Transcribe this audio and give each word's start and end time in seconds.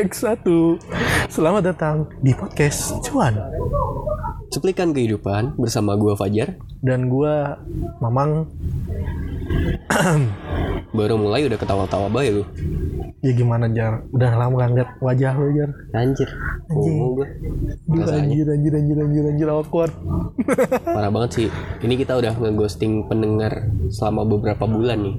Cek 0.00 0.16
satu. 0.16 0.80
Selamat 1.28 1.60
datang 1.60 2.08
di 2.24 2.32
podcast 2.32 3.04
Cuan 3.04 3.36
Cuplikan 4.48 4.96
kehidupan 4.96 5.60
bersama 5.60 5.92
gua 5.92 6.16
Fajar. 6.16 6.56
dan 6.80 7.12
gua 7.12 7.60
Mamang. 8.00 8.48
Baru 10.96 11.20
mulai 11.20 11.44
udah 11.44 11.60
ketawa-tawa 11.60 12.08
bayi 12.08 12.32
lu. 12.32 12.48
Ya 13.20 13.36
gimana 13.36 13.68
jar? 13.68 14.08
Udah 14.16 14.32
lama 14.32 14.64
gak 14.64 14.70
ngeliat 14.72 14.90
wajah 15.04 15.32
lu 15.36 15.52
jar. 15.52 15.70
Anjir. 15.92 16.28
Gua. 16.72 17.28
Aduh, 17.28 18.00
Rasanya. 18.00 18.32
anjir 18.32 18.46
anjir 18.48 18.72
anjir 18.72 18.96
anjir 18.96 19.24
anjir 19.28 19.48
awkward. 19.52 19.92
Parah 20.96 21.12
banget 21.12 21.30
sih. 21.36 21.48
Ini 21.84 21.94
kita 22.00 22.16
udah 22.16 22.32
ngeghosting 22.40 23.12
pendengar 23.12 23.68
selama 23.92 24.24
beberapa 24.24 24.64
bulan 24.64 25.04
nih. 25.04 25.16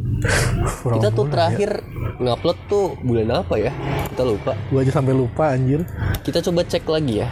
Kita 0.98 1.13
tuh 1.13 1.30
terakhir 1.30 1.85
ngupload 2.17 2.58
tuh 2.66 2.98
bulan 3.05 3.45
apa 3.45 3.55
ya? 3.61 3.72
Kita 4.09 4.25
lupa. 4.25 4.58
Gua 4.73 4.81
aja 4.81 4.91
sampai 4.97 5.13
lupa 5.13 5.53
anjir. 5.53 5.86
Kita 6.25 6.41
coba 6.41 6.66
cek 6.66 6.89
lagi 6.89 7.22
ya. 7.22 7.30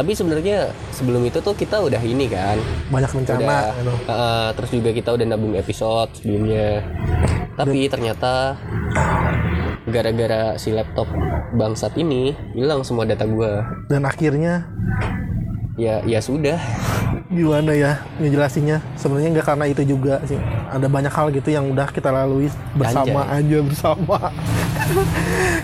Tapi 0.00 0.16
sebenarnya 0.16 0.72
sebelum 0.96 1.20
itu 1.28 1.44
tuh 1.44 1.52
kita 1.52 1.76
udah 1.76 2.00
ini 2.00 2.24
kan, 2.24 2.56
Banyak 2.88 3.12
rencana. 3.12 3.36
udah 3.36 3.60
uh, 4.08 4.48
terus 4.56 4.72
juga 4.72 4.96
kita 4.96 5.12
udah 5.12 5.26
nabung 5.28 5.52
episode 5.52 6.08
sebelumnya. 6.16 6.80
Tapi 7.52 7.84
ternyata 7.84 8.56
gara-gara 9.84 10.56
si 10.56 10.72
laptop 10.72 11.04
bangsat 11.52 12.00
ini 12.00 12.32
hilang 12.56 12.80
semua 12.80 13.04
data 13.04 13.28
gua. 13.28 13.60
Dan 13.92 14.08
akhirnya? 14.08 14.64
Ya 15.76 16.00
ya 16.08 16.24
sudah. 16.24 16.56
Gimana 17.28 17.76
ya 17.76 18.00
ngejelasinnya? 18.16 18.80
Sebenarnya 18.96 19.36
nggak 19.36 19.46
karena 19.52 19.68
itu 19.68 19.84
juga 19.84 20.24
sih. 20.24 20.40
Ada 20.72 20.88
banyak 20.88 21.12
hal 21.12 21.28
gitu 21.28 21.52
yang 21.52 21.68
udah 21.68 21.92
kita 21.92 22.08
lalui 22.08 22.48
bersama 22.72 23.28
aja 23.28 23.58
bersama. 23.60 24.32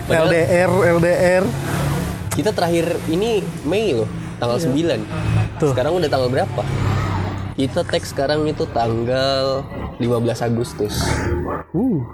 Padahal- 0.05 0.29
LDR 0.29 0.69
LDR 0.93 1.43
kita 2.37 2.53
terakhir 2.53 3.01
ini 3.09 3.41
Mei 3.65 3.97
loh 3.97 4.26
tanggal 4.37 4.57
9 4.61 4.73
Iya. 4.73 4.95
Tuh. 5.57 5.73
sekarang 5.73 5.97
udah 5.97 6.09
tanggal 6.09 6.29
berapa? 6.29 6.63
Kita 7.57 7.81
teks 7.81 8.13
sekarang 8.13 8.45
itu 8.45 8.69
tanggal 8.69 9.65
15 9.97 10.45
Agustus. 10.45 10.93
Uh 11.73 12.05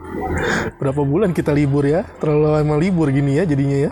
berapa 0.80 1.04
bulan 1.04 1.36
kita 1.36 1.52
libur 1.52 1.84
ya? 1.84 2.08
Terlalu 2.24 2.48
lama 2.48 2.76
libur 2.80 3.12
gini 3.12 3.36
ya 3.36 3.44
jadinya 3.44 3.92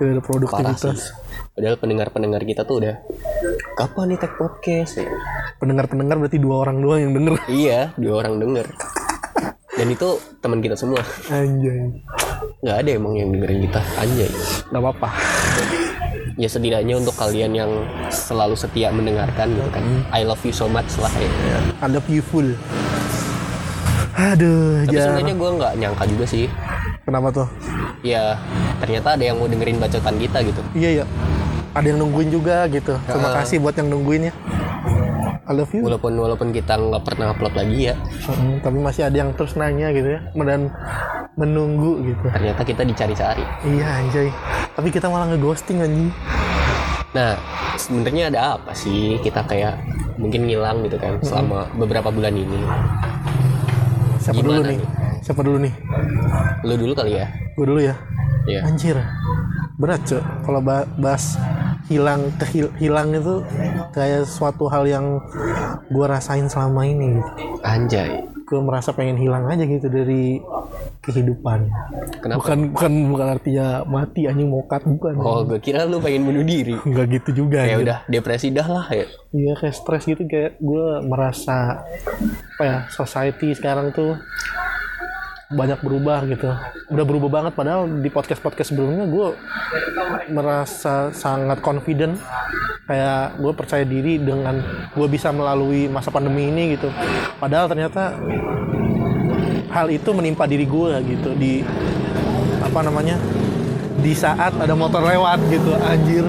Tidak 0.00 0.12
ada 0.16 0.22
produktivitas. 0.24 1.12
Padahal 1.52 1.76
pendengar-pendengar 1.76 2.44
kita 2.44 2.64
tuh 2.64 2.80
udah 2.84 2.96
kapan 3.76 4.12
nih 4.12 4.18
tag 4.20 4.32
podcast 4.36 5.00
ya? 5.00 5.08
pendengar-pendengar 5.56 6.20
berarti 6.20 6.36
dua 6.36 6.68
orang 6.68 6.80
doang 6.80 7.00
yang 7.00 7.12
denger. 7.12 7.34
Iya 7.52 7.80
dua 8.00 8.24
orang 8.24 8.40
denger. 8.40 8.66
Dan 9.76 9.92
itu 9.92 10.08
teman 10.40 10.64
kita 10.64 10.76
semua. 10.76 11.04
Anjay. 11.28 11.92
Nggak 12.64 12.76
ada 12.80 12.90
emang 12.92 13.12
yang 13.20 13.28
dengerin 13.36 13.68
kita. 13.68 13.80
Anjay. 14.00 14.30
Nggak 14.72 14.80
apa-apa 14.80 15.08
ya 16.36 16.48
setidaknya 16.52 17.00
untuk 17.00 17.16
kalian 17.16 17.52
yang 17.56 17.70
selalu 18.12 18.56
setia 18.56 18.92
mendengarkan 18.92 19.56
gitu 19.56 19.68
kan. 19.72 19.84
I 20.12 20.22
love 20.22 20.40
you 20.44 20.52
so 20.52 20.68
much 20.68 20.88
lah 21.00 21.12
ya. 21.16 21.28
I 21.80 21.88
love 21.88 22.08
you 22.12 22.20
full. 22.20 22.52
Aduh 24.16 24.84
tapi 24.88 24.96
jar 24.96 25.12
sebenarnya 25.12 25.34
gue 25.36 25.50
nggak 25.60 25.72
nyangka 25.80 26.04
juga 26.08 26.24
sih. 26.28 26.46
Kenapa 27.04 27.28
tuh? 27.32 27.48
Ya 28.04 28.36
ternyata 28.80 29.16
ada 29.16 29.24
yang 29.24 29.40
mau 29.40 29.48
dengerin 29.48 29.80
bacotan 29.80 30.16
kita 30.20 30.44
gitu. 30.44 30.60
Iya 30.76 31.02
ya 31.02 31.04
ada 31.76 31.86
yang 31.92 32.00
nungguin 32.00 32.32
juga 32.32 32.64
gitu. 32.72 32.96
Terima 33.04 33.30
kasih 33.36 33.60
buat 33.60 33.76
yang 33.76 33.92
nungguin 33.92 34.32
ya. 34.32 34.34
I 35.46 35.52
love 35.54 35.70
you. 35.70 35.84
Walaupun 35.84 36.16
walaupun 36.18 36.48
kita 36.50 36.74
nggak 36.74 37.06
pernah 37.06 37.30
upload 37.30 37.54
lagi 37.54 37.92
ya. 37.92 37.94
Mm, 38.26 38.64
tapi 38.66 38.78
masih 38.82 39.02
ada 39.06 39.16
yang 39.16 39.30
terus 39.36 39.54
nanya 39.54 39.92
gitu 39.94 40.18
ya. 40.18 40.20
Dan 40.34 40.72
menunggu 41.36 42.00
gitu. 42.02 42.26
Ternyata 42.26 42.62
kita 42.64 42.82
dicari-cari 42.82 43.44
iya 43.62 44.00
anjay. 44.00 44.28
Tapi 44.72 44.88
kita 44.88 45.06
malah 45.06 45.28
ngeghosting 45.28 45.78
anjing. 45.78 46.08
Nah 47.12 47.36
sebenarnya 47.76 48.28
ada 48.28 48.40
apa 48.56 48.72
sih? 48.72 49.20
Kita 49.20 49.44
kayak 49.44 49.76
mungkin 50.16 50.48
ngilang 50.48 50.80
gitu 50.82 50.96
kan 50.96 51.20
selama 51.20 51.68
beberapa 51.76 52.08
bulan 52.08 52.32
ini. 52.32 52.60
Siapa 54.18 54.40
dulu 54.40 54.58
Gimana 54.58 54.70
nih? 54.72 54.78
nih? 54.80 54.88
siapa 55.22 55.40
dulu 55.42 55.58
nih? 55.60 55.74
Lu 56.64 56.74
dulu 56.74 56.92
kali 56.94 57.12
ya? 57.14 57.26
Gue 57.52 57.66
dulu 57.66 57.80
ya? 57.80 57.94
Ya 58.46 58.64
anjir. 58.64 58.96
Berat 59.76 60.02
cok. 60.02 60.24
Kalau 60.42 60.60
ba- 60.60 60.88
bahas 60.96 61.36
hilang 61.86 62.32
kehil- 62.40 62.72
hilang 62.76 63.12
itu 63.12 63.44
kayak 63.92 64.24
suatu 64.24 64.66
hal 64.66 64.88
yang 64.88 65.20
gue 65.86 66.06
rasain 66.06 66.48
selama 66.48 66.82
ini 66.82 67.20
gitu. 67.20 67.30
Anjay. 67.60 68.24
Gue 68.46 68.60
merasa 68.62 68.94
pengen 68.94 69.18
hilang 69.18 69.44
aja 69.46 69.62
gitu 69.62 69.86
dari 69.86 70.38
kehidupan. 71.06 71.70
Kenapa? 72.18 72.38
Bukan 72.42 72.58
bukan 72.74 72.92
bukan 73.14 73.26
artinya 73.38 73.66
mati 73.86 74.26
anjing 74.26 74.50
mokat 74.50 74.82
bukan. 74.82 75.14
Oh 75.22 75.46
gue 75.46 75.62
kira 75.62 75.86
lu 75.86 76.02
pengen 76.02 76.26
bunuh 76.26 76.42
diri? 76.42 76.74
Nggak 76.90 77.06
gitu 77.22 77.46
juga 77.46 77.62
ya 77.62 77.78
udah 77.78 77.98
depresi 78.10 78.50
dah 78.50 78.66
lah 78.66 78.86
ya. 78.90 79.06
Iya 79.30 79.52
kayak 79.54 79.74
stres 79.78 80.04
gitu 80.04 80.26
kayak 80.26 80.58
gue 80.58 80.86
merasa 81.06 81.86
apa 82.56 82.62
ya 82.64 82.78
society 82.90 83.54
sekarang 83.54 83.94
tuh 83.94 84.18
banyak 85.46 85.78
berubah 85.78 86.26
gitu. 86.26 86.50
Udah 86.90 87.04
berubah 87.06 87.30
banget 87.30 87.52
padahal 87.54 87.86
di 87.86 88.10
podcast 88.10 88.42
podcast 88.42 88.74
sebelumnya 88.74 89.06
gue 89.06 89.28
merasa 90.34 91.14
sangat 91.14 91.62
confident. 91.62 92.18
Kayak 92.86 93.38
gue 93.42 93.52
percaya 93.54 93.82
diri 93.82 94.18
dengan 94.22 94.62
gue 94.94 95.06
bisa 95.10 95.30
melalui 95.34 95.90
masa 95.90 96.10
pandemi 96.10 96.50
ini 96.50 96.78
gitu. 96.78 96.90
Padahal 97.38 97.66
ternyata 97.66 98.14
hal 99.76 99.92
itu 99.92 100.08
menimpa 100.16 100.48
diri 100.48 100.64
gue 100.64 100.92
gitu 101.04 101.36
di 101.36 101.60
apa 102.64 102.80
namanya 102.80 103.20
di 104.00 104.16
saat 104.16 104.56
ada 104.56 104.72
motor 104.72 105.04
lewat 105.04 105.40
gitu 105.52 105.76
anjir. 105.76 106.24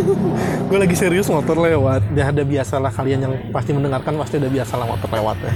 Gue 0.72 0.78
lagi 0.80 0.96
serius 0.96 1.28
motor 1.28 1.58
lewat. 1.58 2.00
Ya 2.16 2.32
ada 2.32 2.42
biasalah 2.42 2.88
kalian 2.88 3.20
yang 3.28 3.34
pasti 3.52 3.76
mendengarkan 3.76 4.16
pasti 4.16 4.40
udah 4.40 4.50
biasalah 4.50 4.86
motor 4.88 5.10
lewat 5.12 5.36
ya 5.44 5.52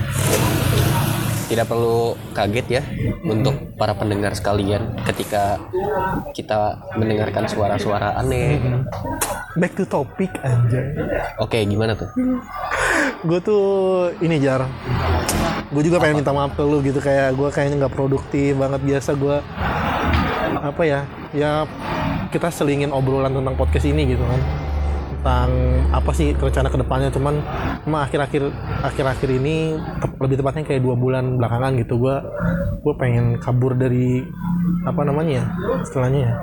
tidak 1.46 1.66
perlu 1.70 2.18
kaget 2.34 2.66
ya 2.80 2.82
untuk 3.22 3.74
para 3.78 3.94
pendengar 3.94 4.34
sekalian 4.34 4.98
ketika 5.06 5.62
kita 6.34 6.82
mendengarkan 6.98 7.46
suara-suara 7.46 8.18
aneh. 8.18 8.58
back 9.56 9.72
to 9.72 9.88
topic 9.88 10.28
anjay. 10.44 10.92
Oke, 11.40 11.64
gimana 11.64 11.96
tuh? 11.96 12.10
gue 13.24 13.38
tuh 13.40 13.66
ini 14.20 14.36
jar. 14.42 14.68
Gue 15.72 15.82
juga 15.82 15.98
pengen 15.98 16.20
minta 16.20 16.30
maaf 16.30 16.54
ke 16.54 16.62
lu 16.62 16.84
gitu 16.84 17.00
kayak 17.00 17.32
gue 17.34 17.48
kayaknya 17.48 17.86
nggak 17.86 17.94
produktif 17.94 18.54
banget. 18.58 18.80
Biasa 18.84 19.10
gue 19.16 19.36
apa 20.56 20.82
ya 20.82 21.00
ya 21.30 21.64
kita 22.34 22.50
selingin 22.50 22.90
obrolan 22.90 23.32
tentang 23.32 23.54
podcast 23.54 23.86
ini 23.86 24.02
gitu 24.14 24.24
kan 24.24 24.65
tentang 25.26 25.50
apa 25.90 26.10
sih 26.14 26.30
rencana 26.38 26.70
ke 26.70 26.78
depannya 26.78 27.10
cuman 27.10 27.34
emang 27.82 28.06
akhir-akhir 28.06 28.46
akhir-akhir 28.86 29.28
ini 29.42 29.74
lebih 30.22 30.38
tepatnya 30.38 30.62
kayak 30.62 30.86
dua 30.86 30.94
bulan 30.94 31.34
belakangan 31.34 31.74
gitu 31.82 31.98
gue 31.98 32.14
gue 32.86 32.94
pengen 32.94 33.42
kabur 33.42 33.74
dari 33.74 34.22
apa 34.86 35.02
namanya 35.02 35.42
ya 35.42 35.44
istilahnya 35.82 36.20
ya 36.30 36.34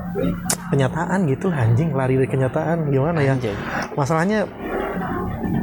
kenyataan 0.67 1.31
gitu 1.31 1.47
anjing 1.47 1.95
lari 1.95 2.19
dari 2.19 2.27
kenyataan 2.27 2.91
gimana 2.91 3.23
ya? 3.23 3.39
Anjay. 3.39 3.55
masalahnya 3.95 4.51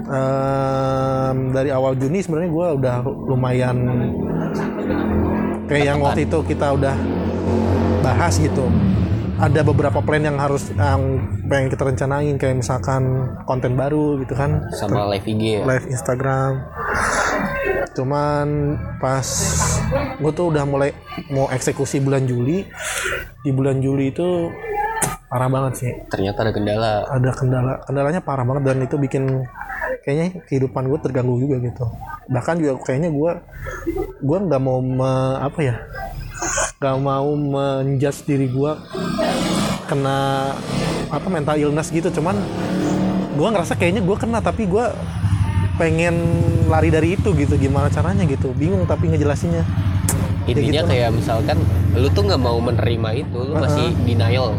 em, 0.09 1.37
dari 1.53 1.69
awal 1.77 1.93
Juni 2.01 2.25
sebenarnya 2.25 2.51
gue 2.57 2.67
udah 2.81 2.97
lumayan 3.05 3.77
kayak 5.69 5.85
yang 5.93 6.01
waktu 6.01 6.25
itu 6.25 6.41
kita 6.49 6.73
udah 6.73 6.97
bahas 8.01 8.41
gitu 8.41 8.65
ada 9.41 9.61
beberapa 9.65 10.05
plan 10.05 10.21
yang 10.21 10.37
harus 10.37 10.69
yang 10.77 11.01
pengen 11.49 11.73
kita 11.73 11.83
rencanain 11.89 12.37
kayak 12.37 12.61
misalkan 12.61 13.33
konten 13.49 13.73
baru 13.73 14.21
gitu 14.21 14.37
kan. 14.37 14.69
Sama 14.77 15.09
live 15.17 15.25
IG 15.25 15.43
ya? 15.43 15.61
live 15.65 15.87
Instagram. 15.89 16.69
Cuman 17.97 18.77
pas 19.01 19.25
gue 20.21 20.33
tuh 20.37 20.53
udah 20.53 20.65
mulai 20.69 20.93
mau 21.33 21.49
eksekusi 21.49 22.05
bulan 22.05 22.29
Juli. 22.29 22.69
Di 23.41 23.51
bulan 23.57 23.81
Juli 23.81 24.13
itu 24.13 24.53
parah 25.33 25.49
banget 25.49 25.73
sih. 25.81 25.91
Ternyata 26.13 26.45
ada 26.45 26.53
kendala. 26.53 26.93
ada 27.09 27.31
kendala. 27.33 27.73
Kendalanya 27.89 28.21
parah 28.21 28.45
banget 28.45 28.63
dan 28.69 28.79
itu 28.85 29.01
bikin 29.01 29.25
kayaknya 30.05 30.45
kehidupan 30.45 30.85
gue 30.85 30.99
terganggu 31.01 31.41
juga 31.41 31.57
gitu. 31.65 31.89
Bahkan 32.29 32.55
juga 32.61 32.73
kayaknya 32.85 33.09
gue 33.09 33.33
gue 34.21 34.39
nggak 34.39 34.61
mau 34.61 34.85
me- 34.85 35.41
apa 35.41 35.61
ya 35.65 35.77
nggak 36.81 36.97
mau 36.97 37.37
menjudge 37.37 38.25
diri 38.25 38.49
gue 38.49 38.73
kena 39.85 40.49
apa 41.13 41.29
mental 41.29 41.61
illness 41.61 41.93
gitu. 41.93 42.09
Cuman 42.09 42.41
gue 43.37 43.49
ngerasa 43.53 43.77
kayaknya 43.77 44.01
gue 44.01 44.17
kena 44.17 44.41
tapi 44.41 44.65
gue 44.65 44.89
pengen 45.77 46.17
lari 46.73 46.89
dari 46.89 47.21
itu 47.21 47.37
gitu. 47.37 47.61
Gimana 47.61 47.93
caranya 47.93 48.25
gitu? 48.25 48.57
Bingung 48.57 48.89
tapi 48.89 49.13
ngejelasinnya. 49.13 49.61
Intinya 50.49 50.81
gitu. 50.81 50.89
kayak 50.89 51.13
misalkan 51.13 51.61
lu 51.93 52.09
tuh 52.17 52.25
nggak 52.25 52.41
mau 52.41 52.57
menerima 52.57 53.29
itu, 53.29 53.39
lu 53.45 53.61
masih 53.61 53.93
denial. 54.09 54.57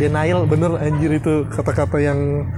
Denial 0.00 0.48
bener 0.48 0.80
anjir 0.80 1.12
itu 1.12 1.44
kata-kata 1.52 2.00
yang 2.00 2.48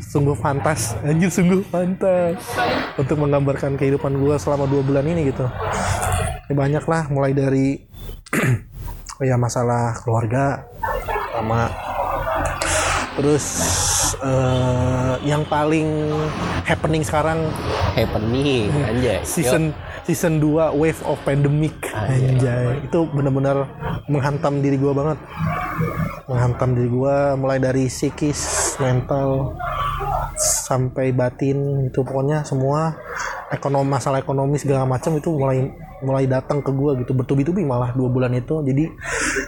sungguh 0.00 0.32
fantas 0.32 0.96
anjir 1.04 1.28
sungguh 1.28 1.60
fantas 1.68 2.40
untuk 2.96 3.20
menggambarkan 3.20 3.76
kehidupan 3.76 4.16
gue 4.16 4.40
selama 4.40 4.64
dua 4.64 4.80
bulan 4.80 5.04
ini 5.04 5.28
gitu. 5.28 5.44
Ya 6.48 6.56
banyak 6.56 6.88
lah 6.88 7.12
mulai 7.12 7.36
dari 7.36 7.92
ya 9.28 9.36
masalah 9.38 9.94
keluarga 10.02 10.66
sama. 11.34 11.70
Terus 13.14 13.44
eh, 14.18 15.14
yang 15.22 15.46
paling 15.46 16.10
happening 16.66 17.02
sekarang 17.06 17.46
happening 17.94 18.70
anjay. 18.82 19.22
Season 19.22 19.70
season 20.02 20.42
2 20.42 20.74
wave 20.74 21.00
of 21.06 21.18
pandemic. 21.22 21.74
Anjay. 21.94 22.82
Itu 22.82 23.06
benar-benar 23.14 23.70
menghantam 24.10 24.58
diri 24.60 24.76
gua 24.76 24.92
banget. 24.92 25.18
Menghantam 26.26 26.74
diri 26.74 26.88
gua 26.90 27.38
mulai 27.38 27.62
dari 27.62 27.86
psikis 27.86 28.74
mental 28.82 29.54
sampai 30.38 31.14
batin 31.14 31.86
itu 31.86 32.02
pokoknya 32.02 32.42
semua 32.42 32.98
ekonomi 33.54 33.86
masalah 33.86 34.18
ekonomi 34.18 34.58
segala 34.58 34.82
macam 34.82 35.14
itu 35.14 35.30
mulai 35.30 35.70
mulai 36.04 36.28
datang 36.28 36.60
ke 36.60 36.70
gua 36.70 36.94
gitu 37.00 37.16
bertubi-tubi 37.16 37.64
malah 37.64 37.96
dua 37.96 38.12
bulan 38.12 38.36
itu. 38.36 38.60
Jadi 38.60 38.84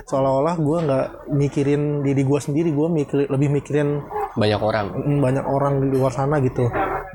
seolah-olah 0.08 0.56
gua 0.56 0.78
nggak 0.82 1.06
mikirin 1.36 2.00
diri 2.00 2.24
gua 2.24 2.40
sendiri 2.40 2.72
gua 2.72 2.88
mikir 2.88 3.28
lebih 3.28 3.52
mikirin 3.52 4.00
banyak 4.34 4.60
orang. 4.60 4.86
Mm, 4.96 5.18
banyak 5.20 5.44
orang 5.44 5.74
di 5.84 5.86
luar 5.96 6.12
sana 6.12 6.40
gitu 6.40 6.66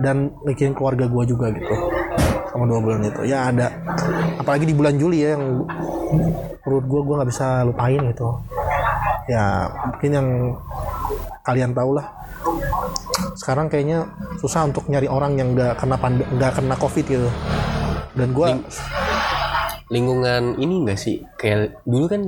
dan 0.02 0.34
mikirin 0.46 0.74
keluarga 0.78 1.06
gua 1.10 1.26
juga 1.26 1.50
gitu 1.54 1.74
sama 2.52 2.68
dua 2.68 2.80
bulan 2.80 3.02
itu. 3.06 3.22
Ya 3.26 3.50
ada 3.50 3.72
apalagi 4.38 4.70
di 4.70 4.76
bulan 4.76 4.96
Juli 4.96 5.26
ya 5.26 5.36
yang 5.36 5.66
menurut 6.66 6.86
gua 6.86 7.02
gua 7.02 7.16
nggak 7.22 7.32
bisa 7.32 7.48
lupain 7.66 8.02
gitu. 8.12 8.30
Ya 9.30 9.70
mungkin 9.88 10.12
yang 10.12 10.28
kalian 11.46 11.72
tahu 11.74 11.98
lah. 11.98 12.08
Sekarang 13.38 13.70
kayaknya 13.70 14.06
susah 14.42 14.68
untuk 14.68 14.86
nyari 14.90 15.08
orang 15.08 15.38
yang 15.40 15.54
nggak 15.54 15.80
kena 15.80 15.98
nggak 16.38 16.52
kena 16.58 16.76
covid 16.78 17.06
gitu. 17.06 17.30
Dan 18.12 18.36
gua 18.36 18.60
lingkungan 19.92 20.56
ini 20.56 20.82
enggak 20.82 20.98
sih? 20.98 21.20
Kayak 21.36 21.84
dulu 21.84 22.08
kan 22.08 22.22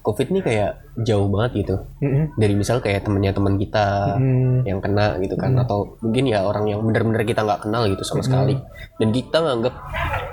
covid 0.00 0.30
ini 0.30 0.38
kayak 0.38 0.70
jauh 0.96 1.26
banget 1.26 1.66
gitu. 1.66 1.76
Mm-mm. 1.98 2.36
dari 2.36 2.54
misal 2.54 2.78
kayak 2.78 3.02
temennya 3.02 3.32
teman 3.32 3.56
kita 3.56 4.14
Hmm. 4.14 4.62
yang 4.62 4.78
kena 4.78 5.18
gitu 5.18 5.34
kan 5.34 5.52
atau 5.58 5.98
mungkin 5.98 6.24
ya 6.24 6.40
orang 6.40 6.64
yang 6.64 6.80
benar-benar 6.80 7.20
kita 7.22 7.42
nggak 7.42 7.66
kenal 7.66 7.84
gitu 7.84 8.00
sama 8.00 8.22
sekali. 8.22 8.54
Dan 8.96 9.10
kita 9.10 9.36
nganggap 9.36 9.74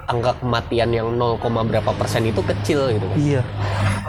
angka 0.05 0.31
kematian 0.37 0.89
yang 0.91 1.07
0, 1.09 1.39
berapa 1.65 1.91
persen 1.93 2.23
itu 2.23 2.39
kecil 2.39 2.91
gitu 2.91 3.05
kan. 3.05 3.17
Iya. 3.17 3.41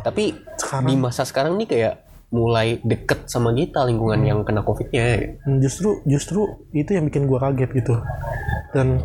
Tapi 0.00 0.35
Sekarang- 0.55 0.85
di 0.85 0.94
masa 0.94 1.23
sekarang 1.23 1.56
nih 1.56 1.67
kayak 1.67 1.94
mulai 2.29 2.82
deket 2.82 3.26
sama 3.26 3.50
kita 3.50 3.82
lingkungan 3.85 4.21
yang 4.21 4.43
kena 4.43 4.61
covidnya. 4.61 5.38
Hmm, 5.41 5.62
justru 5.62 6.03
justru 6.05 6.43
itu 6.71 6.91
yang 6.91 7.06
bikin 7.06 7.25
gua 7.25 7.41
kaget 7.41 7.71
gitu. 7.73 7.94
Dan 8.71 8.99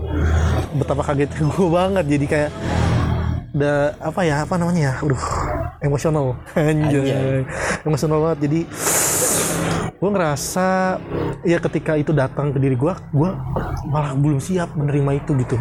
betapa 0.75 1.05
kagetnya 1.05 1.45
gua 1.51 1.67
banget 1.71 2.05
jadi 2.09 2.25
kayak 2.27 2.51
da 3.53 3.97
apa 3.99 4.21
ya 4.25 4.45
apa 4.45 4.55
namanya 4.55 4.81
ya? 4.81 4.93
Aduh 5.01 5.25
emosional. 5.79 6.35
Anjay, 6.55 7.11
Anjay. 7.11 7.41
emosional 7.87 8.17
banget. 8.23 8.39
Jadi 8.47 8.59
gue 9.99 10.09
ngerasa 10.15 10.95
ya 11.43 11.59
ketika 11.59 11.99
itu 11.99 12.15
datang 12.15 12.55
ke 12.55 12.59
diri 12.61 12.79
gue 12.79 12.93
gue 13.11 13.31
malah 13.91 14.15
belum 14.15 14.39
siap 14.39 14.71
menerima 14.75 15.11
itu 15.19 15.31
gitu. 15.43 15.57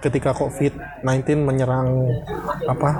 Ketika 0.00 0.32
covid 0.32 0.72
19 1.04 1.44
menyerang 1.44 2.08
apa 2.64 2.90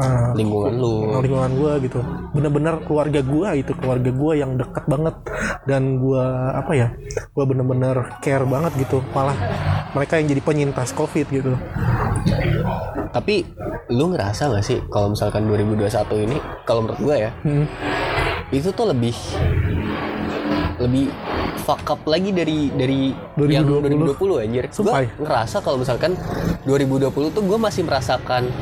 eh, 0.00 0.30
lingkungan 0.40 0.72
lu. 0.72 0.94
lingkungan 1.20 1.52
gue 1.52 1.72
gitu. 1.88 2.00
Bener-bener 2.32 2.80
keluarga 2.84 3.20
gue 3.20 3.48
itu 3.60 3.72
keluarga 3.76 4.10
gue 4.12 4.32
yang 4.36 4.56
dekat 4.56 4.84
banget. 4.88 5.14
Dan 5.68 6.00
gue 6.00 6.24
apa 6.54 6.72
ya 6.72 6.88
gue 7.32 7.44
bener-bener 7.44 8.16
care 8.24 8.46
banget 8.48 8.72
gitu. 8.80 9.04
Malah 9.12 9.36
mereka 9.92 10.16
yang 10.20 10.32
jadi 10.32 10.42
penyintas 10.44 10.92
covid 10.96 11.28
gitu 11.28 11.56
tapi 13.16 13.48
lu 13.88 14.12
ngerasa 14.12 14.52
gak 14.52 14.60
sih 14.60 14.76
kalau 14.92 15.08
misalkan 15.08 15.48
2021 15.48 15.88
ini 16.22 16.36
kalau 16.68 16.84
menurut 16.84 17.00
gue 17.00 17.16
ya 17.16 17.30
Hmm. 17.40 17.64
itu 18.52 18.68
tuh 18.70 18.86
lebih 18.86 19.16
lebih 20.76 21.08
fuck 21.56 21.80
up 21.88 22.00
lagi 22.04 22.30
dari 22.30 22.68
dari 22.70 23.10
yang 23.48 23.64
2020. 23.64 24.12
2020 24.12 24.44
anjir. 24.44 24.64
Gue 24.68 24.92
ya? 24.92 25.08
ngerasa 25.16 25.56
kalau 25.64 25.80
misalkan 25.80 26.12
2020 26.62 27.08
tuh 27.32 27.42
gue 27.42 27.58
masih 27.58 27.82
merasakan 27.82 28.52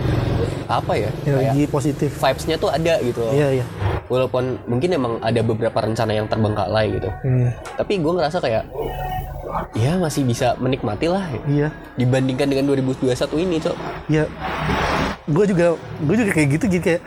apa 0.64 0.92
ya? 0.94 1.10
Energi 1.26 1.66
positif 1.66 2.14
vibes-nya 2.14 2.56
tuh 2.56 2.70
ada 2.70 3.02
gitu 3.02 3.18
loh. 3.20 3.34
iya 3.34 3.60
iya 3.60 3.66
Walaupun 4.06 4.62
mungkin 4.64 4.94
emang 4.94 5.12
ada 5.18 5.40
beberapa 5.42 5.80
rencana 5.80 6.14
yang 6.14 6.30
terbengkalai 6.30 6.94
gitu. 6.94 7.10
Hmm, 7.24 7.50
Tapi 7.74 7.98
gue 7.98 8.12
ngerasa 8.14 8.38
kayak 8.38 8.62
ya 9.74 9.98
masih 9.98 10.22
bisa 10.26 10.54
menikmati 10.58 11.06
lah. 11.10 11.24
Iya. 11.46 11.68
Dibandingkan 11.98 12.46
dengan 12.50 12.64
2021 12.70 13.44
ini, 13.44 13.56
Cok. 13.62 13.76
ya 14.10 14.24
gue 15.24 15.44
juga 15.48 15.66
gue 16.04 16.16
juga 16.20 16.30
kayak 16.36 16.48
gitu 16.60 16.64
jadi 16.68 16.82
kayak 16.84 17.02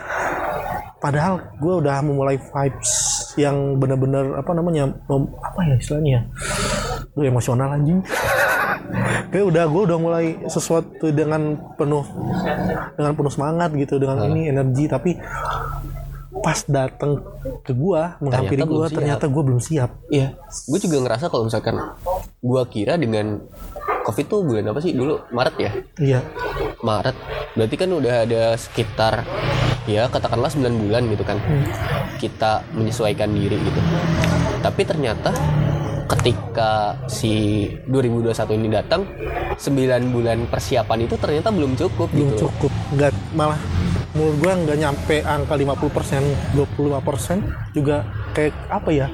padahal 0.98 1.38
gue 1.62 1.74
udah 1.78 2.02
memulai 2.02 2.34
vibes 2.34 2.92
yang 3.38 3.78
bener-bener 3.78 4.34
apa 4.34 4.50
namanya 4.50 4.90
mem- 5.06 5.30
apa 5.38 5.60
ya 5.62 5.74
istilahnya 5.78 6.18
lu 7.14 7.22
emosional 7.26 7.74
anjing. 7.74 8.02
Kayak 9.28 9.46
udah 9.52 9.64
gue 9.68 9.82
udah 9.84 9.98
mulai 10.00 10.26
sesuatu 10.48 11.12
dengan 11.12 11.60
penuh 11.76 12.08
dengan 12.96 13.12
penuh 13.12 13.28
semangat 13.28 13.68
gitu 13.76 14.00
dengan 14.00 14.24
ini 14.24 14.48
energi 14.48 14.88
tapi 14.88 15.12
pas 16.38 16.58
datang 16.66 17.20
ke 17.62 17.72
gua 17.72 18.16
menghampiri 18.18 18.62
Ternyata 18.62 18.72
gua 18.72 18.86
siap. 18.86 18.96
ternyata 18.96 19.24
gua 19.26 19.42
belum 19.44 19.60
siap 19.60 19.90
Iya, 20.08 20.28
gue 20.40 20.78
juga 20.80 20.96
ngerasa 21.04 21.24
kalau 21.28 21.44
misalkan 21.46 21.76
gue 22.38 22.62
kira 22.70 22.94
dengan 22.94 23.42
COVID 24.06 24.24
tuh 24.24 24.40
bulan 24.40 24.70
apa 24.70 24.80
sih 24.80 24.96
dulu 24.96 25.20
Maret 25.28 25.54
ya? 25.58 25.70
iya 26.00 26.20
Maret. 26.80 27.16
Berarti 27.52 27.74
kan 27.76 27.90
udah 27.90 28.14
ada 28.24 28.42
sekitar 28.54 29.26
ya 29.84 30.06
katakanlah 30.06 30.48
9 30.48 30.64
bulan 30.64 31.02
gitu 31.10 31.24
kan. 31.26 31.36
Kita 32.16 32.62
menyesuaikan 32.72 33.28
diri 33.34 33.58
gitu. 33.58 33.80
Tapi 34.62 34.82
ternyata 34.86 35.34
ketika 36.08 36.96
si 37.04 37.68
2021 37.84 38.56
ini 38.56 38.68
datang 38.72 39.04
9 39.60 40.14
bulan 40.14 40.38
persiapan 40.48 41.04
itu 41.04 41.14
ternyata 41.20 41.52
belum 41.52 41.76
cukup 41.76 42.08
belum 42.08 42.32
gitu. 42.32 42.48
cukup 42.48 42.72
nggak 42.96 43.12
malah 43.36 43.60
menurut 44.18 44.36
gua 44.42 44.52
nggak 44.58 44.78
nyampe 44.82 45.16
angka 45.22 45.54
50% 45.54 46.58
25% 46.58 47.78
juga 47.78 48.02
kayak 48.34 48.52
apa 48.66 48.90
ya 48.90 49.06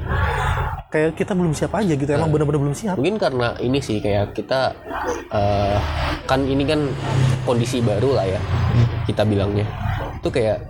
kayak 0.95 1.19
kita 1.19 1.35
belum 1.35 1.53
siap 1.53 1.75
aja 1.75 1.93
gitu 1.93 2.07
emang 2.07 2.31
benar-benar 2.31 2.61
belum 2.63 2.77
siap 2.79 2.95
Mungkin 2.95 3.19
karena 3.19 3.59
ini 3.59 3.83
sih 3.83 3.99
kayak 3.99 4.31
kita 4.33 4.73
eh, 5.35 5.79
kan 6.25 6.41
ini 6.47 6.63
kan 6.63 6.87
kondisi 7.43 7.83
baru 7.83 8.15
lah 8.15 8.27
ya 8.31 8.41
kita 9.05 9.27
bilangnya. 9.27 9.67
Itu 10.23 10.31
kayak 10.31 10.63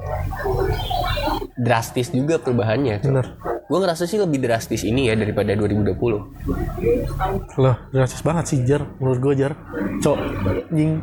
drastis 1.60 2.08
juga 2.10 2.40
perubahannya. 2.40 3.04
bener 3.04 3.26
Gue 3.64 3.80
ngerasa 3.80 4.04
sih 4.04 4.20
lebih 4.20 4.44
drastis 4.44 4.84
ini 4.84 5.08
ya 5.08 5.14
daripada 5.16 5.52
2020. 5.56 5.96
loh 7.60 7.76
drastis 7.92 8.20
banget 8.24 8.44
sih 8.48 8.58
jar 8.64 8.82
menurut 8.98 9.18
gua 9.22 9.34
jar 9.36 9.52
cok 10.02 10.18
jing 10.74 11.00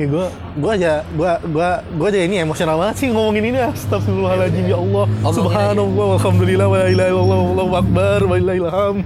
ya 0.00 0.06
gua 0.08 0.26
gua 0.56 0.70
aja 0.72 0.92
gua 1.12 1.32
gua 1.44 1.68
gua 1.96 2.06
aja 2.08 2.20
ini 2.24 2.40
emosional 2.40 2.80
banget 2.80 2.96
sih 3.04 3.08
ngomongin 3.12 3.44
ini. 3.52 3.58
Astagfirullahaladzim 3.60 4.64
ya 4.64 4.78
Allah. 4.80 5.04
Subhanallah 5.28 6.06
walhamdulillah 6.16 6.66
wa 6.68 6.78
la 6.80 6.88
ilaha 6.88 7.10
illallah 7.12 7.66
akbar 7.78 8.20
wa 8.24 8.36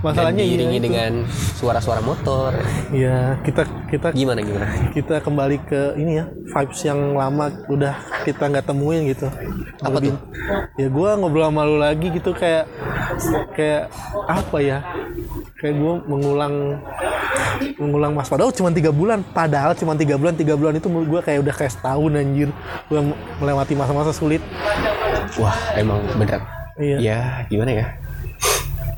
masalahnya 0.00 0.40
Dan 0.40 0.48
diiringi 0.48 0.76
iya, 0.76 0.80
itu. 0.80 0.86
dengan 0.88 1.12
suara-suara 1.60 2.00
motor. 2.00 2.56
ya 2.94 3.36
kita 3.44 3.68
kita 3.92 4.08
Gimana 4.16 4.40
gimana? 4.40 4.66
kita 4.96 5.20
kembali 5.20 5.56
ke 5.68 5.98
ini 6.00 6.22
ya 6.22 6.24
vibes 6.30 6.80
yang 6.88 7.12
lama 7.18 7.52
udah 7.68 7.94
kita 8.24 8.48
nggak 8.48 8.64
temuin 8.64 9.04
gitu. 9.12 9.28
Apa 9.84 10.00
Lebih- 10.00 10.16
ya 10.80 10.88
gua 10.88 11.20
ngobrol 11.20 11.52
sama 11.52 11.68
lu 11.68 11.76
lagi 11.76 12.08
gitu 12.10 12.32
kayak 12.32 12.64
kayak 13.52 13.92
apa 14.24 14.56
ya 14.62 14.78
kayak 15.60 15.76
gua 15.76 16.00
mengulang 16.02 16.54
mengulang 17.76 18.12
mas 18.16 18.26
padahal 18.26 18.50
cuma 18.50 18.72
tiga 18.72 18.90
bulan. 18.90 19.20
Padahal 19.22 19.76
cuma 19.76 19.92
tiga 19.94 20.16
bulan 20.16 20.34
tiga 20.34 20.56
bulan 20.56 20.74
itu 20.74 20.88
menurut 20.88 21.08
gua 21.08 21.20
kayak 21.20 21.44
udah 21.44 21.54
kayak 21.54 21.72
setahun 21.72 22.12
anjir. 22.16 22.48
Gua 22.88 23.00
melewati 23.38 23.76
masa-masa 23.76 24.10
sulit. 24.10 24.40
Wah 25.36 25.56
emang 25.76 26.00
beneran. 26.16 26.42
iya. 26.80 26.96
Ya 26.98 27.18
gimana 27.46 27.70
ya? 27.70 27.86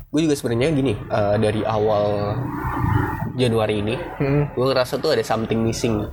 Gue 0.07 0.29
juga 0.29 0.37
sebenarnya 0.37 0.69
gini 0.71 0.93
eh, 0.93 1.35
dari 1.41 1.65
awal 1.65 2.37
Januari 3.33 3.81
ini 3.81 3.97
Hmm. 4.21 4.45
gue 4.53 4.65
ngerasa 4.69 5.01
tuh 5.01 5.17
ada 5.17 5.25
something 5.25 5.57
missing 5.57 6.05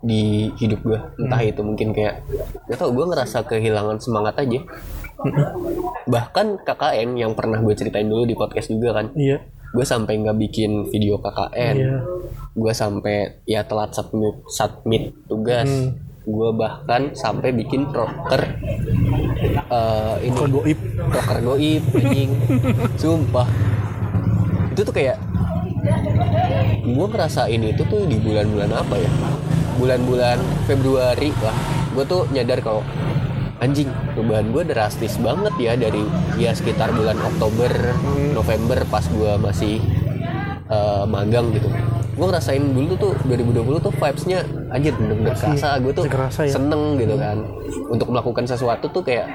di 0.00 0.52
hidup 0.56 0.84
gue 0.84 1.00
entah 1.16 1.40
itu 1.40 1.64
mungkin 1.64 1.96
kayak 1.96 2.20
gak 2.68 2.76
tau 2.76 2.92
gue 2.92 3.04
ngerasa 3.04 3.40
kehilangan 3.44 4.04
semangat 4.04 4.36
aja 4.36 4.60
bahkan 6.08 6.56
KKN 6.60 7.16
yang 7.16 7.32
pernah 7.36 7.60
gue 7.60 7.74
ceritain 7.76 8.06
dulu 8.06 8.24
di 8.24 8.34
podcast 8.34 8.72
juga 8.72 9.00
kan. 9.00 9.12
Iya. 9.14 9.40
Gue 9.70 9.86
sampai 9.86 10.18
nggak 10.18 10.38
bikin 10.38 10.90
video 10.90 11.22
KKN 11.22 11.74
iya. 11.78 11.98
Gue 12.56 12.72
sampai 12.74 13.44
ya 13.46 13.62
telat 13.62 13.94
submit 13.94 14.42
submit 14.50 15.14
tugas. 15.28 15.68
Hmm. 15.68 16.08
gue 16.20 16.52
bahkan 16.52 17.16
sampai 17.16 17.50
bikin 17.50 17.90
proker 17.90 18.60
eh, 19.72 20.16
ini. 20.20 20.36
Goib. 20.36 20.78
Proker 21.10 21.38
goib 21.42 21.82
anjing. 21.96 22.30
Sumpah. 23.00 23.48
Itu 24.70 24.84
tuh 24.84 24.94
kayak 24.94 25.16
gue 26.84 27.06
ngerasain 27.08 27.62
itu 27.64 27.82
tuh 27.88 28.04
di 28.04 28.20
bulan-bulan 28.20 28.70
apa 28.70 28.94
ya? 29.00 29.10
Bulan-bulan 29.80 30.38
Februari 30.68 31.32
lah. 31.40 31.56
Gue 31.96 32.04
tuh 32.04 32.28
nyadar 32.30 32.60
kalau 32.62 32.84
anjing 33.60 33.88
perubahan 34.16 34.46
gue 34.50 34.62
drastis 34.72 35.20
banget 35.20 35.54
ya 35.60 35.72
dari 35.76 36.02
ya 36.40 36.56
sekitar 36.56 36.96
bulan 36.96 37.20
Oktober 37.20 37.70
November 38.32 38.78
pas 38.88 39.04
gue 39.04 39.32
masih 39.36 39.84
eh, 40.68 41.04
magang 41.04 41.52
gitu. 41.52 41.68
Gue 42.16 42.26
ngerasain 42.28 42.60
dulu 42.60 42.92
tuh 43.00 43.12
2020 43.24 43.80
tuh 43.80 43.92
vibesnya 43.96 44.44
anjir 44.68 44.92
bener-bener 44.96 45.32
kerasa. 45.36 45.80
Gue 45.80 45.92
tuh 45.92 46.04
kerasa 46.08 46.48
ya. 46.48 46.52
seneng 46.56 47.00
gitu 47.00 47.16
kan. 47.16 47.36
Untuk 47.88 48.12
melakukan 48.12 48.44
sesuatu 48.44 48.92
tuh 48.92 49.04
kayak 49.04 49.28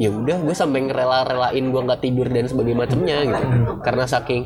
ya 0.00 0.08
udah 0.12 0.36
gue 0.44 0.54
sampai 0.56 0.88
ngerela-relain 0.88 1.64
gue 1.68 1.80
nggak 1.88 2.00
tidur 2.04 2.28
dan 2.28 2.48
sebagainya 2.48 2.78
macamnya 2.84 3.16
gitu. 3.32 3.44
Karena 3.84 4.04
saking 4.04 4.42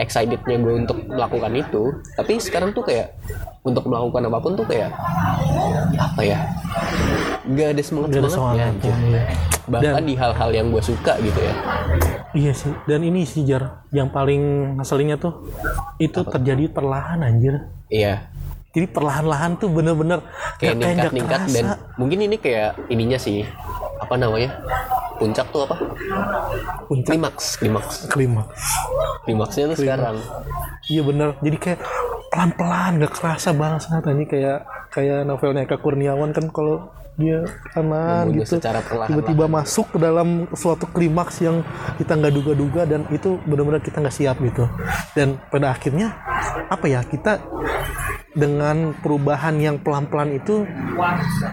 excitednya 0.00 0.56
gue 0.60 0.74
untuk 0.84 1.00
melakukan 1.08 1.52
itu. 1.56 1.82
Tapi 2.16 2.40
sekarang 2.40 2.72
tuh 2.72 2.84
kayak 2.88 3.16
untuk 3.64 3.84
melakukan 3.88 4.32
apa 4.32 4.38
pun 4.40 4.52
tuh 4.56 4.66
kayak 4.68 4.94
apa 5.96 6.22
ya 6.22 6.40
nggak 7.46 7.68
ada 7.78 7.82
semangat 7.82 8.08
Gak 8.10 8.22
ada 8.22 8.30
semangatnya 8.30 8.66
semangat 8.74 9.06
iya. 9.14 9.24
bahkan 9.66 10.04
di 10.06 10.14
hal-hal 10.14 10.50
yang 10.54 10.66
gue 10.70 10.82
suka 10.82 11.12
gitu 11.18 11.40
ya. 11.42 11.54
Iya 12.36 12.52
sih, 12.52 12.72
dan 12.84 13.00
ini 13.02 13.24
sih 13.24 13.42
Jar, 13.48 13.86
yang 13.90 14.12
paling 14.12 14.76
ngeselinnya 14.76 15.16
tuh 15.16 15.48
itu 15.96 16.20
terjadi 16.26 16.68
perlahan 16.70 17.24
anjir. 17.24 17.66
iya. 17.90 18.30
Jadi 18.76 18.92
perlahan-lahan 18.92 19.56
tuh 19.56 19.72
bener-bener 19.72 20.20
kayak 20.60 20.76
ningkat-ningkat 20.76 21.48
dan 21.48 21.64
kerasa. 21.64 21.96
mungkin 21.96 22.28
ini 22.28 22.36
kayak 22.36 22.76
ininya 22.92 23.16
sih 23.16 23.40
apa 23.96 24.20
namanya 24.20 24.52
puncak 25.16 25.48
tuh 25.48 25.64
apa? 25.64 25.80
Puncak. 26.84 27.16
Klimaks 27.16 27.56
klimaks. 27.56 27.94
Kelima. 28.12 28.44
klimaksnya 29.24 29.72
tuh 29.72 29.80
sekarang. 29.80 30.20
Iya 30.92 31.02
bener, 31.08 31.40
jadi 31.40 31.56
kayak 31.56 31.80
pelan-pelan 32.30 33.00
nggak 33.00 33.12
kerasa 33.16 33.50
banget 33.56 33.88
anjing 33.88 34.28
kayak 34.28 34.68
kayak 34.92 35.24
novelnya 35.24 35.64
Eka 35.64 35.80
Kurniawan 35.80 36.36
kan 36.36 36.52
kalau 36.52 36.92
dia 37.16 37.48
kanan 37.72 38.28
Membunuh 38.28 38.44
gitu. 38.44 38.60
secara 38.60 38.84
tiba-tiba 38.84 39.48
masuk 39.48 39.88
ke 39.96 39.98
dalam 39.98 40.44
suatu 40.52 40.84
klimaks 40.84 41.40
yang 41.40 41.64
kita 41.96 42.12
nggak 42.12 42.34
duga-duga 42.36 42.84
dan 42.84 43.08
itu 43.08 43.40
benar-benar 43.48 43.80
kita 43.80 44.04
nggak 44.04 44.12
siap 44.12 44.36
gitu. 44.44 44.68
Dan 45.16 45.40
pada 45.48 45.72
akhirnya 45.72 46.12
apa 46.68 46.84
ya 46.84 47.00
kita 47.00 47.40
dengan 48.36 48.92
perubahan 49.00 49.56
yang 49.56 49.80
pelan-pelan 49.80 50.36
itu 50.36 50.68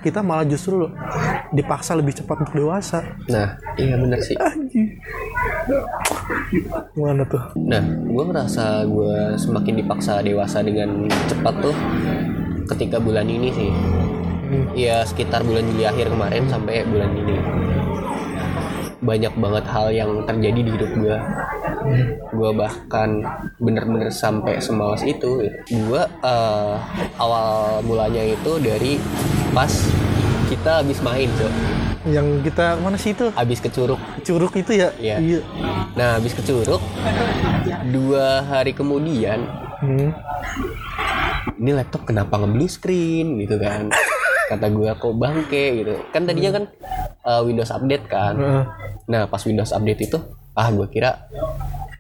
kita 0.04 0.20
malah 0.20 0.44
justru 0.44 0.92
dipaksa 1.56 1.96
lebih 1.96 2.12
cepat 2.12 2.44
untuk 2.44 2.60
dewasa. 2.60 3.00
Nah 3.32 3.56
iya 3.80 3.96
bener 3.96 4.20
sih. 4.20 4.36
Anjing. 4.36 5.00
Gimana 6.92 7.24
tuh? 7.24 7.40
Nah, 7.56 7.80
gue 7.88 8.24
ngerasa 8.28 8.84
gue 8.84 9.40
semakin 9.40 9.80
dipaksa 9.80 10.20
dewasa 10.20 10.60
dengan 10.60 11.08
cepat 11.32 11.56
tuh 11.64 11.76
ketika 12.76 13.00
bulan 13.00 13.32
ini 13.32 13.50
sih. 13.56 13.72
Ya 14.74 15.02
sekitar 15.02 15.42
bulan 15.42 15.66
Juli 15.66 15.84
akhir 15.84 16.08
kemarin 16.08 16.44
sampai 16.46 16.84
bulan 16.84 17.12
ini. 17.14 17.36
Banyak 19.00 19.36
banget 19.36 19.66
hal 19.68 19.88
yang 19.90 20.24
terjadi 20.24 20.60
di 20.60 20.72
hidup 20.72 20.92
gue. 20.94 21.18
Gue 22.32 22.52
bahkan 22.52 23.20
bener-bener 23.58 24.08
sampai 24.10 24.58
semalas 24.58 25.04
itu. 25.04 25.44
Gue 25.66 26.02
eh, 26.02 26.74
awal 27.18 27.48
mulanya 27.82 28.24
itu 28.24 28.52
dari 28.58 28.96
pas 29.52 29.70
kita 30.46 30.80
habis 30.80 31.00
main, 31.00 31.28
Cok. 31.30 31.54
yang 32.04 32.44
kita 32.44 32.76
mana 32.78 33.00
sih 33.00 33.16
itu 33.16 33.32
Habis 33.32 33.58
ke 33.58 33.72
Curug. 33.72 33.96
curug 34.22 34.52
itu 34.54 34.76
ya 34.76 34.92
Iya. 34.94 35.40
Nah, 35.96 36.20
habis 36.20 36.36
ke 36.36 36.44
Curug, 36.44 36.84
dua 37.90 38.44
hari 38.44 38.72
kemudian 38.72 39.40
Hmm. 39.80 40.12
ini 41.58 41.72
laptop 41.72 42.04
kenapa 42.06 42.36
nge-blue 42.38 42.68
screen 42.68 43.36
gitu 43.38 43.56
kan 43.56 43.88
kata 44.54 44.68
gua 44.70 44.96
kok 44.96 45.16
bangke? 45.18 45.84
gitu. 45.84 45.94
Kan 46.14 46.30
tadinya 46.30 46.62
kan 46.62 46.64
uh, 47.26 47.42
Windows 47.42 47.74
update 47.74 48.06
kan. 48.06 48.36
Nah 49.10 49.28
pas 49.28 49.42
Windows 49.44 49.74
update 49.74 50.02
itu 50.08 50.18
ah 50.54 50.70
gua 50.70 50.86
kira 50.88 51.28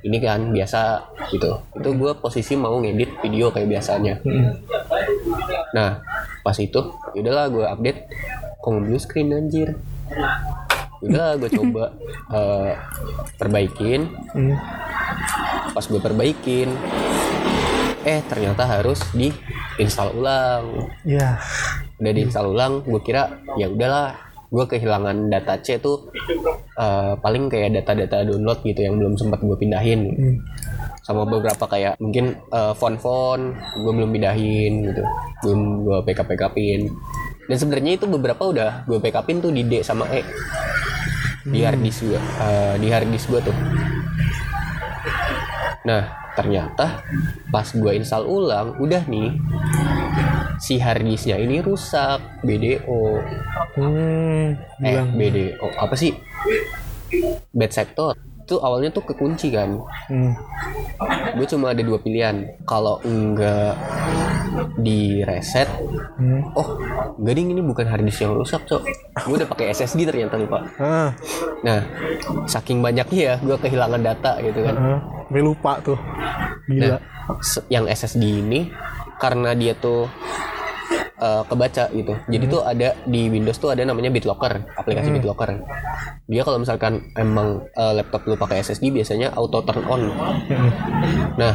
ini 0.03 0.17
kan 0.21 0.53
biasa 0.53 1.03
gitu. 1.33 1.63
Itu 1.73 1.89
gua 1.97 2.13
posisi 2.17 2.53
mau 2.53 2.77
ngedit 2.77 3.19
video 3.19 3.49
kayak 3.49 3.69
biasanya. 3.69 4.21
Nah 5.73 5.99
pas 6.43 6.57
itu 6.59 6.79
yaudahlah 7.17 7.45
gua 7.49 7.65
update 7.73 7.99
kok 8.63 8.71
nge-blue 8.71 9.01
screen 9.01 9.35
anjir? 9.35 9.75
Udah 11.03 11.35
gue 11.35 11.51
coba 11.59 11.91
uh, 12.31 12.71
perbaikin. 13.35 14.07
Hmm. 14.31 14.55
pas 15.73 15.81
gue 15.81 15.97
perbaikin 15.97 16.69
eh 18.03 18.21
ternyata 18.29 18.67
harus 18.67 18.99
di 19.15 19.31
install 19.79 20.13
ulang. 20.15 20.91
Ya 21.07 21.39
udah 22.03 22.11
diinstal 22.11 22.51
ulang 22.51 22.83
gue 22.83 22.99
kira 22.99 23.39
ya 23.55 23.71
udahlah 23.71 24.11
gue 24.53 24.65
kehilangan 24.69 25.33
data 25.33 25.57
C 25.63 25.81
tuh 25.81 26.13
eh, 26.77 27.13
paling 27.17 27.49
kayak 27.49 27.79
data-data 27.79 28.27
download 28.27 28.61
gitu 28.61 28.85
yang 28.85 29.01
belum 29.01 29.17
sempat 29.17 29.41
gue 29.41 29.57
pindahin. 29.57 30.01
Hmm. 30.13 30.37
sama 31.03 31.27
beberapa 31.27 31.67
kayak 31.67 31.99
mungkin 31.99 32.39
eh, 32.47 32.73
font-font 32.79 33.55
gue 33.55 33.91
belum 33.91 34.11
pindahin 34.13 34.87
gitu. 34.87 35.03
Belum 35.43 35.83
gue 35.83 35.97
backup 36.05 36.27
backupin 36.31 36.91
dan 37.49 37.57
sebenarnya 37.59 37.99
itu 37.99 38.05
beberapa 38.07 38.39
udah 38.47 38.87
gue 38.87 38.99
backupin 39.03 39.43
tuh 39.43 39.51
di 39.51 39.67
D 39.67 39.83
sama 39.83 40.07
E. 40.11 40.23
Di 41.43 41.59
harddisk 41.59 42.07
gue 42.07 42.19
eh, 42.19 42.75
di 42.79 42.87
harddisk 42.87 43.31
gue 43.33 43.41
tuh. 43.43 43.57
Nah 45.83 46.23
ternyata 46.39 47.03
pas 47.51 47.67
gue 47.67 47.91
install 47.93 48.25
ulang 48.25 48.79
udah 48.81 49.03
nih 49.05 49.37
si 50.63 50.79
harddisknya 50.79 51.35
ini 51.35 51.59
rusak 51.59 52.23
BDO 52.41 53.19
Hmm. 53.75 54.55
eh 54.79 54.91
bilang 54.93 55.11
BDO 55.11 55.67
apa 55.75 55.91
sih 55.93 56.15
bad 57.51 57.69
sector 57.69 58.13
itu 58.39 58.55
awalnya 58.59 58.87
tuh 58.89 59.03
kekunci 59.03 59.49
kan 59.49 59.75
Hmm. 60.07 60.31
gue 61.33 61.45
cuma 61.45 61.71
ada 61.71 61.79
dua 61.79 61.97
pilihan 61.97 62.47
kalau 62.63 62.99
enggak 63.03 63.75
di 64.77 65.19
reset 65.21 65.67
Hmm. 66.15 66.47
oh 66.53 66.79
enggak 67.17 67.33
ding 67.33 67.49
ini 67.49 67.59
bukan 67.59 67.83
harddisk 67.83 68.21
yang 68.21 68.31
rusak 68.31 68.63
cok 68.63 68.83
gue 69.19 69.35
udah 69.35 69.49
pakai 69.49 69.71
SSD 69.71 70.05
ternyata 70.05 70.35
lupa 70.37 70.63
Ah, 70.75 71.11
nah 71.59 71.81
saking 72.45 72.79
banyaknya 72.79 73.21
ya 73.21 73.35
gue 73.37 73.57
kehilangan 73.57 73.99
data 73.99 74.39
gitu 74.39 74.59
kan 74.61 74.75
ah. 74.75 74.99
Sampai 75.23 75.39
lupa 75.41 75.81
tuh. 75.81 75.97
Gila. 76.69 76.93
Nah, 76.93 76.99
yang 77.65 77.89
SSD 77.89 78.21
ini 78.21 78.69
karena 79.23 79.55
dia 79.55 79.71
tuh 79.71 80.11
eh, 80.99 81.43
kebaca 81.47 81.85
gitu. 81.93 82.13
Jadi 82.29 82.45
tuh 82.49 82.61
ada 82.65 82.97
di 83.05 83.27
Windows 83.29 83.57
tuh 83.57 83.73
ada 83.73 83.83
namanya 83.83 84.09
BitLocker, 84.13 84.77
aplikasi 84.77 85.09
BitLocker. 85.13 85.63
Dia 86.27 86.41
kalau 86.47 86.59
misalkan 86.61 87.13
emang 87.19 87.67
eh, 87.73 87.93
laptop 87.99 88.25
lu 88.27 88.35
pakai 88.39 88.63
SSD 88.63 88.93
biasanya 88.93 89.35
auto 89.35 89.61
turn 89.63 89.83
on. 89.87 90.01
Hmm. 90.49 90.71
Nah, 91.35 91.53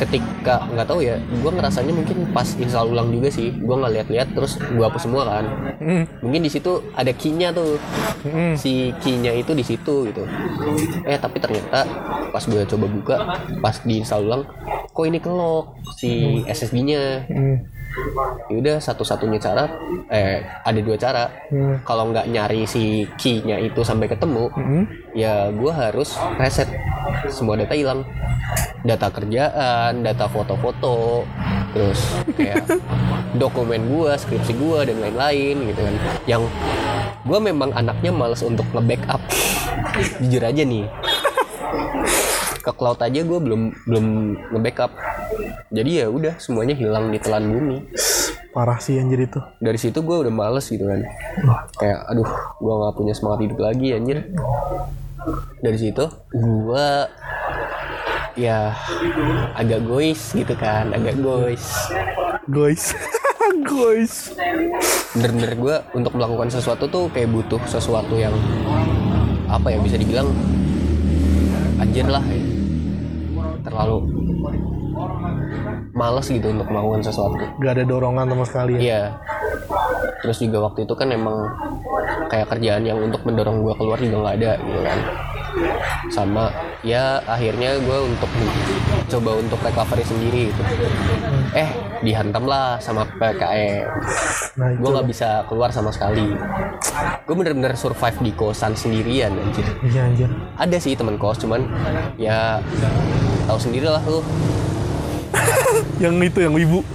ketika 0.00 0.66
nggak 0.70 0.86
tahu 0.88 1.00
ya, 1.04 1.16
gua 1.40 1.50
ngerasanya 1.54 1.92
mungkin 1.94 2.28
pas 2.30 2.46
install 2.56 2.92
ulang 2.92 3.08
juga 3.10 3.28
sih. 3.32 3.54
Gua 3.62 3.80
nggak 3.82 3.92
lihat-lihat 4.00 4.28
terus 4.36 4.58
gua 4.74 4.90
hapus 4.92 5.02
semua 5.08 5.22
kan. 5.26 5.44
Hmm. 5.80 6.04
Mungkin 6.20 6.44
di 6.44 6.50
situ 6.52 6.82
ada 6.92 7.12
key-nya 7.14 7.52
tuh. 7.54 7.78
Hmm. 8.26 8.54
Si 8.58 8.92
key-nya 9.00 9.32
itu 9.36 9.52
di 9.54 9.64
situ 9.64 10.10
gitu. 10.10 10.22
Eh, 11.06 11.18
tapi 11.18 11.38
ternyata 11.38 11.86
pas 12.30 12.44
gue 12.44 12.62
coba 12.68 12.86
buka, 12.90 13.16
pas 13.64 13.76
diinstal 13.86 14.28
ulang, 14.28 14.42
kok 14.92 15.04
ini 15.08 15.18
kelok 15.22 15.78
si 15.96 16.42
SSD-nya. 16.44 17.24
Hmm. 17.32 17.56
Yaudah 18.48 18.76
satu-satunya 18.78 19.38
cara, 19.40 19.64
eh 20.08 20.44
ada 20.62 20.80
dua 20.80 20.96
cara. 20.96 21.24
Hmm. 21.48 21.80
Kalau 21.82 22.12
nggak 22.12 22.28
nyari 22.28 22.62
si 22.64 23.08
key-nya 23.16 23.58
itu 23.58 23.80
sampai 23.82 24.06
ketemu, 24.06 24.48
Hmm. 24.52 24.84
ya 25.12 25.48
gue 25.50 25.72
harus 25.72 26.14
reset 26.36 26.68
semua 27.30 27.56
data 27.56 27.74
hilang 27.74 28.02
data 28.82 29.10
kerjaan 29.10 30.02
data 30.02 30.30
foto-foto 30.30 31.26
terus 31.74 31.98
kayak 32.38 32.62
dokumen 33.42 33.90
gue 33.90 34.10
skripsi 34.14 34.52
gue 34.54 34.78
dan 34.86 34.96
lain-lain 35.02 35.56
gitu 35.70 35.80
kan 35.82 35.94
yang 36.24 36.42
gue 37.26 37.38
memang 37.42 37.74
anaknya 37.74 38.14
males 38.14 38.40
untuk 38.40 38.64
nge-backup 38.70 39.18
jujur 40.22 40.42
aja 40.42 40.62
nih 40.62 40.86
ke 42.66 42.72
cloud 42.74 42.98
aja 42.98 43.22
gue 43.22 43.38
belum 43.38 43.62
belum 43.86 44.06
nge-backup 44.50 44.90
jadi 45.70 45.90
ya 46.02 46.06
udah 46.10 46.34
semuanya 46.42 46.74
hilang 46.74 47.14
di 47.14 47.22
telan 47.22 47.46
bumi 47.46 47.78
Parah 48.56 48.80
sih 48.80 48.96
anjir 48.96 49.28
itu. 49.28 49.36
dari 49.60 49.76
situ 49.76 50.00
gue 50.00 50.16
udah 50.16 50.32
males 50.32 50.66
gitu 50.66 50.82
kan 50.88 51.06
kayak 51.78 52.00
aduh 52.10 52.30
gue 52.58 52.74
nggak 52.74 52.94
punya 52.98 53.14
semangat 53.14 53.46
hidup 53.46 53.58
lagi 53.62 53.88
anjir 53.94 54.18
dari 55.62 55.78
situ 55.78 56.04
gue 56.34 56.88
ya 58.34 58.74
agak 59.54 59.86
gois 59.86 60.34
gitu 60.34 60.54
kan 60.58 60.90
agak 60.90 61.14
gois 61.22 61.62
Guys. 62.46 62.94
Guys. 63.66 64.38
bener-bener 65.18 65.52
gue 65.58 65.76
untuk 65.98 66.14
melakukan 66.14 66.46
sesuatu 66.46 66.86
tuh 66.86 67.10
kayak 67.10 67.26
butuh 67.34 67.58
sesuatu 67.66 68.14
yang 68.14 68.34
apa 69.50 69.74
ya 69.74 69.78
bisa 69.82 69.98
dibilang 69.98 70.30
anjir 71.82 72.06
lah. 72.06 72.22
Terlalu 73.76 74.08
males 75.92 76.26
gitu 76.32 76.48
untuk 76.48 76.68
melakukan 76.72 77.04
sesuatu 77.04 77.36
Gak 77.60 77.72
ada 77.76 77.84
dorongan 77.84 78.26
sama 78.32 78.44
sekali 78.48 78.72
ya. 78.80 78.80
Iya. 78.80 79.02
Terus 80.24 80.38
juga 80.40 80.58
waktu 80.64 80.88
itu 80.88 80.94
kan 80.96 81.12
emang 81.12 81.36
kayak 82.32 82.48
kerjaan 82.56 82.82
yang 82.88 82.98
untuk 82.98 83.20
mendorong 83.28 83.60
gue 83.60 83.74
keluar 83.76 83.98
juga 84.00 84.16
nggak 84.24 84.36
ada 84.40 84.52
gitu 84.58 84.80
kan. 84.80 84.98
Sama 86.08 86.44
ya 86.80 87.20
akhirnya 87.28 87.76
gue 87.78 87.98
untuk 88.00 88.30
coba 89.06 89.30
untuk 89.38 89.60
recovery 89.60 90.04
sendiri 90.08 90.42
gitu. 90.50 90.62
Eh 91.52 91.70
dihantam 92.02 92.48
lah 92.48 92.80
sama 92.80 93.04
PKM. 93.06 93.86
Nah 94.56 94.68
Gue 94.80 94.90
nggak 94.96 95.08
bisa 95.08 95.44
keluar 95.46 95.70
sama 95.70 95.92
sekali. 95.92 96.32
Gue 97.28 97.34
bener-bener 97.36 97.76
survive 97.76 98.18
di 98.24 98.32
kosan 98.32 98.72
sendirian 98.74 99.36
anjir. 99.36 99.66
Iya 99.84 100.00
anjir. 100.10 100.30
Ada 100.56 100.76
sih 100.80 100.96
teman 100.96 101.20
kos 101.20 101.38
cuman 101.44 101.60
ya 102.18 102.58
tahu 103.46 103.58
sendiri 103.58 103.86
lah 103.86 104.02
lu. 104.04 104.20
Yang 106.02 106.14
itu 106.28 106.38
yang 106.42 106.54
ibu. 106.54 106.80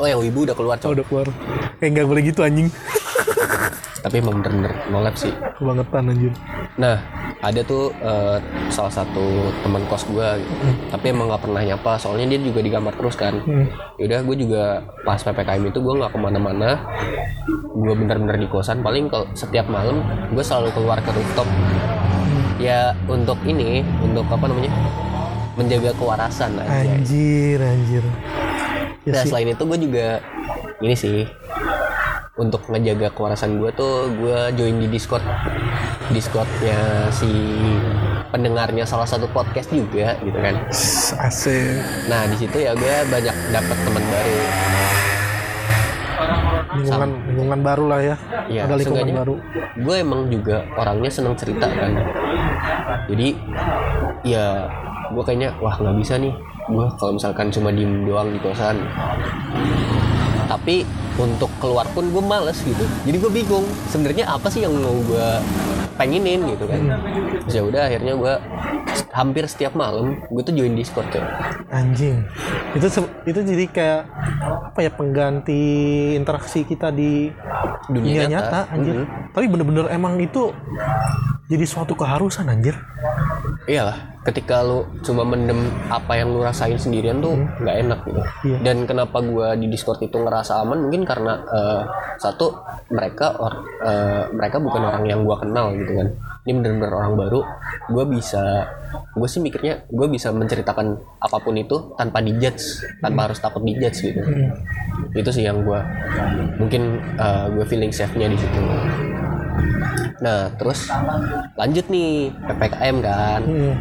Oh 0.00 0.08
yang 0.08 0.22
ibu 0.22 0.48
udah 0.48 0.56
keluar 0.56 0.76
Oh, 0.78 0.80
cowok. 0.80 0.94
udah 0.96 1.04
keluar. 1.04 1.26
Eh 1.78 1.88
nggak 1.90 2.06
boleh 2.06 2.22
gitu 2.24 2.40
anjing. 2.40 2.68
Tapi 4.00 4.22
emang 4.22 4.38
bener-bener 4.40 4.72
nolep 4.88 5.18
sih. 5.18 5.34
Kebangetan 5.58 6.08
anjir. 6.08 6.32
Nah, 6.78 6.96
ada 7.42 7.60
tuh 7.60 7.90
eh, 7.98 8.38
salah 8.70 8.88
satu 8.88 9.24
teman 9.60 9.82
kos 9.90 10.06
gue, 10.06 10.28
tapi 10.88 11.10
emang 11.10 11.28
nggak 11.28 11.42
pernah 11.42 11.60
nyapa. 11.60 11.98
Soalnya 11.98 12.32
dia 12.32 12.40
juga 12.40 12.60
di 12.62 12.70
kamar 12.70 12.94
terus 12.94 13.18
kan. 13.18 13.36
Hmm. 13.42 13.66
Yaudah, 13.98 14.22
gue 14.22 14.36
juga 14.38 14.62
pas 15.02 15.18
ppkm 15.18 15.62
itu 15.66 15.78
gue 15.82 15.94
nggak 15.98 16.12
ke 16.14 16.18
mana-mana. 16.18 16.70
Gue 17.74 17.92
bener-bener 17.92 18.38
di 18.38 18.48
kosan. 18.48 18.80
Paling 18.80 19.10
kalau 19.10 19.26
setiap 19.34 19.66
malam 19.66 20.00
gue 20.30 20.44
selalu 20.44 20.70
keluar 20.72 21.02
ke 21.02 21.10
rooftop. 21.10 21.48
Ya 22.56 22.96
untuk 23.04 23.36
ini, 23.44 23.84
untuk 24.00 24.24
apa 24.30 24.48
namanya? 24.48 24.72
Menjaga 25.56 25.90
kewarasan 25.92 26.52
aja. 26.58 26.84
Anjir, 26.86 27.58
anjir. 27.58 28.04
Ya 29.02 29.12
Nah 29.12 29.22
sih. 29.22 29.30
selain 29.30 29.48
itu 29.48 29.62
gue 29.62 29.78
juga 29.80 30.06
ini 30.78 30.92
sih 30.92 31.24
untuk 32.36 32.68
ngejaga 32.68 33.08
kewarasan 33.10 33.56
gue 33.56 33.70
tuh 33.72 34.12
gue 34.12 34.38
join 34.52 34.76
di 34.76 34.88
Discord 34.88 35.24
Discordnya 36.10 36.76
si 37.08 37.30
pendengarnya 38.28 38.84
salah 38.84 39.06
satu 39.06 39.24
podcast 39.26 39.70
juga 39.70 40.18
gitu 40.20 40.36
kan 40.36 40.58
Asik. 41.18 41.80
nah 42.04 42.28
di 42.28 42.36
situ 42.36 42.56
ya 42.58 42.76
gue 42.76 42.94
banyak 43.08 43.32
dapat 43.48 43.76
teman 43.80 44.04
baru 44.04 44.38
Lingkungan, 46.76 47.10
lingkungan 47.26 47.60
baru 47.62 47.84
lah 47.86 48.00
ya. 48.02 48.16
Iya, 48.46 48.60
Ada 48.62 48.74
lingkungan 48.76 49.08
baru. 49.14 49.34
gue 49.78 49.96
emang 49.96 50.20
juga 50.28 50.56
orangnya 50.74 51.08
seneng 51.08 51.32
cerita 51.34 51.64
kan 51.64 51.90
jadi 53.06 53.28
ya 54.22 54.68
gue 55.12 55.22
kayaknya 55.22 55.50
wah 55.62 55.76
nggak 55.78 55.96
bisa 55.98 56.14
nih 56.18 56.32
gue 56.66 56.86
kalau 56.98 57.12
misalkan 57.14 57.48
cuma 57.52 57.70
diem 57.70 58.02
doang 58.06 58.30
di 58.34 58.38
kosan 58.42 58.76
tapi 60.46 60.86
untuk 61.16 61.50
keluar 61.58 61.86
pun 61.90 62.06
gue 62.10 62.22
males 62.22 62.58
gitu 62.62 62.84
jadi 63.06 63.16
gue 63.18 63.30
bingung 63.30 63.66
sebenarnya 63.90 64.30
apa 64.30 64.46
sih 64.50 64.62
yang 64.62 64.74
mau 64.74 64.94
gue 65.06 65.28
pengenin 65.96 66.44
gitu 66.54 66.68
kan 66.68 66.80
Terus 67.46 67.54
ya 67.56 67.62
udah 67.64 67.82
akhirnya 67.88 68.12
gue 68.18 68.34
hampir 69.16 69.44
setiap 69.48 69.72
malam 69.72 70.20
gue 70.28 70.42
tuh 70.44 70.52
join 70.52 70.76
discord 70.76 71.08
kayak 71.08 71.56
Anjing. 71.72 72.22
Itu 72.78 72.86
itu 73.26 73.40
jadi 73.42 73.64
kayak 73.66 74.02
apa 74.70 74.78
ya 74.86 74.90
pengganti 74.94 75.62
interaksi 76.14 76.62
kita 76.62 76.94
di 76.94 77.32
Dunia 77.86 78.22
dunia, 78.22 78.22
nyata. 78.26 78.30
nyata, 78.30 78.60
anjir. 78.74 78.96
Mhm. 79.02 79.06
Tapi 79.34 79.46
bener-bener 79.46 79.86
emang 79.90 80.14
itu 80.18 80.50
jadi 81.46 81.64
suatu 81.66 81.94
keharusan 81.94 82.50
anjir. 82.50 82.74
iyalah 83.66 84.22
ketika 84.22 84.62
lu 84.62 84.86
cuma 85.02 85.26
mendem 85.26 85.70
apa 85.90 86.18
yang 86.18 86.30
lu 86.30 86.42
rasain 86.42 86.78
sendirian 86.78 87.18
tuh 87.18 87.34
nggak 87.62 87.76
enak 87.82 88.00
gitu. 88.06 88.22
Iya. 88.46 88.58
dan 88.62 88.76
kenapa 88.86 89.18
gua 89.22 89.54
di 89.58 89.66
discord 89.70 90.02
itu 90.02 90.18
ngerasa 90.18 90.62
aman? 90.62 90.86
Mungkin 90.86 91.02
karena 91.02 91.42
eh, 91.46 91.82
satu 92.18 92.54
mereka 92.90 93.38
or, 93.38 93.62
eh, 93.86 94.26
mereka 94.34 94.62
bukan 94.62 94.82
orang 94.86 95.04
yang 95.06 95.22
gua 95.22 95.38
kenal 95.42 95.74
gitu 95.74 95.98
kan. 95.98 96.08
Ini 96.46 96.52
bener-bener 96.62 96.94
orang 96.94 97.14
baru. 97.18 97.40
Gua 97.90 98.04
bisa 98.06 98.70
gue 99.16 99.28
sih 99.28 99.42
mikirnya 99.42 99.82
gue 99.88 100.06
bisa 100.12 100.28
menceritakan 100.30 100.94
apa 101.18 101.36
pun 101.40 101.56
itu 101.56 101.96
tanpa 101.96 102.20
dijudge 102.22 102.86
tanpa 103.02 103.26
harus 103.28 103.40
takut 103.42 103.64
dijudge 103.66 104.14
gitu. 104.14 104.20
Itu 105.10 105.30
sih 105.34 105.42
yang 105.42 105.66
gua 105.66 105.82
mungkin 106.60 107.02
gue 107.56 107.64
feeling 107.66 107.90
safe 107.90 108.14
nya 108.14 108.30
di 108.30 108.38
situ 108.38 108.62
nah 110.16 110.48
terus 110.52 110.88
lanjut 111.54 111.86
nih 111.86 112.10
ppkm 112.32 112.96
kan 112.98 113.40
Hmm. 113.42 113.74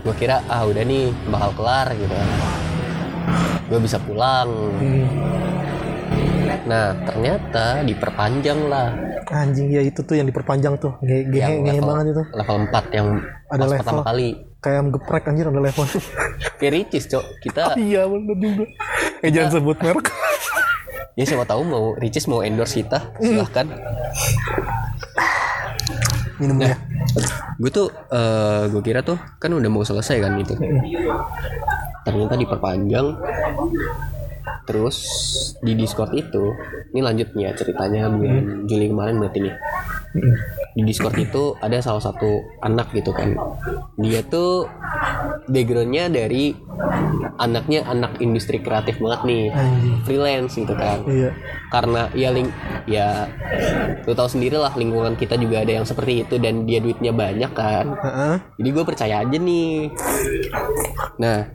gue 0.00 0.14
kira 0.14 0.40
ah 0.46 0.64
udah 0.64 0.80
nih 0.80 1.12
bakal 1.28 1.50
kelar 1.54 1.86
gitu 1.92 2.14
gue 3.68 3.78
bisa 3.78 3.98
pulang 3.98 4.48
Hmm. 4.74 5.06
nah 6.64 6.96
ternyata 7.02 7.82
diperpanjang 7.82 8.60
lah 8.64 8.88
Anjing 9.28 9.68
ya 9.68 9.84
itu 9.84 10.00
tuh 10.00 10.16
yang 10.16 10.24
diperpanjang 10.24 10.80
tuh. 10.80 10.96
Gehe 11.00 11.28
ngehe 11.28 11.60
level, 11.60 11.84
banget 11.84 12.06
itu. 12.10 12.22
level 12.32 12.56
4 12.64 12.96
yang 12.96 13.08
Ada 13.46 13.60
level. 13.60 13.76
pertama 13.76 14.00
kali 14.02 14.28
Kayak 14.58 14.82
geprek 14.90 15.24
anjir 15.28 15.46
ada 15.46 15.60
level. 15.60 15.84
kayak 16.58 16.72
Ricis 16.72 17.04
cok 17.06 17.24
kita 17.38 17.76
iya 17.86 18.08
bener 18.08 18.32
juga. 18.34 18.64
Eh 19.20 19.28
jangan 19.28 19.50
sebut 19.52 19.76
merek. 19.78 20.08
ya 21.20 21.24
siapa 21.24 21.44
tahu 21.44 21.60
mau 21.62 21.92
Ricis 21.92 22.24
mau 22.24 22.40
endorse 22.40 22.80
kita 22.80 23.12
silahkan 23.18 23.68
Minum 26.38 26.58
ya. 26.62 26.74
gue 27.58 27.70
tuh 27.70 27.90
gue 28.70 28.82
kira 28.84 29.02
tuh 29.02 29.18
kan 29.42 29.50
udah 29.50 29.70
mau 29.70 29.82
selesai 29.82 30.22
kan 30.22 30.38
itu 30.38 30.54
ternyata 32.06 32.34
diperpanjang 32.38 33.06
terus 34.68 34.96
di 35.64 35.72
Discord 35.72 36.12
itu 36.12 36.52
ini 36.92 37.00
lanjutnya 37.00 37.56
ceritanya 37.56 38.12
bulan 38.12 38.68
Juli 38.68 38.92
kemarin 38.92 39.16
berarti 39.16 39.48
nih. 39.48 39.56
Di 40.76 40.82
Discord 40.84 41.16
itu 41.16 41.56
ada 41.64 41.80
salah 41.80 42.04
satu 42.04 42.44
anak 42.60 42.92
gitu 42.92 43.16
kan. 43.16 43.32
Dia 43.96 44.20
tuh 44.28 44.68
backgroundnya 45.48 46.12
dari 46.12 46.52
anaknya 47.40 47.88
anak 47.88 48.20
industri 48.20 48.60
kreatif 48.60 49.00
banget 49.00 49.20
nih. 49.24 49.44
Anjing. 49.48 49.96
freelance 50.04 50.52
gitu 50.54 50.74
kan. 50.76 51.00
Iya. 51.08 51.32
karena 51.68 52.08
ya 52.16 52.32
ling 52.32 52.48
ya 52.88 53.28
lu 54.08 54.16
tahu 54.16 54.24
sendiri 54.24 54.56
lah 54.56 54.72
lingkungan 54.72 55.20
kita 55.20 55.36
juga 55.36 55.60
ada 55.60 55.76
yang 55.76 55.84
seperti 55.84 56.24
itu 56.24 56.40
dan 56.40 56.64
dia 56.64 56.80
duitnya 56.80 57.12
banyak 57.12 57.52
kan. 57.52 57.92
Heeh. 57.92 58.34
jadi 58.56 58.68
gue 58.72 58.84
percaya 58.88 59.14
aja 59.20 59.36
nih. 59.36 59.92
Nah 61.20 61.52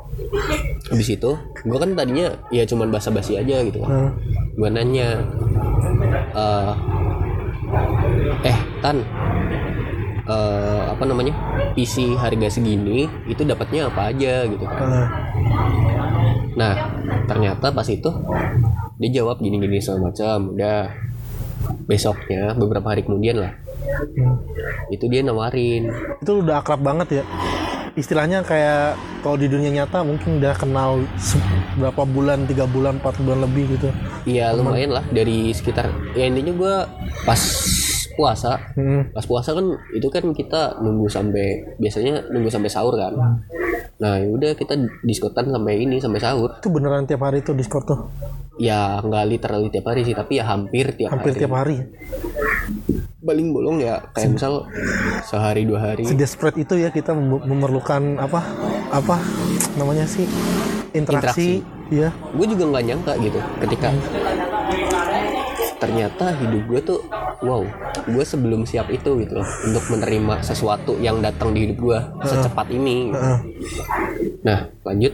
habis 0.88 1.10
itu 1.10 1.32
gue 1.39 1.78
kan 1.78 1.91
tadinya 1.93 2.34
ya 2.49 2.63
cuman 2.63 2.89
basa-basi 2.89 3.38
aja 3.38 3.63
gitu 3.63 3.82
kan 3.82 3.89
Heeh. 3.89 4.10
gue 4.54 4.69
nanya 4.69 5.08
eh 6.34 6.73
eh 8.43 8.58
tan 8.80 8.97
eh 10.23 10.82
apa 10.88 11.04
namanya 11.04 11.34
PC 11.73 12.15
harga 12.15 12.47
segini 12.49 13.06
itu 13.26 13.41
dapatnya 13.43 13.89
apa 13.89 14.12
aja 14.12 14.45
gitu 14.45 14.63
kan 14.63 14.88
Heeh. 14.88 15.08
Nah, 16.54 16.78
ternyata 17.26 17.73
pas 17.73 17.88
itu 17.89 18.13
dia 19.02 19.10
jawab 19.12 19.41
gini-gini 19.41 19.82
segala 19.82 20.13
macam. 20.13 20.54
Udah 20.54 20.86
besoknya 21.89 22.54
beberapa 22.54 22.93
hari 22.93 23.02
kemudian 23.02 23.41
lah, 23.41 23.58
Hmm. 24.13 24.38
itu 24.89 25.10
dia 25.10 25.26
nawarin. 25.26 25.89
Itu 26.21 26.45
udah 26.45 26.62
akrab 26.62 26.86
banget 26.86 27.19
ya. 27.19 27.23
Istilahnya 27.94 28.42
kayak 28.42 28.98
kalau 29.22 29.38
di 29.38 29.46
dunia 29.46 29.70
nyata 29.70 30.02
mungkin 30.02 30.42
udah 30.42 30.54
kenal 30.58 31.06
berapa 31.78 32.02
bulan, 32.04 32.50
tiga 32.50 32.66
bulan, 32.66 32.98
empat 32.98 33.22
bulan 33.22 33.46
lebih 33.46 33.78
gitu. 33.78 33.94
Iya 34.26 34.50
lumayan 34.52 34.92
lah 34.92 35.06
dari 35.08 35.54
sekitar 35.54 35.94
ya 36.14 36.26
intinya 36.26 36.54
gue 36.54 36.76
pas 37.22 37.42
puasa 38.14 38.62
Hmm. 38.74 39.10
pas 39.10 39.26
puasa 39.26 39.54
kan 39.54 39.66
itu 39.90 40.06
kan 40.08 40.22
kita 40.32 40.78
nunggu 40.80 41.10
sampai 41.10 41.78
biasanya 41.78 42.30
nunggu 42.30 42.46
sampai 42.46 42.70
sahur 42.70 42.94
kan 42.94 43.42
nah 43.98 44.22
udah 44.22 44.54
kita 44.54 44.78
diskotan 45.02 45.50
sampai 45.50 45.82
ini 45.82 45.98
sampai 45.98 46.22
sahur 46.22 46.54
Itu 46.62 46.70
beneran 46.70 47.10
tiap 47.10 47.26
hari 47.26 47.42
tuh 47.42 47.58
Discord 47.58 47.86
tuh. 47.86 48.00
ya 48.56 49.02
nggak 49.02 49.26
literally 49.28 49.74
tiap 49.74 49.90
hari 49.90 50.06
sih 50.06 50.14
tapi 50.14 50.38
ya 50.38 50.46
hampir 50.46 50.94
tiap 50.94 51.10
Hampir 51.10 51.34
hari 51.34 51.42
tiap 51.42 51.54
hari. 51.54 51.76
Paling 53.24 53.56
bolong 53.56 53.80
ya 53.80 54.04
kayak 54.12 54.36
misal 54.36 54.68
sehari 55.24 55.64
dua 55.64 55.80
hari 55.82 56.04
Sedesperate 56.04 56.60
itu 56.60 56.76
ya 56.76 56.92
kita 56.92 57.16
mem- 57.16 57.40
memerlukan 57.42 58.20
apa? 58.20 58.44
Apa 58.92 59.18
namanya 59.80 60.04
sih? 60.04 60.28
Interaksi. 60.94 61.64
Iya. 61.88 62.10
gue 62.10 62.46
juga 62.48 62.64
nggak 62.68 62.84
nyangka 62.86 63.14
gitu 63.22 63.38
ketika 63.62 63.94
ternyata 65.84 66.32
hidup 66.34 66.63
gue 66.65 66.80
tuh 66.82 67.00
wow 67.43 67.60
gue 68.06 68.24
sebelum 68.24 68.63
siap 68.63 68.88
itu 68.88 69.19
gitu 69.19 69.36
loh 69.36 69.48
untuk 69.67 69.84
menerima 69.91 70.39
sesuatu 70.39 70.96
yang 70.98 71.19
datang 71.19 71.52
di 71.52 71.67
hidup 71.67 71.78
gue 71.78 72.00
secepat 72.24 72.72
ini 72.72 73.12
gitu. 73.12 73.19
Nah 74.43 74.72
lanjut 74.82 75.12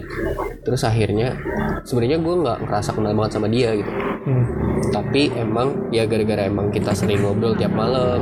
terus 0.62 0.86
akhirnya 0.86 1.34
sebenarnya 1.82 2.22
gue 2.22 2.36
nggak 2.38 2.58
ngerasa 2.64 2.90
kenal 2.94 3.14
banget 3.14 3.32
sama 3.34 3.50
dia 3.50 3.74
gitu 3.74 3.90
Hmm. 4.20 4.44
tapi 4.92 5.32
emang 5.32 5.90
ya 5.90 6.04
gara-gara 6.04 6.44
emang 6.44 6.68
kita 6.70 6.92
sering 6.92 7.24
ngobrol 7.24 7.56
tiap 7.56 7.72
malam 7.72 8.20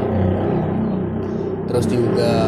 terus 1.65 1.89
juga 1.89 2.45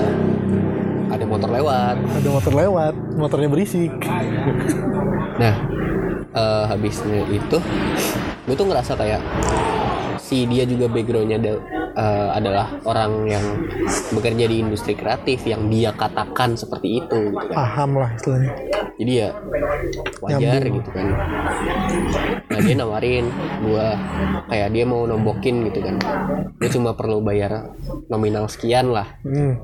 ada 1.10 1.26
motor 1.26 1.50
lewat 1.50 1.98
Ada 1.98 2.30
motor 2.30 2.54
lewat, 2.54 2.94
motornya 3.18 3.50
berisik. 3.50 3.90
nah 5.36 5.56
eh, 6.30 6.64
habisnya 6.70 7.26
itu 7.28 7.58
gue 8.46 8.54
tuh 8.54 8.68
ngerasa 8.70 8.94
kayak 8.94 9.18
si 10.30 10.46
dia 10.46 10.62
juga 10.62 10.86
backgroundnya 10.86 11.42
ada- 11.42 11.64
eh, 11.98 12.30
adalah 12.38 12.70
orang 12.86 13.26
yang 13.26 13.46
bekerja 14.14 14.46
di 14.46 14.62
industri 14.62 14.94
kreatif 14.94 15.42
yang 15.44 15.66
dia 15.68 15.90
katakan 15.92 16.54
seperti 16.54 17.02
itu 17.02 17.34
gitu 17.34 17.46
kan. 17.50 17.58
Paham 17.58 17.98
lah 17.98 18.14
istilahnya. 18.14 18.52
Jadi 19.00 19.12
ya 19.16 19.30
wajar 20.22 20.62
Nyambung. 20.62 20.76
gitu 20.78 20.90
kan. 20.94 21.08
Nah 22.46 22.60
dia 22.62 22.76
nawarin 22.78 23.26
gua 23.66 23.98
kayak 24.46 24.70
dia 24.70 24.86
mau 24.86 25.10
nombokin 25.10 25.66
gitu 25.66 25.82
kan. 25.82 25.98
Dia 26.62 26.70
cuma 26.70 26.94
perlu 26.94 27.26
bayar 27.26 27.74
nominal 28.06 28.46
sekian 28.46 28.94
lah. 28.94 29.10
Hmm, 29.26 29.58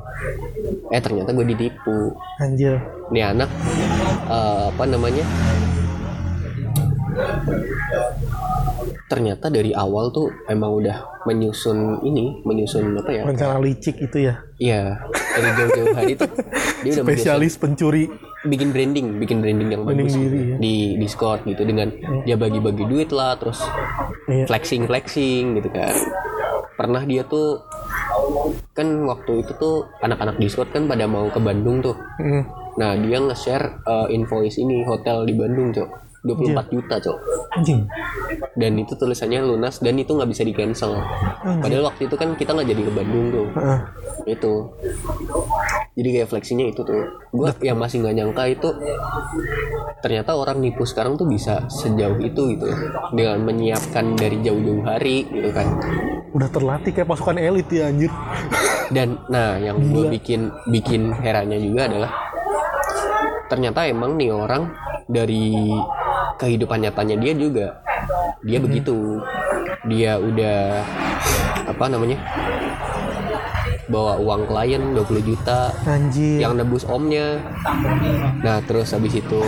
eh 0.90 1.02
ternyata 1.04 1.30
gue 1.30 1.46
ditipu. 1.46 2.16
Anjir. 2.42 2.82
Nih 3.14 3.22
anak 3.22 3.54
eh, 4.26 4.64
apa 4.74 4.84
namanya 4.88 5.26
ternyata 9.06 9.54
dari 9.54 9.70
awal 9.70 10.10
tuh 10.10 10.34
emang 10.50 10.82
udah 10.82 11.22
menyusun 11.30 12.02
ini 12.02 12.42
menyusun 12.42 12.98
apa 12.98 13.12
ya 13.14 13.24
rencana 13.26 13.62
licik 13.62 14.02
itu 14.02 14.30
ya 14.30 14.42
Iya 14.58 14.98
dari 15.36 15.50
jauh-jauh 15.62 15.94
hari 15.94 16.14
tuh 16.18 16.32
dia 16.82 16.92
udah 16.98 17.04
menyusun 17.04 17.06
spesialis 17.06 17.54
pencuri 17.62 18.10
bikin 18.46 18.70
branding, 18.72 19.18
bikin 19.18 19.42
branding 19.42 19.70
yang 19.74 19.84
Branding 19.84 20.06
bagus 20.06 20.16
diri, 20.22 20.40
ya. 20.54 20.58
di 20.62 20.76
Discord 21.02 21.42
gitu 21.50 21.66
dengan 21.66 21.90
dia 22.24 22.38
bagi-bagi 22.38 22.86
duit 22.86 23.10
lah, 23.10 23.34
terus 23.42 23.58
Iya. 24.30 24.46
flexing 24.50 24.86
flexing 24.86 25.58
gitu 25.58 25.70
kan. 25.74 25.94
Pernah 26.78 27.02
dia 27.06 27.26
tuh 27.26 27.62
kan 28.78 28.86
waktu 29.06 29.42
itu 29.46 29.52
tuh 29.58 29.90
anak-anak 30.02 30.38
Discord 30.38 30.70
kan 30.74 30.86
pada 30.86 31.10
mau 31.10 31.26
ke 31.30 31.42
Bandung 31.42 31.82
tuh. 31.82 31.98
Hmm, 32.22 32.46
Nah 32.76 32.94
dia 33.00 33.18
nge-share 33.18 33.82
uh, 33.88 34.08
invoice 34.12 34.60
ini 34.60 34.84
hotel 34.86 35.26
di 35.26 35.34
Bandung 35.34 35.72
cok. 35.74 35.90
24 36.26 36.74
juta 36.74 36.96
cok. 36.98 37.18
Anjing. 37.56 37.86
Dan 38.58 38.82
itu 38.82 38.94
tulisannya 38.98 39.40
lunas 39.46 39.80
dan 39.80 39.96
itu 39.96 40.12
nggak 40.12 40.30
bisa 40.32 40.44
di 40.44 40.54
cancel 40.56 40.98
padahal 41.46 41.92
waktu 41.92 42.10
itu 42.10 42.16
kan 42.18 42.34
kita 42.34 42.56
nggak 42.56 42.68
jadi 42.74 42.82
ke 42.88 42.92
Bandung 42.92 43.26
tuh 43.30 43.48
Heeh. 43.54 43.80
itu. 44.34 44.54
Jadi 45.96 46.10
kayak 46.12 46.28
fleksinya 46.28 46.66
itu 46.68 46.82
tuh. 46.84 47.04
Gue 47.32 47.50
yang 47.64 47.80
masih 47.80 48.04
nggak 48.04 48.16
nyangka 48.16 48.44
itu 48.52 48.70
ternyata 50.04 50.36
orang 50.36 50.60
nipu 50.60 50.84
sekarang 50.84 51.16
tuh 51.16 51.30
bisa 51.30 51.64
sejauh 51.72 52.20
itu 52.20 52.58
gitu. 52.58 52.68
Dengan 53.16 53.40
menyiapkan 53.46 54.18
dari 54.18 54.42
jauh-jauh 54.44 54.84
hari 54.84 55.30
gitu 55.30 55.50
kan. 55.56 55.68
Udah 56.36 56.50
terlatih 56.52 56.92
kayak 56.92 57.08
pasukan 57.08 57.40
elit 57.40 57.70
ya 57.72 57.88
anjir. 57.88 58.12
Dan 58.92 59.20
nah 59.32 59.56
yang 59.56 59.80
gue 59.80 60.12
bikin 60.20 60.52
bikin 60.70 61.16
herannya 61.16 61.58
juga 61.62 61.88
adalah 61.88 62.12
ternyata 63.46 63.86
emang 63.86 64.18
nih 64.18 64.34
orang 64.34 64.74
dari 65.06 65.70
kehidupan 66.38 66.84
nyatanya 66.86 67.16
dia 67.20 67.34
juga. 67.36 67.68
Dia 68.46 68.60
begitu. 68.62 69.22
Dia 69.86 70.18
udah 70.18 70.82
apa 71.66 71.86
namanya 71.90 72.18
bawa 73.86 74.18
uang 74.18 74.50
klien 74.50 74.82
20 74.98 75.30
juta 75.30 75.70
anjir. 75.86 76.42
yang 76.42 76.58
nebus 76.58 76.86
omnya. 76.90 77.38
Nah 78.42 78.58
terus 78.66 78.90
habis 78.94 79.14
itu 79.14 79.40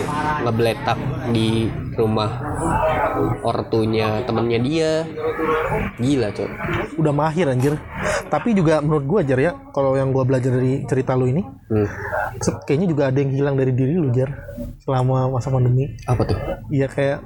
ngebletak 0.46 0.98
di 1.34 1.66
rumah 1.98 2.38
ortunya 3.42 4.22
temennya 4.22 4.58
dia. 4.62 4.92
Gila 5.98 6.30
cok. 6.30 6.50
Udah 7.02 7.12
mahir 7.14 7.50
anjir. 7.50 7.74
Tapi 8.30 8.54
juga 8.54 8.78
menurut 8.78 9.04
gua 9.08 9.20
jar 9.26 9.40
ya 9.40 9.52
kalau 9.74 9.98
yang 9.98 10.14
gua 10.14 10.22
belajar 10.22 10.54
dari 10.54 10.84
cerita 10.86 11.16
lu 11.16 11.26
ini 11.32 11.42
hmm. 11.42 11.88
kayaknya 12.68 12.88
juga 12.88 13.02
ada 13.08 13.18
yang 13.18 13.32
hilang 13.32 13.56
dari 13.56 13.72
diri 13.72 13.96
lu 13.96 14.12
jar 14.14 14.30
selama 14.84 15.32
masa 15.34 15.50
pandemi. 15.50 15.98
Apa 16.06 16.22
tuh? 16.22 16.38
Iya 16.70 16.86
kayak 16.86 17.18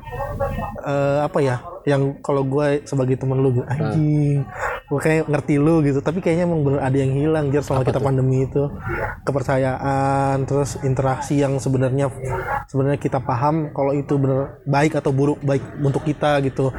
eh, 0.86 1.20
apa 1.26 1.38
ya 1.44 1.56
yang 1.82 2.22
kalau 2.22 2.46
gue 2.46 2.86
sebagai 2.86 3.18
temen 3.18 3.42
lu 3.42 3.58
gitu, 3.58 3.66
anjing 3.66 4.46
gue 4.46 4.71
kayak 4.98 5.30
ngerti 5.30 5.56
lu 5.56 5.80
gitu. 5.86 6.02
Tapi 6.02 6.18
kayaknya 6.18 6.44
emang 6.48 6.60
bener 6.66 6.80
ada 6.82 6.96
yang 6.96 7.12
hilang 7.14 7.46
jar 7.54 7.62
selama 7.62 7.86
kita 7.86 8.00
pandemi 8.02 8.44
itu. 8.44 8.68
Kepercayaan 9.22 10.42
terus 10.44 10.80
interaksi 10.82 11.38
yang 11.38 11.56
sebenarnya 11.62 12.10
sebenarnya 12.66 12.98
kita 12.98 13.22
paham 13.22 13.70
kalau 13.70 13.94
itu 13.94 14.18
bener 14.18 14.60
baik 14.66 14.98
atau 14.98 15.14
buruk 15.14 15.38
baik 15.40 15.62
untuk 15.78 16.02
kita 16.02 16.42
gitu. 16.42 16.74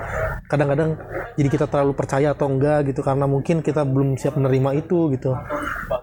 Kadang-kadang 0.52 1.00
jadi 1.34 1.50
kita 1.50 1.66
terlalu 1.66 1.98
percaya 1.98 2.36
atau 2.36 2.46
enggak 2.46 2.94
gitu 2.94 3.02
karena 3.02 3.26
mungkin 3.26 3.66
kita 3.66 3.82
belum 3.88 4.20
siap 4.20 4.38
menerima 4.38 4.84
itu 4.86 5.10
gitu. 5.16 5.34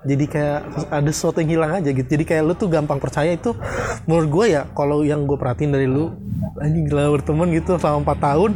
Jadi 0.01 0.25
kayak 0.27 0.89
ada 0.89 1.11
sesuatu 1.13 1.45
yang 1.45 1.61
hilang 1.61 1.73
aja 1.83 1.93
gitu. 1.93 2.09
Jadi 2.09 2.25
kayak 2.25 2.43
lu 2.43 2.55
tuh 2.57 2.73
gampang 2.73 2.99
percaya 2.99 3.37
itu 3.37 3.53
menurut 4.09 4.29
gue 4.33 4.47
ya 4.57 4.63
kalau 4.73 5.05
yang 5.05 5.29
gue 5.29 5.37
perhatiin 5.37 5.71
dari 5.77 5.87
lu 5.87 6.11
anjing 6.61 6.89
gila 6.89 7.13
berteman 7.15 7.49
gitu 7.53 7.81
selama 7.81 8.17
4 8.17 8.27
tahun 8.27 8.51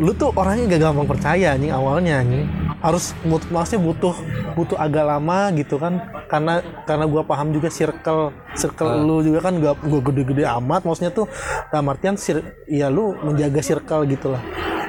lu 0.00 0.12
tuh 0.16 0.32
orangnya 0.36 0.76
gak 0.76 0.82
gampang 0.88 1.08
percaya 1.08 1.56
anjing 1.56 1.72
awalnya 1.72 2.20
anjing 2.20 2.48
harus 2.82 3.14
mut- 3.22 3.46
maksudnya 3.48 3.80
butuh 3.80 4.14
butuh 4.52 4.76
agak 4.76 5.06
lama 5.06 5.54
gitu 5.54 5.78
kan. 5.78 6.02
Karena 6.26 6.58
karena 6.82 7.04
gua 7.06 7.22
paham 7.22 7.52
juga 7.52 7.70
circle 7.70 8.34
circle 8.52 9.04
lu 9.04 9.22
juga 9.22 9.38
kan 9.40 9.56
gak 9.56 9.80
gua 9.80 10.00
gede-gede 10.02 10.44
amat. 10.58 10.82
Maksudnya 10.82 11.14
tuh 11.14 11.30
dalam 11.70 11.86
artian 11.88 12.18
sir, 12.18 12.42
ya 12.66 12.90
lu 12.90 13.14
menjaga 13.16 13.62
circle 13.62 14.02
gitu 14.04 14.34
lah. 14.34 14.42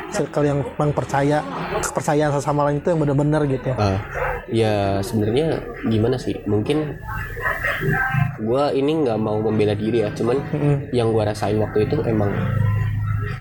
Circle 0.09 0.45
yang 0.45 0.59
memang 0.77 0.93
percaya 0.93 1.41
kepercayaan 1.81 2.37
sama 2.37 2.65
lain 2.65 2.77
itu 2.79 2.93
yang 2.93 3.01
benar-benar 3.01 3.49
gitu 3.49 3.73
Ah, 3.73 3.97
ya 4.45 5.01
sebenarnya 5.01 5.57
gimana 5.85 6.21
sih? 6.21 6.37
Mungkin 6.45 7.01
gua 8.39 8.69
ini 8.69 9.03
nggak 9.03 9.17
mau 9.17 9.39
membela 9.39 9.73
diri 9.73 10.05
ya. 10.05 10.09
Cuman 10.13 10.37
yang 10.89 11.09
gua 11.09 11.29
rasain 11.29 11.57
waktu 11.57 11.89
itu 11.89 11.97
emang 12.05 12.29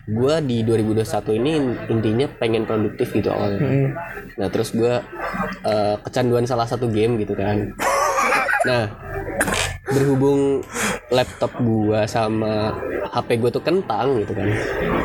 gua 0.06 0.38
di 0.38 0.60
2021 0.60 1.04
ini 1.34 1.52
intinya 1.88 2.26
pengen 2.32 2.62
produktif 2.62 3.10
gitu 3.10 3.28
awalnya. 3.28 3.60
Mm. 3.60 3.88
nah 4.34 4.48
terus 4.48 4.72
gua 4.72 5.00
eh, 5.62 5.96
kecanduan 6.00 6.44
salah 6.44 6.64
satu 6.64 6.86
game 6.86 7.16
gitu 7.16 7.32
kan. 7.32 7.72
Nah 8.62 8.88
berhubung 9.84 10.62
laptop 11.08 11.52
gua 11.58 12.06
sama 12.06 12.72
HP 13.10 13.36
gua 13.36 13.50
tuh 13.50 13.60
kentang 13.60 14.18
gitu 14.18 14.32
kan. 14.32 14.46
Ya, 14.46 14.60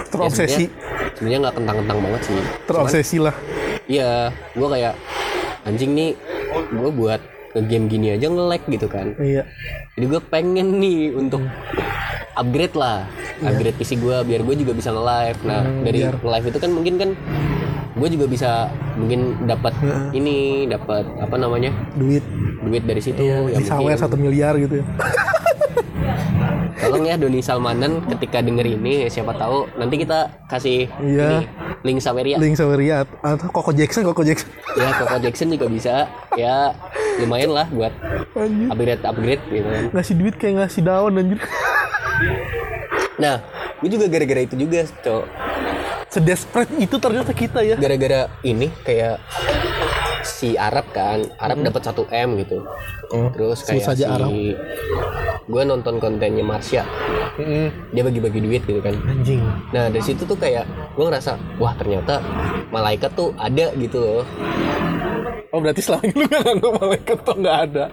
terobsesi. 0.08 0.68
sebenarnya- 0.70 1.12
sebenarnya 1.14 1.40
nggak 1.42 1.56
kentang-kentang 1.56 2.00
banget 2.00 2.22
sih. 2.24 2.40
Terobsesi 2.64 3.18
lah. 3.20 3.36
Iya, 3.88 4.12
gue 4.52 4.68
kayak 4.68 4.94
anjing 5.64 5.96
nih, 5.96 6.12
gue 6.70 6.92
buat 6.92 7.22
game 7.66 7.88
gini 7.88 8.14
aja 8.14 8.28
nge-lag 8.28 8.60
gitu 8.68 8.86
kan. 8.86 9.16
iya. 9.18 9.48
Jadi 9.96 10.06
gue 10.06 10.22
pengen 10.22 10.78
nih 10.78 11.16
untuk 11.16 11.40
upgrade 12.36 12.76
lah, 12.76 13.08
upgrade 13.40 13.78
PC 13.78 13.98
gue 13.98 14.18
biar 14.24 14.42
gue 14.42 14.56
juga 14.58 14.74
bisa 14.74 14.90
nge-live. 14.90 15.40
Nah 15.44 15.62
dari 15.82 16.00
nge-live 16.04 16.46
itu 16.48 16.58
kan 16.58 16.70
mungkin 16.70 16.94
kan 16.96 17.10
gue 17.94 18.10
juga 18.10 18.26
bisa 18.26 18.52
mungkin 18.94 19.20
dapat 19.44 19.74
ini, 20.12 20.66
dapat 20.66 21.02
apa 21.18 21.36
namanya 21.36 21.74
duit 21.94 22.22
duit 22.60 22.84
dari 22.84 23.02
situ. 23.02 23.18
yang 23.20 23.64
sawer 23.64 23.90
mungkin- 23.90 23.98
satu 24.00 24.16
miliar 24.16 24.54
gitu 24.56 24.82
ya 24.82 24.86
Tolong 26.78 27.04
ya 27.04 27.18
Doni 27.18 27.42
Salmanan 27.42 28.06
ketika 28.08 28.40
denger 28.40 28.64
ini 28.70 29.10
siapa 29.10 29.34
tahu 29.34 29.66
nanti 29.76 29.98
kita 29.98 30.30
kasih 30.46 30.86
Iya. 31.00 31.26
ini 31.28 31.40
link 31.84 32.00
Saweria. 32.00 32.38
link 32.38 32.54
sama 32.54 32.78
Ria 32.78 33.02
atau 33.20 33.50
Koko 33.50 33.74
Jackson 33.74 34.06
Koko 34.06 34.22
Jackson 34.22 34.48
Ya 34.78 34.94
Coco 34.94 35.18
Jackson 35.18 35.48
juga 35.50 35.66
bisa. 35.68 36.06
Ya 36.38 36.78
lumayan 37.18 37.50
lah 37.50 37.66
buat 37.68 37.90
upgrade 38.70 39.02
upgrade 39.02 39.42
gitu 39.50 39.66
kan. 39.66 39.84
ngasih 39.92 40.14
duit 40.16 40.36
kayak 40.38 40.54
ngasih 40.60 40.82
daun 40.86 41.18
anjir 41.18 41.42
Nah, 43.18 43.42
gue 43.82 43.90
juga 43.90 44.06
gara-gara 44.06 44.42
itu 44.46 44.54
juga, 44.54 44.86
cok. 44.86 45.26
sedesperate 46.08 46.72
itu 46.80 46.96
ternyata 47.04 47.36
kita 47.36 47.60
ya 47.68 47.76
Gara-gara 47.76 48.32
ini 48.40 48.72
kayak 48.88 49.20
si 50.28 50.60
Arab 50.60 50.92
kan, 50.92 51.24
Arab 51.40 51.64
dapat 51.64 51.82
1 51.88 52.04
m 52.12 52.30
gitu. 52.44 52.58
Terus 53.08 53.64
sebut 53.64 53.82
kayak 53.88 53.96
si 53.96 54.04
Arab. 54.04 54.32
gue 55.48 55.64
nonton 55.64 55.96
kontennya 56.04 56.44
Marsha, 56.44 56.84
dia 57.96 58.04
bagi-bagi 58.04 58.44
duit 58.44 58.62
gitu 58.68 58.84
kan. 58.84 58.92
anjing 59.08 59.40
Nah 59.72 59.88
dari 59.88 60.04
situ 60.04 60.28
tuh 60.28 60.36
kayak 60.36 60.68
gue 60.92 61.06
ngerasa, 61.08 61.40
wah 61.56 61.72
ternyata 61.80 62.20
malaikat 62.68 63.16
tuh 63.16 63.32
ada 63.40 63.72
gitu 63.80 63.98
loh. 64.04 64.24
oh 65.48 65.64
berarti 65.64 65.80
selama 65.80 66.04
ini 66.04 66.16
lu 66.20 66.26
gak 66.28 66.42
nganggap 66.44 66.72
malaikat 66.76 67.18
tuh 67.24 67.36
nggak 67.40 67.58
ada 67.72 67.86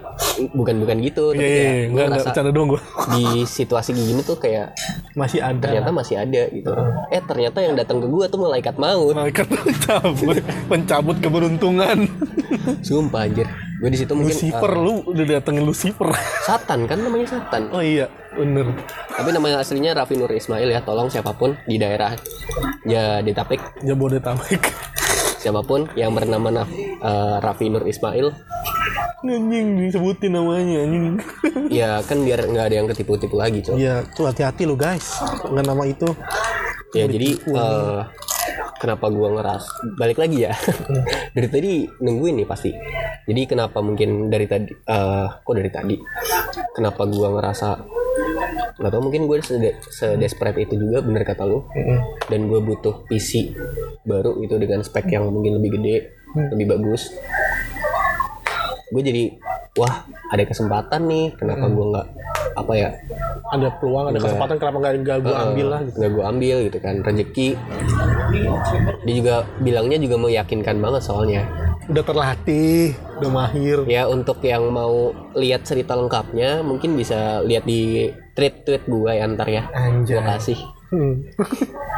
Bukan 0.51 0.75
bukan 0.83 0.97
gitu, 0.99 1.31
iya 1.31 1.39
iya 1.39 1.47
iya. 1.47 1.85
gue 1.87 2.01
ngerasa 2.03 2.27
bercanda 2.27 2.51
dong 2.51 2.67
gue 2.75 2.81
di 3.15 3.25
situasi 3.47 3.95
gini 3.95 4.19
tuh 4.27 4.35
kayak 4.35 4.75
masih 5.15 5.39
ada 5.39 5.63
ternyata 5.63 5.95
masih 5.95 6.19
ada 6.19 6.51
gitu. 6.51 6.75
Eh 7.07 7.23
ternyata 7.23 7.63
yang 7.63 7.79
datang 7.79 8.03
ke 8.03 8.07
gue 8.11 8.25
tuh 8.27 8.39
malaikat 8.43 8.75
maut. 8.75 9.15
malaikat 9.15 9.47
pencabut 9.55 10.43
pencabut 10.67 11.15
keberuntungan 11.23 12.11
Sumpah 12.87 13.25
anjir. 13.27 13.47
Gue 13.75 13.89
di 13.91 13.99
situ 13.99 14.15
mungkin 14.15 14.31
Lucifer 14.31 14.71
ah, 14.71 14.79
lu 14.79 15.03
udah 15.03 15.23
datengin 15.35 15.67
Lucifer 15.67 16.07
Satan 16.47 16.87
kan 16.87 16.95
namanya 16.95 17.27
Satan. 17.27 17.67
oh 17.75 17.83
iya 17.83 18.07
bener 18.31 18.71
Tapi 19.11 19.35
namanya 19.35 19.59
aslinya 19.59 19.91
Raffi 19.91 20.15
Nur 20.15 20.31
Ismail 20.31 20.71
ya. 20.71 20.79
Tolong 20.79 21.11
siapa 21.11 21.35
pun 21.35 21.59
di 21.67 21.75
daerah 21.75 22.15
Jabodetabek, 22.87 23.83
Jabodetabek 23.83 24.63
siapa 25.45 25.61
pun 25.61 25.85
yang 25.93 26.09
bernama 26.17 26.49
Naf, 26.49 26.69
eh, 26.73 27.35
Raffi 27.37 27.69
Nur 27.69 27.85
Ismail, 27.85 28.33
anjing 29.29 29.77
disebutin 29.77 30.33
namanya 30.33 30.81
anjing. 30.81 31.17
Ya 31.69 32.01
kan 32.01 32.25
biar 32.25 32.49
nggak 32.49 32.65
ada 32.73 32.75
yang 32.81 32.87
ketipu-tipu 32.89 33.37
lagi 33.37 33.61
cok. 33.61 33.77
Iya, 33.77 34.05
tuh 34.13 34.25
hati-hati 34.25 34.65
lu 34.65 34.73
guys. 34.73 35.21
Dengan 35.45 35.77
nama 35.77 35.85
itu. 35.85 36.09
ya 36.95 37.05
jadi 37.11 37.29
eh, 37.37 38.01
kenapa 38.81 39.05
gua 39.13 39.37
ngeras? 39.37 39.69
Balik 40.01 40.17
lagi 40.17 40.49
ya. 40.49 40.53
Dari 41.35 41.47
tadi 41.51 41.71
nungguin 41.85 42.41
nih 42.41 42.47
pasti. 42.47 42.71
Jadi 43.25 43.41
kenapa 43.49 43.81
mungkin 43.81 44.29
dari 44.29 44.45
tadi 44.49 44.69
eh, 44.69 45.27
kok 45.29 45.53
dari 45.53 45.69
tadi? 45.69 45.95
Kenapa 46.73 47.05
gua 47.05 47.37
ngerasa 47.37 47.94
nggak 48.75 48.91
tahu 48.91 49.01
mungkin 49.01 49.21
gue 49.25 49.37
sede- 49.39 49.79
sedesperate 49.87 50.59
itu 50.61 50.75
juga 50.75 50.99
bener 50.99 51.23
kata 51.23 51.43
lu. 51.43 51.63
Dan 52.25 52.47
gue 52.47 52.59
butuh 52.59 53.07
PC 53.07 53.55
baru 54.01 54.39
itu 54.39 54.55
dengan 54.55 54.81
spek 54.81 55.09
yang 55.09 55.27
mungkin 55.27 55.57
lebih 55.57 55.75
gede 55.75 55.95
lebih 56.51 56.67
bagus. 56.69 57.11
Gue 58.87 59.01
jadi 59.01 59.31
wah 59.75 60.03
ada 60.29 60.43
kesempatan 60.43 61.07
nih. 61.07 61.25
Kenapa 61.35 61.65
gue 61.65 61.85
nggak 61.87 62.07
apa 62.55 62.73
ya 62.73 62.89
Ada 63.45 63.67
peluang, 63.77 64.09
ada 64.09 64.17
kesempatan 64.17 64.55
kenapa 64.57 64.77
nggak 64.79 64.93
nggak 65.03 65.17
gue 65.21 65.35
ambil 65.37 65.67
lah 65.69 65.79
gitu. 65.83 65.95
nggak 66.01 66.11
gue 66.11 66.23
ambil 66.25 66.55
gitu 66.65 66.77
kan 66.79 66.95
rezeki 67.03 67.49
dia 69.05 69.13
juga 69.13 69.35
bilangnya 69.61 69.97
juga 70.01 70.15
meyakinkan 70.17 70.81
banget 70.81 71.01
soalnya. 71.05 71.41
Udah 71.85 72.01
terlatih, 72.01 72.97
udah 73.21 73.29
mahir. 73.29 73.85
ya 73.85 74.09
untuk 74.09 74.41
yang 74.41 74.73
mau 74.73 75.13
lihat 75.37 75.61
cerita 75.61 75.93
lengkapnya 75.93 76.65
mungkin 76.65 76.97
bisa 76.97 77.45
lihat 77.45 77.63
di 77.63 78.09
tweet 78.35 78.67
tweet 78.67 78.83
gue 78.85 79.11
ya 79.15 79.25
ntar 79.31 79.47
ya. 79.47 79.63
Anjay. 79.71 80.19
Gua 80.19 80.35
kasih. 80.35 80.59
Hmm. 80.91 81.23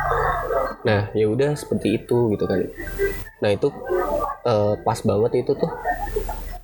nah 0.88 1.12
ya 1.12 1.26
udah 1.28 1.58
seperti 1.58 2.00
itu 2.00 2.32
gitu 2.38 2.46
kan. 2.46 2.62
Nah 3.42 3.50
itu 3.52 3.68
eh, 4.46 4.74
pas 4.86 5.00
banget 5.02 5.32
itu 5.44 5.52
tuh. 5.58 5.72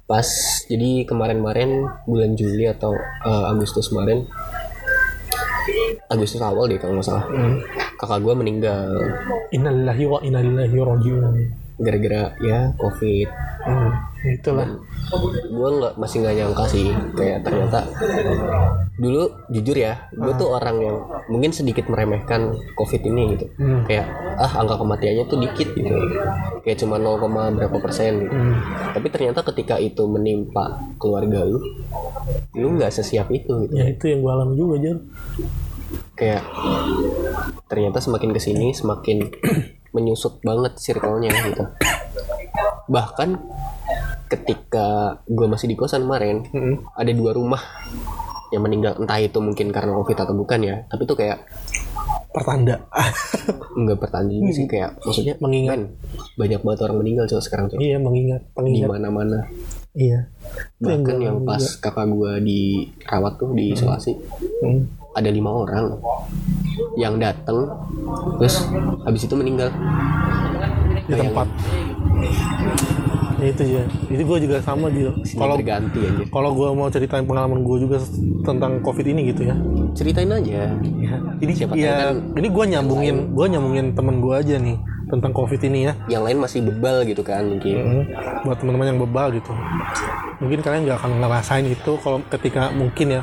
Pas 0.06 0.28
jadi 0.70 1.10
kemarin-kemarin 1.10 1.90
bulan 2.06 2.38
Juli 2.38 2.70
atau 2.70 2.94
eh, 3.26 3.46
Agustus 3.50 3.90
kemarin. 3.90 4.30
Agustus 6.08 6.44
awal 6.44 6.70
deh 6.70 6.78
kalau 6.78 7.02
nggak 7.02 7.08
salah. 7.08 7.26
Kakak 7.98 8.22
gue 8.22 8.34
meninggal. 8.38 8.94
Innalillahi 9.50 10.04
wa 10.06 10.20
inna 10.22 10.40
ilaihi 10.44 10.78
rajiun. 10.78 11.63
Gara-gara 11.84 12.24
ya 12.40 12.72
covid 12.76 13.28
Hmm, 13.64 13.96
itulah. 14.26 14.68
gue 15.48 15.70
nggak 15.74 15.96
masih 15.96 16.20
nggak 16.20 16.36
nyangka 16.36 16.64
sih 16.68 16.88
kayak 17.14 17.44
ternyata 17.44 17.88
dulu 18.94 19.24
jujur 19.48 19.72
ya 19.74 19.96
gue 20.12 20.34
tuh 20.34 20.50
orang 20.50 20.78
yang 20.80 20.98
mungkin 21.28 21.50
sedikit 21.50 21.86
meremehkan 21.86 22.50
covid 22.74 23.00
ini 23.02 23.24
gitu 23.32 23.46
Hmm. 23.56 23.84
kayak 23.84 24.04
ah 24.36 24.52
angka 24.58 24.76
kematiannya 24.76 25.24
tuh 25.26 25.40
dikit 25.40 25.70
gitu 25.72 25.96
kayak 26.60 26.76
cuma 26.78 26.98
0, 26.98 27.20
berapa 27.54 27.78
persen 27.80 28.12
gitu 28.22 28.34
Hmm. 28.34 28.56
tapi 28.92 29.08
ternyata 29.10 29.44
ketika 29.46 29.76
itu 29.78 30.04
menimpa 30.04 30.66
keluarga 30.98 31.44
lu 31.44 31.60
lu 32.54 32.68
nggak 32.74 32.92
sesiap 32.92 33.30
itu 33.30 33.64
gitu 33.64 33.74
Ya 33.74 33.88
itu 33.88 34.06
yang 34.08 34.20
gue 34.20 34.32
alami 34.34 34.54
juga 34.56 34.76
Jar. 34.82 34.98
kayak 36.14 36.44
ternyata 37.66 37.98
semakin 37.98 38.30
ke 38.30 38.40
sini 38.40 38.72
semakin 38.72 39.18
menyusut 39.94 40.42
banget 40.42 40.74
circle-nya 40.76 41.30
gitu 41.46 41.64
bahkan 42.86 43.40
ketika 44.28 44.88
gue 45.24 45.46
masih 45.46 45.70
di 45.70 45.76
kosan 45.76 46.04
kemarin 46.04 46.44
Hmm. 46.50 46.82
ada 46.92 47.12
dua 47.12 47.32
rumah 47.32 47.62
yang 48.50 48.62
meninggal 48.62 48.98
entah 48.98 49.18
itu 49.18 49.38
mungkin 49.38 49.70
karena 49.70 49.94
covid 49.94 50.14
atau 50.16 50.34
bukan 50.34 50.60
ya 50.60 50.76
tapi 50.88 51.06
tuh 51.06 51.16
kayak 51.16 51.46
Pertanda. 52.34 52.82
nggak 53.76 53.98
pertanda 54.00 54.34
juga 54.34 54.50
sih 54.52 54.66
kayak 54.66 54.98
maksudnya 55.00 55.38
Mengingat. 55.38 55.70
men, 55.72 55.84
banyak 56.34 56.60
banget 56.60 56.80
orang 56.82 56.98
meninggal 56.98 57.26
coba 57.28 57.42
sekarang 57.42 57.66
coba 57.68 57.78
iya 57.80 57.98
mengingat, 57.98 58.42
di 58.42 58.50
pengingat. 58.52 58.90
mana-mana 58.90 59.40
Iya. 59.94 60.26
Itu 60.76 60.90
yang 60.90 61.06
bahkan 61.06 61.18
yang 61.22 61.38
pas 61.46 61.62
kakak 61.78 62.10
gue 62.10 62.34
dirawat 62.42 63.34
tuh 63.38 63.54
di 63.54 63.70
isolasi 63.70 64.12
Hmm. 64.60 64.82
Ada 65.14 65.30
lima 65.30 65.50
orang 65.54 65.98
yang 66.96 67.18
datang 67.18 67.70
terus 68.38 68.66
habis 69.04 69.24
itu 69.24 69.34
meninggal 69.34 69.70
di 71.04 71.14
tempat. 71.14 71.48
Ya 73.36 73.50
itu 73.50 73.64
ya. 73.68 73.84
Itu 74.08 74.24
gue 74.24 74.38
juga 74.40 74.58
sama 74.60 74.88
Jil. 74.88 75.12
kalau 75.36 75.60
berganti 75.60 76.00
aja 76.00 76.24
kalau 76.30 76.50
gue 76.54 76.70
mau 76.72 76.88
ceritain 76.88 77.24
pengalaman 77.24 77.60
gue 77.62 77.78
juga 77.82 78.00
tentang 78.42 78.80
covid 78.80 79.04
ini 79.06 79.30
gitu 79.30 79.44
ya. 79.44 79.56
ceritain 79.94 80.32
aja 80.32 80.72
Ya, 80.96 81.16
ini 81.38 81.52
Siapa 81.54 81.76
ya, 81.76 82.10
tahu 82.10 82.40
ini 82.40 82.48
gue 82.48 82.66
nyambungin, 82.72 83.16
gue 83.30 83.46
nyambungin 83.48 83.86
temen 83.92 84.18
gue 84.18 84.34
aja 84.34 84.56
nih 84.58 84.78
tentang 85.06 85.30
covid 85.30 85.60
ini 85.62 85.86
ya. 85.86 85.94
yang 86.08 86.24
lain 86.24 86.40
masih 86.40 86.64
bebal 86.64 87.04
gitu 87.04 87.20
kan 87.22 87.44
mungkin 87.44 87.76
Hmm, 87.76 88.04
buat 88.42 88.58
teman-teman 88.58 88.88
yang 88.90 89.00
bebal 89.02 89.28
gitu. 89.36 89.52
Mungkin 90.40 90.60
kalian 90.60 90.82
nggak 90.88 90.98
akan 90.98 91.12
ngerasain 91.20 91.66
itu 91.68 91.92
kalau 92.00 92.24
ketika 92.30 92.72
mungkin 92.72 93.20
ya 93.20 93.22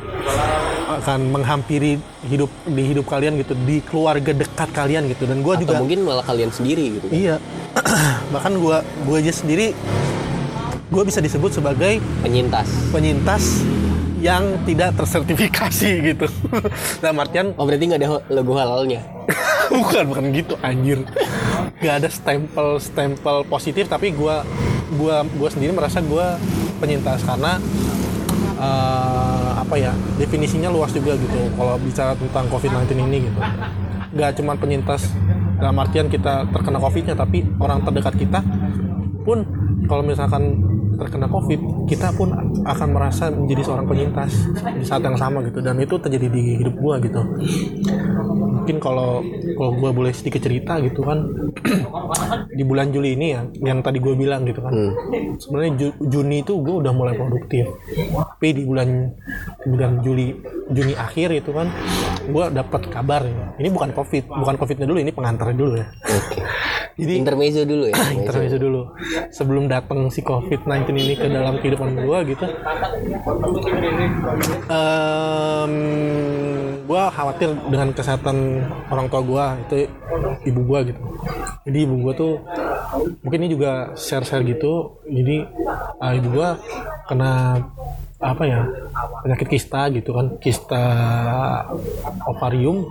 akan 0.99 1.21
menghampiri 1.31 2.03
hidup 2.27 2.51
di 2.67 2.83
hidup 2.91 3.07
kalian 3.07 3.39
gitu, 3.39 3.55
di 3.55 3.79
keluarga 3.87 4.35
dekat 4.35 4.69
kalian 4.75 5.07
gitu. 5.13 5.31
Dan 5.31 5.47
gue 5.47 5.55
juga 5.63 5.79
mungkin 5.79 6.03
malah 6.03 6.27
kalian 6.27 6.51
sendiri 6.51 6.99
gitu 6.99 7.07
kan. 7.07 7.15
iya, 7.15 7.37
bahkan 8.35 8.59
gue 8.59 8.77
gue 8.83 9.17
aja 9.23 9.33
sendiri 9.33 9.77
gue 10.91 11.03
bisa 11.07 11.23
disebut 11.23 11.55
sebagai 11.55 12.03
penyintas 12.19 12.67
penyintas 12.91 13.63
yang 14.19 14.59
tidak 14.67 14.99
tersertifikasi 14.99 15.91
gitu. 16.13 16.27
Dalam 16.99 17.17
artian 17.23 17.55
oh 17.55 17.65
berarti 17.65 17.85
nggak 17.87 18.01
ada 18.03 18.09
logo 18.29 18.53
halalnya 18.59 19.01
bukan 19.71 20.05
bukan 20.11 20.25
gitu 20.35 20.55
anjir 20.61 21.07
nggak 21.81 21.95
ada 22.05 22.09
stempel 22.13 22.77
stempel 22.83 23.47
positif 23.47 23.89
tapi 23.89 24.13
gua 24.13 24.45
gua 24.99 25.25
gua 25.39 25.49
sendiri 25.49 25.73
merasa 25.73 26.03
gua 26.05 26.37
penyintas 26.83 27.23
karena 27.25 27.57
eh, 28.61 29.40
apa 29.61 29.75
ya 29.77 29.93
definisinya 30.17 30.73
luas 30.73 30.91
juga 30.93 31.15
gitu. 31.17 31.39
Kalau 31.55 31.77
bicara 31.81 32.13
tentang 32.17 32.45
COVID-19 32.49 32.91
ini 32.97 33.19
gitu. 33.29 33.39
Nggak 34.17 34.31
cuma 34.41 34.53
penyintas 34.57 35.13
dalam 35.61 35.77
artian 35.77 36.09
kita 36.09 36.49
terkena 36.51 36.81
COVID-nya 36.81 37.15
tapi 37.15 37.45
orang 37.61 37.85
terdekat 37.85 38.15
kita 38.17 38.41
pun 39.23 39.45
kalau 39.85 40.01
misalkan 40.01 40.57
terkena 40.97 41.29
COVID 41.29 41.89
kita 41.89 42.13
pun 42.13 42.33
akan 42.65 42.89
merasa 42.93 43.33
menjadi 43.33 43.73
seorang 43.73 43.87
penyintas 43.89 44.33
di 44.77 44.85
saat 44.85 45.05
yang 45.05 45.17
sama 45.17 45.45
gitu. 45.45 45.61
Dan 45.61 45.81
itu 45.81 45.97
terjadi 46.01 46.27
di 46.29 46.61
hidup 46.61 46.75
gua 46.81 46.97
gitu 47.01 47.21
mungkin 48.71 48.87
kalau 48.87 49.27
kalau 49.59 49.73
gue 49.75 49.91
boleh 49.91 50.13
sedikit 50.15 50.47
cerita 50.47 50.79
gitu 50.79 51.03
kan 51.03 51.27
di 52.59 52.63
bulan 52.63 52.95
Juli 52.95 53.19
ini 53.19 53.35
ya 53.35 53.43
yang 53.67 53.83
tadi 53.83 53.99
gue 53.99 54.15
bilang 54.15 54.47
gitu 54.47 54.63
kan. 54.63 54.71
Sebenarnya 55.37 55.73
Ju- 55.75 55.99
Juni 56.01 56.47
itu 56.47 56.55
gue 56.55 56.77
udah 56.79 56.95
mulai 56.95 57.19
produktif. 57.19 57.67
Tapi 58.15 58.49
di 58.55 58.63
bulan 58.63 59.11
di 59.59 59.69
bulan 59.69 59.93
Juli 60.01 60.39
Juni 60.71 60.95
akhir 60.95 61.35
itu 61.35 61.51
kan 61.51 61.67
gue 62.23 62.45
dapat 62.53 62.83
kabar 62.87 63.27
ya. 63.27 63.59
ini 63.59 63.69
bukan 63.69 63.91
covid 63.91 64.31
bukan 64.31 64.55
covidnya 64.55 64.87
dulu 64.87 65.03
ini 65.03 65.11
pengantarnya 65.11 65.57
dulu 65.59 65.73
ya. 65.75 65.87
Oke. 66.07 66.39
Jadi 67.01 67.13
intermezzo 67.17 67.65
dulu 67.65 67.85
ya 67.89 67.95
intermezzo. 68.15 68.23
intermezzo. 68.23 68.57
dulu. 68.57 68.81
Sebelum 69.35 69.67
datang 69.67 70.07
si 70.09 70.23
COVID-19 70.23 70.87
ini 70.95 71.15
ke 71.17 71.27
dalam 71.27 71.59
kehidupan 71.59 72.07
gua 72.07 72.23
gitu 72.23 72.47
Em, 74.71 75.75
gua 76.85 77.09
khawatir 77.09 77.51
dengan 77.67 77.91
kesehatan 77.91 78.60
orang 78.91 79.07
tua 79.09 79.21
gua 79.23 79.45
itu 79.61 79.89
ibu 80.47 80.61
gua 80.65 80.81
gitu. 80.85 81.01
Jadi 81.69 81.79
ibu 81.85 81.95
gua 82.01 82.13
tuh 82.17 82.33
mungkin 83.23 83.41
ini 83.47 83.51
juga 83.55 83.95
share-share 83.95 84.45
gitu. 84.47 85.03
Jadi 85.07 85.37
eh, 86.01 86.13
ibu 86.19 86.29
gua 86.35 86.59
kena 87.07 87.63
apa 88.21 88.45
ya 88.45 88.69
penyakit 89.25 89.49
kista 89.49 89.89
gitu 89.89 90.13
kan 90.13 90.37
kista 90.41 90.85
ovarium. 92.29 92.89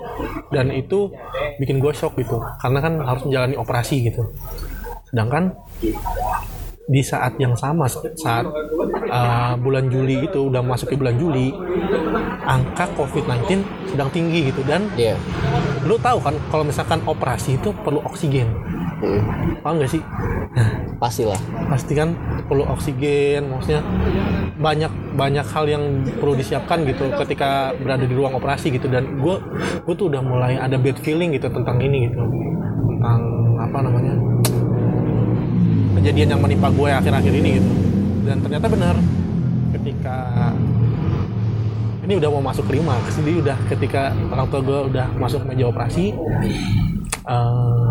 Dan 0.49 0.73
itu 0.73 1.13
bikin 1.61 1.77
gue 1.77 1.93
shock 1.93 2.17
gitu 2.17 2.41
karena 2.57 2.79
kan 2.81 2.93
harus 3.03 3.21
menjalani 3.29 3.55
operasi 3.59 4.09
gitu. 4.09 4.33
Sedangkan 5.09 5.53
di 6.89 7.05
saat 7.05 7.37
yang 7.37 7.53
sama 7.53 7.85
saat 8.17 8.49
uh, 9.13 9.53
bulan 9.61 9.93
Juli 9.93 10.25
itu 10.25 10.49
udah 10.49 10.65
masuk 10.65 10.89
ke 10.89 10.95
bulan 10.97 11.21
Juli 11.21 11.53
angka 12.49 12.89
COVID-19 12.97 13.61
sedang 13.93 14.09
tinggi 14.09 14.49
gitu. 14.49 14.65
Dan 14.65 14.89
Iya. 14.97 15.13
lu 15.85 16.01
tahu 16.01 16.17
kan 16.17 16.33
kalau 16.49 16.65
misalkan 16.65 16.99
operasi 17.05 17.61
itu 17.61 17.69
perlu 17.85 18.01
oksigen. 18.09 18.49
Mm. 18.99 19.23
paham 19.63 19.79
nggak 19.79 19.91
sih? 19.95 20.03
Nah, 20.59 20.69
pastilah. 20.99 21.39
pasti 21.71 21.95
kan 21.95 22.11
perlu 22.51 22.67
oksigen 22.67 23.47
maksudnya 23.47 23.79
banyak 24.59 24.91
banyak 25.15 25.45
hal 25.45 25.65
yang 25.69 26.03
perlu 26.19 26.35
disiapkan 26.35 26.83
gitu 26.83 27.07
ketika 27.15 27.71
berada 27.79 28.03
di 28.03 28.11
ruang 28.11 28.35
operasi 28.35 28.73
gitu. 28.75 28.91
Dan 28.91 29.21
gue 29.21 29.39
gue 29.85 29.95
tuh 29.95 30.11
udah 30.11 30.19
mulai 30.19 30.59
ada 30.59 30.75
bad 30.75 30.99
feeling 30.99 31.31
gitu 31.31 31.47
tentang 31.47 31.79
ini 31.79 32.11
gitu. 32.11 32.19
Tentang 32.91 33.19
apa 33.61 33.77
namanya 33.85 34.38
kejadian 35.99 36.27
yang 36.37 36.41
menimpa 36.41 36.71
gue 36.71 36.89
akhir-akhir 36.89 37.33
ini 37.35 37.49
gitu. 37.59 37.71
Dan 38.23 38.37
ternyata 38.39 38.67
benar 38.71 38.95
ketika 39.77 40.17
ini 42.07 42.13
udah 42.17 42.29
mau 42.33 42.41
masuk 42.41 42.65
klimaks 42.65 43.21
jadi 43.21 43.31
udah 43.37 43.57
ketika 43.69 44.15
orang 44.33 44.49
tua 44.49 44.61
gue 44.65 44.79
udah 44.89 45.07
masuk 45.21 45.45
meja 45.45 45.69
operasi 45.69 46.17
eh, 47.29 47.89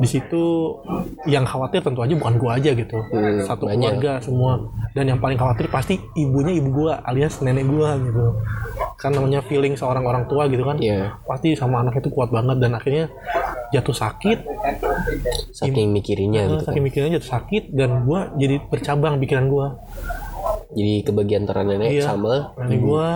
di 0.00 0.08
situ 0.08 0.44
yang 1.28 1.44
khawatir 1.44 1.84
tentu 1.84 2.00
aja 2.00 2.16
bukan 2.16 2.34
gua 2.40 2.56
aja 2.56 2.72
gitu. 2.72 2.96
Hmm, 3.12 3.44
satu 3.44 3.68
banyak. 3.68 4.00
keluarga 4.00 4.12
semua. 4.24 4.52
Dan 4.96 5.12
yang 5.12 5.20
paling 5.20 5.36
khawatir 5.36 5.68
pasti 5.68 6.00
ibunya 6.16 6.56
ibu 6.56 6.72
gua 6.72 7.04
alias 7.04 7.44
nenek 7.44 7.68
gua 7.68 8.00
gitu. 8.00 8.40
Kan 8.96 9.12
namanya 9.12 9.44
feeling 9.44 9.76
seorang 9.76 10.04
orang 10.08 10.24
tua 10.24 10.48
gitu 10.48 10.64
kan. 10.64 10.80
Iya. 10.80 11.20
pasti 11.28 11.52
sama 11.52 11.84
anak 11.84 12.00
itu 12.00 12.08
kuat 12.08 12.32
banget. 12.32 12.56
Dan 12.64 12.72
akhirnya 12.72 13.12
jatuh 13.70 13.94
sakit. 13.94 14.38
Saking 15.50 15.90
mikirinnya 15.90 16.46
gitu 16.46 16.56
kan. 16.58 16.66
saking 16.66 16.82
mikirnya 16.82 17.10
jatuh 17.16 17.30
sakit 17.34 17.62
dan 17.70 18.02
gua 18.02 18.30
jadi 18.34 18.58
bercabang 18.64 19.18
pikiran 19.18 19.46
gua. 19.46 19.78
Jadi 20.70 21.02
kebagian 21.02 21.44
antara 21.44 21.62
nenek 21.62 21.90
Iya. 21.92 22.04
sama 22.06 22.54
nenek 22.56 22.80
gua 22.80 23.06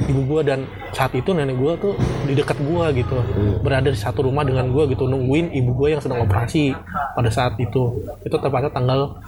ibu 0.00 0.22
gua 0.24 0.40
dan 0.40 0.64
saat 0.90 1.12
itu 1.12 1.30
nenek 1.30 1.54
gua 1.54 1.76
tuh 1.76 1.92
di 2.24 2.32
dekat 2.32 2.56
gua 2.62 2.88
gitu. 2.90 3.18
Berada 3.60 3.86
di 3.86 3.98
satu 3.98 4.24
rumah 4.24 4.42
dengan 4.42 4.70
gua 4.70 4.86
gitu 4.86 5.04
nungguin 5.04 5.50
ibu 5.52 5.74
gua 5.74 5.92
yang 5.92 6.00
sedang 6.00 6.22
operasi 6.22 6.70
pada 7.12 7.28
saat 7.28 7.58
itu. 7.58 8.00
Itu 8.22 8.36
tepatnya 8.36 8.70
tanggal 8.70 9.18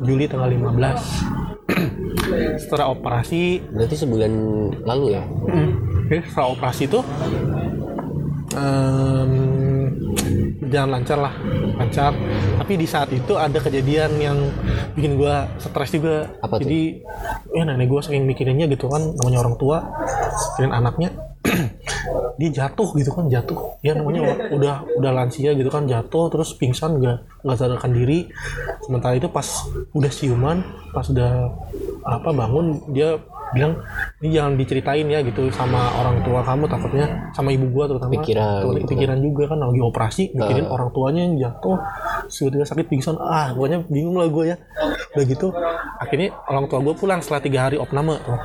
Juli 0.00 0.26
tanggal 0.26 0.50
15 0.50 0.98
setelah 2.62 2.90
operasi. 2.90 3.62
Berarti 3.70 3.94
sebulan 3.96 4.32
lalu 4.82 5.06
ya. 5.14 5.22
oke 6.08 6.16
setelah 6.24 6.48
operasi 6.50 6.82
itu 6.84 7.00
em, 8.52 9.32
berjalan 10.68 11.00
lancar 11.00 11.18
lah 11.18 11.34
lancar. 11.80 12.12
Tapi 12.60 12.72
di 12.76 12.86
saat 12.86 13.08
itu 13.10 13.32
ada 13.40 13.56
kejadian 13.56 14.10
yang 14.20 14.38
bikin 14.92 15.16
gua 15.16 15.48
stres 15.56 15.96
juga. 15.96 16.28
Apa 16.44 16.60
tuh? 16.60 16.68
jadi 16.68 17.00
ya 17.56 17.62
nenek 17.64 17.88
gua 17.88 18.04
saking 18.04 18.28
mikirinnya 18.28 18.68
gitu 18.68 18.92
kan 18.92 19.16
namanya 19.16 19.48
orang 19.48 19.56
tua 19.56 19.88
mikirin 20.54 20.74
anaknya 20.76 21.10
dia 22.38 22.50
jatuh 22.52 22.92
gitu 23.00 23.10
kan 23.16 23.32
jatuh. 23.32 23.80
Ya 23.80 23.96
namanya 23.96 24.52
udah 24.52 24.84
udah 25.00 25.10
lansia 25.16 25.56
gitu 25.56 25.72
kan 25.72 25.88
jatuh 25.88 26.28
terus 26.28 26.52
pingsan 26.54 27.00
nggak 27.00 27.48
nggak 27.48 27.56
sadarkan 27.56 27.96
diri. 27.96 28.28
Sementara 28.84 29.16
itu 29.16 29.32
pas 29.32 29.46
udah 29.96 30.12
siuman 30.12 30.60
pas 30.92 31.08
udah 31.08 31.48
apa 32.04 32.30
bangun 32.36 32.84
dia 32.92 33.16
bilang 33.56 33.80
ini 34.20 34.28
jangan 34.34 34.52
diceritain 34.58 35.06
ya 35.08 35.20
gitu 35.24 35.48
sama 35.54 35.92
orang 35.96 36.20
tua 36.26 36.44
kamu 36.44 36.64
takutnya 36.68 37.06
sama 37.32 37.54
ibu 37.54 37.66
gua 37.72 37.88
terutama. 37.88 38.12
Pikiran 38.20 38.60
Tuh, 38.64 38.70
gitu. 38.76 38.84
kepikiran 38.88 39.18
juga 39.22 39.42
kan 39.52 39.58
lagi 39.64 39.80
operasi 39.80 40.22
mikirin 40.36 40.66
orang 40.68 40.88
tuanya 40.92 41.20
yang 41.24 41.34
jatuh 41.38 41.76
tiba-tiba 42.28 42.64
sakit 42.66 42.86
pingsan. 42.86 43.16
Ah 43.16 43.52
pokoknya 43.56 43.84
bingung 43.88 44.16
lah 44.20 44.28
gue 44.28 44.44
ya. 44.52 44.56
Udah 45.16 45.24
gitu 45.24 45.48
akhirnya 45.98 46.28
orang 46.46 46.64
tua 46.68 46.78
gue 46.84 46.94
pulang 46.94 47.20
setelah 47.24 47.42
tiga 47.42 47.58
hari 47.68 47.76
opname 47.80 48.20
tuh. 48.22 48.38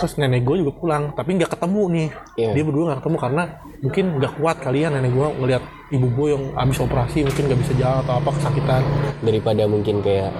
Terus 0.00 0.12
nenek 0.18 0.42
gue 0.42 0.56
juga 0.66 0.72
pulang 0.74 1.02
tapi 1.14 1.38
nggak 1.38 1.50
ketemu 1.52 1.82
nih. 1.90 2.08
Iya. 2.38 2.50
dia 2.56 2.64
berdua 2.64 2.84
nggak 2.92 3.00
ketemu 3.04 3.16
karena 3.20 3.42
mungkin 3.82 4.04
nggak 4.18 4.32
kuat 4.40 4.56
kalian 4.62 4.90
nenek 4.98 5.12
gue 5.12 5.26
ngelihat 5.42 5.62
ibu 5.92 6.08
gue 6.08 6.28
yang 6.32 6.44
habis 6.56 6.80
operasi 6.80 7.20
mungkin 7.20 7.52
nggak 7.52 7.60
bisa 7.60 7.72
jalan 7.76 8.00
atau 8.00 8.14
apa 8.16 8.30
kesakitan. 8.32 8.82
Daripada 9.20 9.62
mungkin 9.68 10.00
kayak 10.00 10.32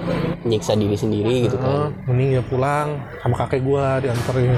nyiksa 0.43 0.73
diri 0.73 0.97
sendiri 0.97 1.35
gitu 1.47 1.55
kan. 1.61 1.93
mending 2.09 2.35
dia 2.35 2.43
pulang 2.43 2.99
sama 3.21 3.35
kakek 3.45 3.61
gua 3.63 4.01
dianterin. 4.01 4.57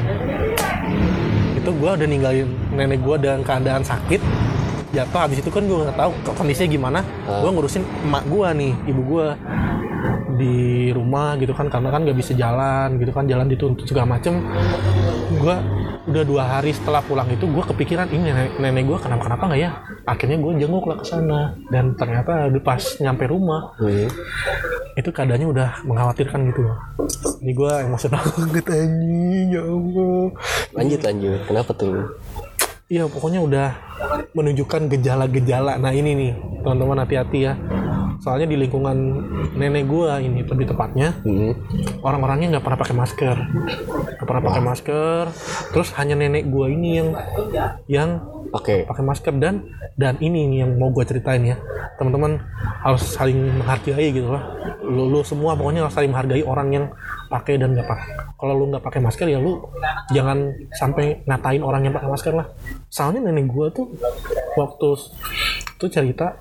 Itu 1.59 1.69
gua 1.77 1.99
udah 1.99 2.07
ninggalin 2.07 2.49
nenek 2.73 3.03
gua 3.03 3.19
dalam 3.19 3.43
keadaan 3.43 3.83
sakit. 3.83 4.23
Jatuh 4.95 5.19
habis 5.27 5.43
itu 5.43 5.51
kan 5.51 5.67
gua 5.67 5.91
nggak 5.91 5.97
tahu 5.99 6.11
kondisinya 6.33 6.69
gimana. 6.71 6.99
Gua 7.27 7.51
ngurusin 7.51 7.83
emak 8.07 8.23
gua 8.31 8.55
nih 8.55 8.71
ibu 8.87 9.01
gua 9.03 9.35
di 10.35 10.91
rumah 10.91 11.39
gitu 11.39 11.55
kan 11.55 11.71
karena 11.71 11.89
kan 11.91 12.03
nggak 12.03 12.17
bisa 12.17 12.31
jalan 12.35 12.99
gitu 12.99 13.11
kan 13.11 13.27
jalan 13.27 13.51
dituntut 13.51 13.83
segala 13.83 14.15
macem. 14.15 14.39
Gua 15.37 15.59
udah 16.15 16.23
dua 16.23 16.43
hari 16.47 16.71
setelah 16.71 17.03
pulang 17.03 17.27
itu 17.27 17.43
gua 17.43 17.67
kepikiran 17.67 18.07
ini 18.07 18.31
nenek, 18.31 18.55
nenek 18.55 18.83
gua 18.87 18.97
kenapa 18.97 19.27
kenapa 19.27 19.43
nggak 19.51 19.61
ya 19.61 19.71
akhirnya 20.07 20.37
gua 20.39 20.51
jenguk 20.55 20.85
lah 20.87 20.95
ke 20.95 21.05
sana 21.05 21.39
dan 21.67 21.91
ternyata 21.93 22.47
di 22.47 22.59
pas 22.59 22.79
nyampe 22.97 23.27
rumah 23.27 23.75
Hmm. 23.75 24.07
itu 24.95 25.09
keadaannya 25.11 25.47
udah 25.51 25.69
mengkhawatirkan 25.83 26.39
gitu 26.47 26.71
loh. 26.71 26.77
Ini 27.43 27.51
gue 27.51 27.71
emosional 27.83 28.23
banget 28.31 28.65
anjing, 28.71 29.47
ya 29.51 29.59
Allah. 29.59 30.23
Lanjut 30.71 30.99
lanjut. 31.03 31.39
Kenapa 31.43 31.71
tuh? 31.75 32.15
Iya 32.85 33.09
pokoknya 33.09 33.41
udah 33.41 33.67
menunjukkan 34.37 34.93
gejala-gejala. 34.93 35.81
Nah 35.81 35.89
ini 35.89 36.13
nih 36.13 36.31
teman-teman 36.61 37.01
hati-hati 37.01 37.49
ya. 37.49 37.57
Soalnya 38.21 38.45
di 38.45 38.61
lingkungan 38.61 38.95
nenek 39.57 39.89
gue 39.89 40.07
ini 40.21 40.45
lebih 40.45 40.69
tepatnya 40.69 41.17
Hmm. 41.25 41.51
orang-orangnya 41.99 42.55
nggak 42.55 42.63
pernah 42.63 42.79
pakai 42.79 42.95
masker, 42.95 43.37
nggak 44.15 44.27
pernah 44.29 44.43
pakai 44.45 44.61
masker. 44.61 45.23
Terus 45.73 45.89
hanya 45.97 46.13
nenek 46.13 46.45
gue 46.45 46.65
ini 46.69 46.89
yang 47.01 47.09
yang 47.89 48.09
Oke. 48.53 48.85
pakai 48.85 49.03
masker 49.03 49.33
dan 49.35 49.65
dan 49.97 50.15
ini 50.21 50.45
nih 50.47 50.57
yang 50.63 50.77
mau 50.77 50.93
gue 50.93 51.03
ceritain 51.03 51.41
ya 51.43 51.57
teman-teman 51.95 52.39
harus 52.83 53.03
saling 53.07 53.39
menghargai 53.55 54.11
gitu 54.11 54.27
lah 54.31 54.43
lu, 54.83 55.07
lu 55.07 55.19
semua 55.23 55.55
pokoknya 55.55 55.87
harus 55.87 55.95
saling 55.95 56.11
menghargai 56.11 56.43
orang 56.43 56.67
yang 56.71 56.85
pakai 57.35 57.59
dan 57.59 57.75
nggak 57.75 57.87
pakai. 57.87 58.07
Kalau 58.39 58.53
lu 58.55 58.71
nggak 58.71 58.83
pakai 58.83 58.99
masker 59.03 59.27
ya 59.27 59.39
lu 59.43 59.59
jangan 60.15 60.55
sampai 60.71 61.27
ngatain 61.27 61.59
orang 61.59 61.83
yang 61.83 61.93
pakai 61.95 62.07
masker 62.07 62.33
lah. 62.33 62.47
Soalnya 62.87 63.27
nenek 63.27 63.51
gue 63.51 63.67
tuh 63.75 63.87
waktu 64.55 64.87
tuh 65.75 65.91
cerita 65.91 66.39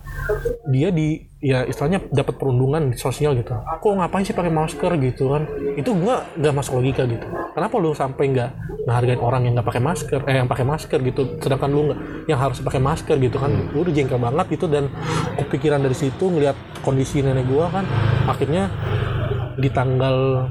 dia 0.71 0.95
di 0.95 1.19
ya 1.43 1.67
istilahnya 1.67 2.07
dapat 2.09 2.39
perundungan 2.39 2.95
sosial 2.95 3.35
gitu. 3.37 3.53
Kok 3.53 4.01
ngapain 4.01 4.25
sih 4.25 4.33
pakai 4.33 4.49
masker 4.49 4.95
gitu 5.03 5.29
kan? 5.29 5.45
Itu 5.77 5.93
gua 5.99 6.25
nggak 6.39 6.55
masuk 6.55 6.81
logika 6.81 7.05
gitu. 7.05 7.27
Kenapa 7.53 7.75
lu 7.77 7.93
sampai 7.93 8.33
nggak 8.33 8.51
ngehargain 8.89 9.21
orang 9.21 9.43
yang 9.45 9.53
nggak 9.59 9.69
pakai 9.69 9.83
masker 9.83 10.21
eh 10.25 10.41
yang 10.41 10.49
pakai 10.49 10.65
masker 10.65 10.99
gitu? 11.03 11.23
Sedangkan 11.43 11.69
lu 11.69 11.93
nggak 11.93 12.01
yang 12.31 12.39
harus 12.41 12.63
pakai 12.63 12.81
masker 12.81 13.17
gitu 13.21 13.37
kan? 13.37 13.51
Lu 13.75 13.85
udah 13.85 13.93
jengkel 13.93 14.17
banget 14.17 14.47
gitu 14.57 14.67
dan 14.71 14.89
kepikiran 15.37 15.83
dari 15.83 15.97
situ 15.99 16.25
ngelihat 16.31 16.57
kondisi 16.81 17.21
nenek 17.21 17.45
gua 17.45 17.69
kan 17.69 17.85
akhirnya 18.31 18.71
di 19.59 19.69
tanggal 19.71 20.49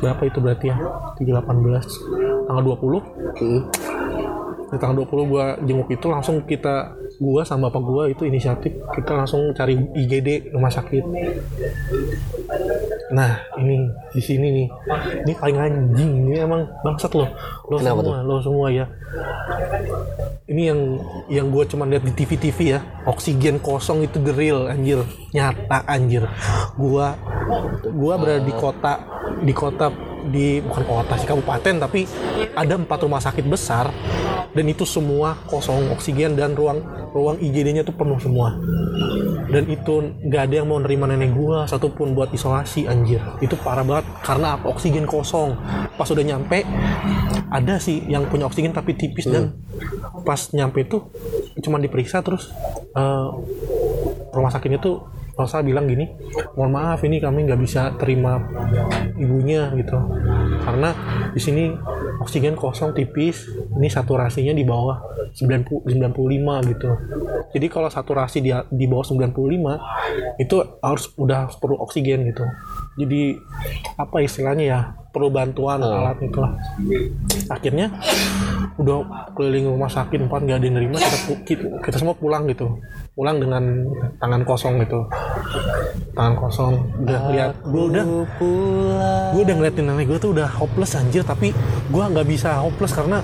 berapa 0.00 0.22
itu 0.26 0.38
berarti 0.40 0.66
ya? 0.70 0.76
318 1.18 2.46
tanggal 2.48 2.62
20 2.64 3.02
Hmm. 3.40 3.62
di 4.70 4.78
tanggal 4.78 5.02
20 5.02 5.30
gua 5.30 5.44
jenguk 5.64 5.88
itu 5.90 6.06
langsung 6.06 6.42
kita 6.46 6.94
gua 7.20 7.44
sama 7.44 7.68
bapak 7.68 7.82
gua 7.84 8.02
itu 8.08 8.24
inisiatif 8.24 8.72
kita 8.96 9.12
langsung 9.12 9.52
cari 9.52 9.76
IGD 9.76 10.56
rumah 10.56 10.72
sakit. 10.72 11.04
Nah 13.12 13.44
ini 13.60 13.92
di 14.16 14.22
sini 14.24 14.48
nih. 14.48 14.68
Ini 15.28 15.32
paling 15.36 15.58
anjing 15.60 16.10
ini 16.24 16.40
emang 16.40 16.64
bangsat 16.80 17.12
loh. 17.12 17.28
Lo 17.68 17.76
Kenapa 17.76 18.00
semua 18.00 18.18
lo 18.24 18.36
semua 18.40 18.66
ya. 18.72 18.88
Ini 20.50 20.62
yang 20.72 20.80
yang 21.30 21.46
gue 21.52 21.62
cuma 21.68 21.84
lihat 21.84 22.08
di 22.08 22.12
TV 22.16 22.40
TV 22.40 22.58
ya. 22.74 22.80
Oksigen 23.04 23.60
kosong 23.60 24.08
itu 24.08 24.16
the 24.24 24.32
real 24.32 24.66
anjir. 24.72 25.04
Nyata 25.36 25.84
anjir. 25.84 26.24
Gua 26.80 27.14
gua 27.84 28.14
berada 28.16 28.40
di 28.40 28.54
kota 28.56 28.92
di 29.44 29.52
kota 29.52 30.09
di 30.28 30.60
bukan 30.60 30.84
kota 30.84 31.14
sih 31.16 31.28
kabupaten 31.28 31.74
tapi 31.80 32.04
ada 32.52 32.76
empat 32.76 32.98
rumah 33.06 33.22
sakit 33.22 33.44
besar 33.48 33.88
dan 34.50 34.64
itu 34.66 34.82
semua 34.82 35.38
kosong 35.46 35.94
oksigen 35.94 36.34
dan 36.34 36.58
ruang 36.58 36.82
ruang 37.14 37.38
IGD-nya 37.38 37.82
tuh 37.82 37.94
penuh 37.94 38.18
semua. 38.18 38.54
Dan 39.50 39.66
itu 39.66 40.14
nggak 40.26 40.42
ada 40.46 40.54
yang 40.62 40.66
mau 40.70 40.78
nerima 40.78 41.10
nenek 41.10 41.34
gua 41.34 41.66
satupun 41.66 42.14
buat 42.14 42.30
isolasi 42.30 42.86
anjir. 42.86 43.18
Itu 43.42 43.58
parah 43.58 43.82
banget 43.82 44.06
karena 44.22 44.58
apa? 44.58 44.70
Oksigen 44.70 45.06
kosong. 45.10 45.58
Pas 45.98 46.06
udah 46.06 46.22
nyampe 46.22 46.62
ada 47.50 47.82
sih 47.82 48.06
yang 48.06 48.30
punya 48.30 48.46
oksigen 48.46 48.70
tapi 48.70 48.94
tipis 48.94 49.26
dan 49.26 49.58
pas 50.22 50.38
nyampe 50.54 50.86
itu 50.86 51.02
cuma 51.66 51.82
diperiksa 51.82 52.22
terus 52.22 52.54
eh, 52.94 53.28
rumah 54.30 54.54
sakitnya 54.54 54.78
tuh 54.78 55.02
Rosa 55.40 55.64
bilang 55.64 55.88
gini 55.88 56.04
mohon 56.54 56.76
maaf 56.76 57.00
ini 57.08 57.16
kami 57.16 57.48
nggak 57.48 57.60
bisa 57.60 57.96
terima 57.96 58.36
ibunya 59.16 59.72
gitu. 59.74 59.96
Karena 60.60 60.92
di 61.32 61.40
sini 61.40 61.72
oksigen 62.20 62.54
kosong 62.54 62.92
tipis 62.92 63.48
ini 63.80 63.88
saturasinya 63.88 64.52
di 64.52 64.64
bawah 64.68 65.00
90 65.32 65.88
95 65.88 66.70
gitu. 66.76 66.90
Jadi 67.50 67.66
kalau 67.66 67.88
saturasi 67.88 68.44
di, 68.44 68.52
di 68.52 68.86
bawah 68.86 69.06
95 69.08 70.38
itu 70.38 70.56
harus 70.84 71.04
udah 71.16 71.48
perlu 71.56 71.80
oksigen 71.80 72.28
gitu. 72.28 72.44
Jadi 73.00 73.40
apa 73.96 74.20
istilahnya 74.20 74.64
ya 74.68 74.80
perlu 75.10 75.28
bantuan 75.30 75.82
alat 75.82 76.18
itu 76.22 76.38
lah. 76.38 76.54
Akhirnya 77.50 77.90
udah 78.78 79.28
keliling 79.36 79.68
rumah 79.68 79.90
sakit 79.90 80.16
empat 80.24 80.40
nggak 80.46 80.56
ada 80.62 80.66
yang 80.66 80.76
nerima 80.78 80.96
kita, 80.96 81.18
kita, 81.44 81.64
kita 81.82 81.96
semua 81.98 82.14
pulang 82.14 82.46
gitu. 82.46 82.78
Pulang 83.18 83.42
dengan 83.42 83.90
tangan 84.22 84.42
kosong 84.46 84.80
gitu. 84.86 85.04
Tangan 86.14 86.34
kosong 86.38 86.72
udah 87.04 87.20
lihat 87.34 87.52
gue 87.66 87.82
udah 87.90 88.04
gue 89.34 89.42
udah 89.42 89.54
ngeliatin 89.58 89.84
nenek 89.90 90.06
gue 90.08 90.18
tuh 90.22 90.30
udah 90.32 90.48
hopeless 90.48 90.94
anjir. 90.96 91.26
Tapi 91.26 91.50
gue 91.90 92.02
nggak 92.02 92.26
bisa 92.26 92.62
hopeless 92.62 92.94
karena 92.94 93.20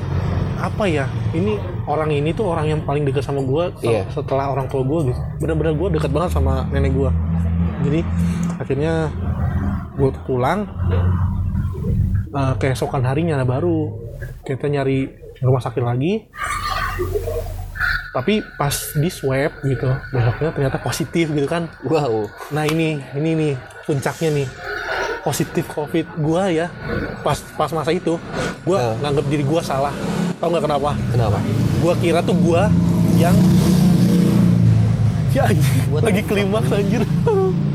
apa 0.57 0.89
ya 0.89 1.05
ini 1.37 1.61
orang 1.85 2.09
ini 2.11 2.33
tuh 2.33 2.49
orang 2.49 2.67
yang 2.67 2.81
paling 2.83 3.05
dekat 3.05 3.21
sama 3.21 3.45
gue 3.45 3.77
Iya. 3.85 4.09
setelah 4.11 4.51
orang 4.51 4.67
tua 4.67 4.83
gue 4.83 5.13
gitu. 5.13 5.21
Bener-bener 5.39 5.77
gue 5.77 5.89
dekat 6.01 6.11
banget 6.11 6.33
sama 6.35 6.65
nenek 6.73 6.97
gue 6.97 7.11
jadi 7.85 8.01
akhirnya 8.57 8.93
gue 9.97 10.11
pulang 10.25 10.65
eh, 12.37 12.55
keesokan 12.61 13.03
harinya 13.09 13.41
baru. 13.43 13.97
Kita 14.45 14.69
nyari 14.69 15.09
rumah 15.41 15.63
sakit 15.65 15.83
lagi. 15.83 16.29
Tapi 18.13 18.41
pas 18.57 18.73
di 18.97 19.13
swab 19.13 19.61
gitu 19.61 19.93
besoknya 20.09 20.51
ternyata 20.57 20.79
positif 20.81 21.29
gitu 21.29 21.45
kan. 21.45 21.69
Wow. 21.85 22.33
Nah 22.49 22.65
ini 22.65 22.97
ini 23.13 23.31
nih 23.37 23.53
puncaknya 23.85 24.33
nih. 24.33 24.49
Positif 25.21 25.67
covid 25.69 26.07
gua 26.23 26.49
ya 26.49 26.73
pas 27.21 27.37
pas 27.61 27.69
masa 27.77 27.93
itu. 27.93 28.17
Gua 28.65 28.79
Nah. 28.81 28.95
nganggap 29.05 29.27
diri 29.29 29.45
gua 29.45 29.61
salah. 29.61 29.93
Tau 30.41 30.49
nggak 30.49 30.65
kenapa? 30.65 30.91
Kenapa? 31.13 31.39
Gua 31.85 31.93
kira 32.01 32.25
tuh 32.25 32.37
gua 32.41 32.73
yang 33.21 33.37
ya 35.37 35.45
lagi 36.01 36.23
klimaks 36.25 36.73
anjir. 36.73 37.05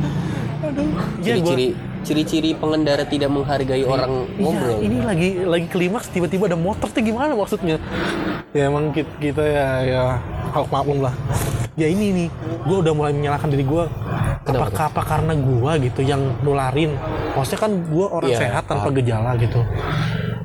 Aduh. 0.65 0.89
Ya 1.21 1.37
gua 1.37 1.53
ciri-ciri 2.01 2.53
pengendara 2.53 3.03
tidak 3.03 3.29
menghargai 3.29 3.83
orang 3.83 4.25
Iya, 4.27 4.39
ngobrol 4.39 4.77
ini 4.79 4.97
lagi 4.99 5.29
lagi 5.39 5.67
klimaks 5.67 6.07
tiba-tiba 6.07 6.45
ada 6.45 6.55
motor 6.55 6.87
tuh 6.87 6.99
gimana 6.99 7.31
maksudnya? 7.31 7.77
Ya 8.51 8.67
emang 8.67 8.89
kita, 8.89 9.11
kita 9.17 9.43
ya 9.43 9.67
ya 9.81 10.03
hal 10.49 10.65
maklum 10.67 11.01
lah. 11.01 11.13
Ya 11.73 11.87
ini 11.87 12.11
nih, 12.11 12.27
gue 12.61 12.77
udah 12.77 12.91
mulai 12.91 13.11
menyalahkan 13.11 13.47
diri 13.47 13.63
gue. 13.63 13.85
Kenapa 14.41 14.67
Apakah 14.67 14.85
apa 14.87 15.01
karena 15.07 15.33
gue 15.33 15.71
gitu 15.85 16.01
yang 16.01 16.19
nularin? 16.41 16.91
Maksudnya 17.31 17.59
kan 17.59 17.71
gue 17.79 18.05
orang 18.05 18.27
Iya, 18.27 18.39
sehat 18.41 18.63
tanpa 18.65 18.85
paham. 18.85 18.97
gejala 18.97 19.31
gitu. 19.35 19.61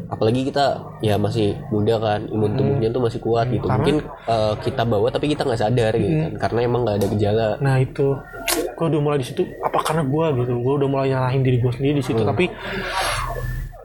apalagi 0.07 0.47
kita 0.47 0.67
ya 1.03 1.19
masih 1.19 1.59
muda 1.69 1.99
kan 1.99 2.31
imun 2.31 2.55
tubuhnya 2.55 2.89
tuh 2.89 3.03
masih 3.03 3.19
kuat 3.19 3.51
gitu 3.51 3.67
Hmm. 3.67 3.75
Karena- 3.75 3.83
mungkin 3.83 3.97
eh, 4.25 4.55
kita 4.63 4.83
bawa 4.87 5.11
tapi 5.11 5.27
kita 5.27 5.43
nggak 5.43 5.59
sadar 5.59 5.93
gitu 5.93 6.15
kan 6.15 6.33
karena 6.39 6.59
emang 6.63 6.81
nggak 6.87 6.97
ada 6.97 7.07
gejala 7.11 7.47
Nah 7.59 7.77
itu, 7.77 8.15
gue 8.77 8.87
udah 8.93 9.01
mulai 9.01 9.19
di 9.19 9.27
situ. 9.27 9.43
Apa 9.65 9.81
karena 9.81 10.05
gue 10.05 10.27
gitu? 10.45 10.53
Gue 10.61 10.75
udah 10.85 10.89
mulai 10.89 11.09
nyalahin 11.17 11.41
diri 11.41 11.59
gue 11.59 11.73
sendiri 11.73 11.97
di 11.99 12.05
situ. 12.05 12.21
Hmm. 12.21 12.31
Tapi 12.31 12.45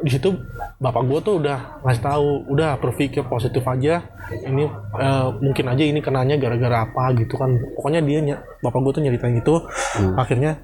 di 0.02 0.10
situ 0.10 0.34
bapak 0.82 1.04
gue 1.06 1.20
tuh 1.22 1.36
udah 1.40 1.82
ngasih 1.86 2.04
tahu, 2.04 2.30
udah 2.52 2.76
berpikir 2.82 3.24
positif 3.26 3.64
aja. 3.64 4.04
Ini 4.32 4.64
eh, 5.00 5.28
mungkin 5.40 5.66
aja 5.72 5.84
ini 5.88 6.04
kenanya 6.04 6.36
gara-gara 6.36 6.84
apa 6.84 7.16
gitu 7.16 7.40
kan. 7.40 7.56
Pokoknya 7.80 8.04
dia 8.04 8.44
bapak 8.60 8.80
gue 8.84 8.92
tuh 9.00 9.04
nyeritain 9.08 9.40
itu. 9.40 9.56
Hmm. 9.96 10.20
Akhirnya, 10.20 10.60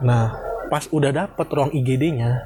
nah 0.00 0.38
pas 0.68 0.84
udah 0.88 1.10
dapet 1.12 1.48
ruang 1.48 1.72
IGD-nya, 1.72 2.44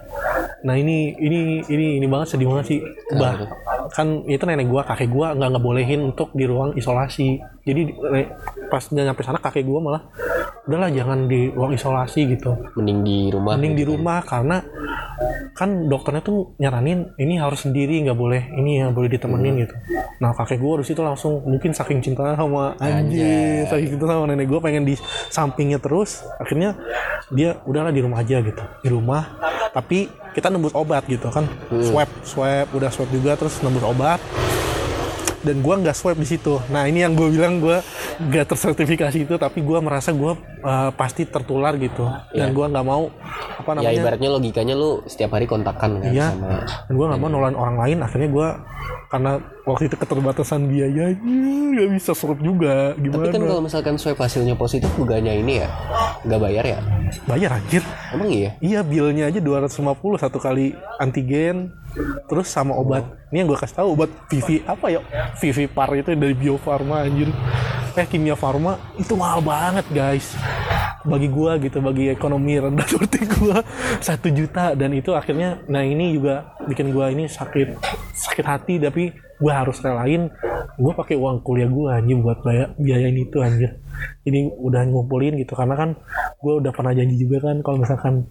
nah 0.63 0.79
ini 0.79 1.11
ini 1.19 1.67
ini 1.67 1.87
ini 1.99 2.07
banget 2.07 2.35
sedih 2.35 2.51
banget 2.51 2.65
sih. 2.71 2.79
Bah? 3.19 3.51
Kan 3.93 4.25
itu 4.25 4.43
nenek 4.49 4.69
gua 4.73 4.83
kakek 4.89 5.13
gua 5.13 5.37
nggak 5.37 5.51
ngebolehin 5.53 6.01
untuk 6.01 6.33
di 6.33 6.49
ruang 6.49 6.73
isolasi. 6.75 7.41
Jadi 7.63 7.95
pas 8.73 8.83
dia 8.89 9.05
nyampe 9.07 9.23
sana 9.23 9.39
kakek 9.39 9.63
gua 9.69 9.79
malah 9.85 10.03
udahlah 10.65 10.89
jangan 10.95 11.29
di 11.29 11.53
ruang 11.53 11.77
isolasi 11.77 12.33
gitu. 12.33 12.57
Mending 12.79 13.01
di 13.05 13.19
rumah 13.29 13.55
mending 13.55 13.75
di 13.77 13.85
gitu. 13.85 13.93
rumah 13.97 14.25
karena 14.25 14.65
kan 15.53 15.87
dokternya 15.87 16.25
tuh 16.25 16.57
nyaranin 16.57 17.13
ini 17.21 17.37
harus 17.37 17.69
sendiri 17.69 18.01
nggak 18.09 18.17
boleh 18.17 18.43
ini 18.57 18.81
yang 18.81 18.97
boleh 18.97 19.13
ditemenin 19.13 19.69
gitu. 19.69 19.75
Nah 20.19 20.33
kakek 20.33 20.59
gua 20.59 20.81
harus 20.81 20.89
itu 20.89 21.03
langsung 21.05 21.45
mungkin 21.45 21.77
saking 21.77 22.01
cinta 22.01 22.33
sama 22.35 22.73
anjir 22.81 23.69
saking 23.69 23.95
cinta 23.95 24.09
sama 24.09 24.25
nenek 24.33 24.49
gua 24.49 24.65
pengen 24.65 24.89
di 24.89 24.97
sampingnya 25.29 25.77
terus. 25.79 26.25
Akhirnya 26.41 26.75
dia 27.29 27.61
udahlah 27.69 27.93
di 27.93 28.01
rumah 28.01 28.25
aja 28.25 28.41
gitu. 28.41 28.63
Di 28.81 28.89
rumah 28.89 29.39
tapi 29.73 30.05
kita 30.33 30.49
nembus 30.49 30.73
obat 30.73 31.05
gitu 31.09 31.29
kan. 31.29 31.45
Swab 31.85 32.09
swab 32.25 32.67
udah 32.73 32.89
swab 32.89 33.09
juga 33.13 33.37
terus 33.37 33.61
nembus 33.61 33.82
obat 33.85 34.21
dan 35.43 35.59
gua 35.59 35.75
nggak 35.75 35.97
swab 35.99 36.17
di 36.17 36.27
situ. 36.27 36.63
Nah 36.71 36.87
ini 36.87 37.03
yang 37.03 37.19
gue 37.19 37.27
bilang 37.27 37.59
gua 37.59 37.83
nggak 38.23 38.55
tersertifikasi 38.55 39.27
itu, 39.27 39.35
tapi 39.35 39.59
gua 39.59 39.83
merasa 39.83 40.15
gua 40.15 40.39
uh, 40.63 40.91
pasti 40.95 41.27
tertular 41.27 41.75
gitu. 41.83 42.07
Dan 42.31 42.51
Iya. 42.51 42.55
gua 42.55 42.67
nggak 42.71 42.87
mau 42.87 43.11
apa 43.59 43.71
ya 43.79 43.91
namanya? 43.91 44.01
ibaratnya 44.03 44.31
logikanya 44.31 44.75
lu 44.75 45.03
setiap 45.07 45.35
hari 45.35 45.47
kontakkan 45.47 45.99
kan 45.99 46.11
Iya. 46.11 46.35
sama 46.35 46.67
dan 46.67 46.93
gue 46.95 47.07
nggak 47.11 47.21
mau 47.21 47.31
nolongin 47.31 47.59
orang 47.59 47.77
lain. 47.79 47.99
Akhirnya 48.03 48.29
gue 48.31 48.49
karena 49.13 49.33
waktu 49.69 49.83
itu 49.93 49.97
keterbatasan 50.01 50.61
biaya 50.67 51.05
nggak 51.21 51.89
bisa 51.95 52.11
surup 52.15 52.39
juga. 52.39 52.95
Gimana? 52.99 53.29
Tapi 53.29 53.35
kan 53.35 53.43
kalau 53.45 53.63
misalkan 53.63 53.95
swab 53.99 54.19
hasilnya 54.19 54.55
positif 54.55 54.91
bukannya 54.95 55.43
ini 55.43 55.63
ya 55.63 55.69
nggak 56.23 56.41
bayar 56.41 56.65
ya? 56.65 56.79
Bayar 57.27 57.51
anjir. 57.59 57.83
Emang 58.15 58.31
iya? 58.31 58.51
Iya 58.63 58.81
bilnya 58.87 59.27
aja 59.27 59.39
250 59.43 60.23
satu 60.23 60.39
kali 60.39 60.75
antigen 61.03 61.75
terus 62.29 62.49
sama 62.49 62.77
obat. 62.77 63.05
Ini 63.33 63.45
yang 63.45 63.49
gue 63.53 63.59
kasih 63.59 63.77
tahu 63.81 63.89
obat 63.97 64.11
Vivi 64.29 64.61
apa 64.65 64.93
ya? 64.93 65.01
Vivi 65.41 65.65
Par 65.69 65.93
itu 65.97 66.13
dari 66.13 66.37
Bio 66.37 66.57
Farma 66.57 67.05
anjir. 67.05 67.29
Eh 67.93 68.07
Kimia 68.09 68.37
Farma 68.37 68.81
itu 68.97 69.13
mahal 69.13 69.45
banget 69.45 69.85
guys. 69.93 70.33
Bagi 71.03 71.27
gua 71.27 71.59
gitu 71.59 71.83
bagi 71.83 72.09
ekonomi 72.15 72.57
rendah 72.57 72.87
seperti 72.93 73.27
gua 73.29 73.61
satu 74.01 74.33
juta. 74.33 74.73
Dan 74.73 74.97
itu 74.97 75.13
akhirnya 75.13 75.61
nah 75.69 75.85
ini 75.85 76.17
juga 76.17 76.57
bikin 76.65 76.95
gua 76.95 77.13
ini 77.13 77.29
sakit 77.29 77.77
sakit 78.17 78.47
hati. 78.49 78.75
Tapi 78.81 79.13
gua 79.37 79.65
harus 79.65 79.77
relain. 79.85 80.33
Gua 80.81 80.97
pakai 80.97 81.21
uang 81.21 81.45
kuliah 81.45 81.69
gua 81.69 82.01
anjir 82.01 82.17
buat 82.17 82.41
bayar 82.41 82.73
biayain 82.81 83.17
itu 83.17 83.39
anjir 83.45 83.77
ini 84.29 84.53
udah 84.53 84.85
ngumpulin 84.87 85.41
gitu 85.41 85.57
karena 85.57 85.75
kan 85.75 85.91
gua 86.39 86.61
udah 86.61 86.73
pernah 86.75 86.93
janji 86.93 87.17
juga 87.17 87.51
kan 87.51 87.63
kalau 87.65 87.81
misalkan 87.81 88.27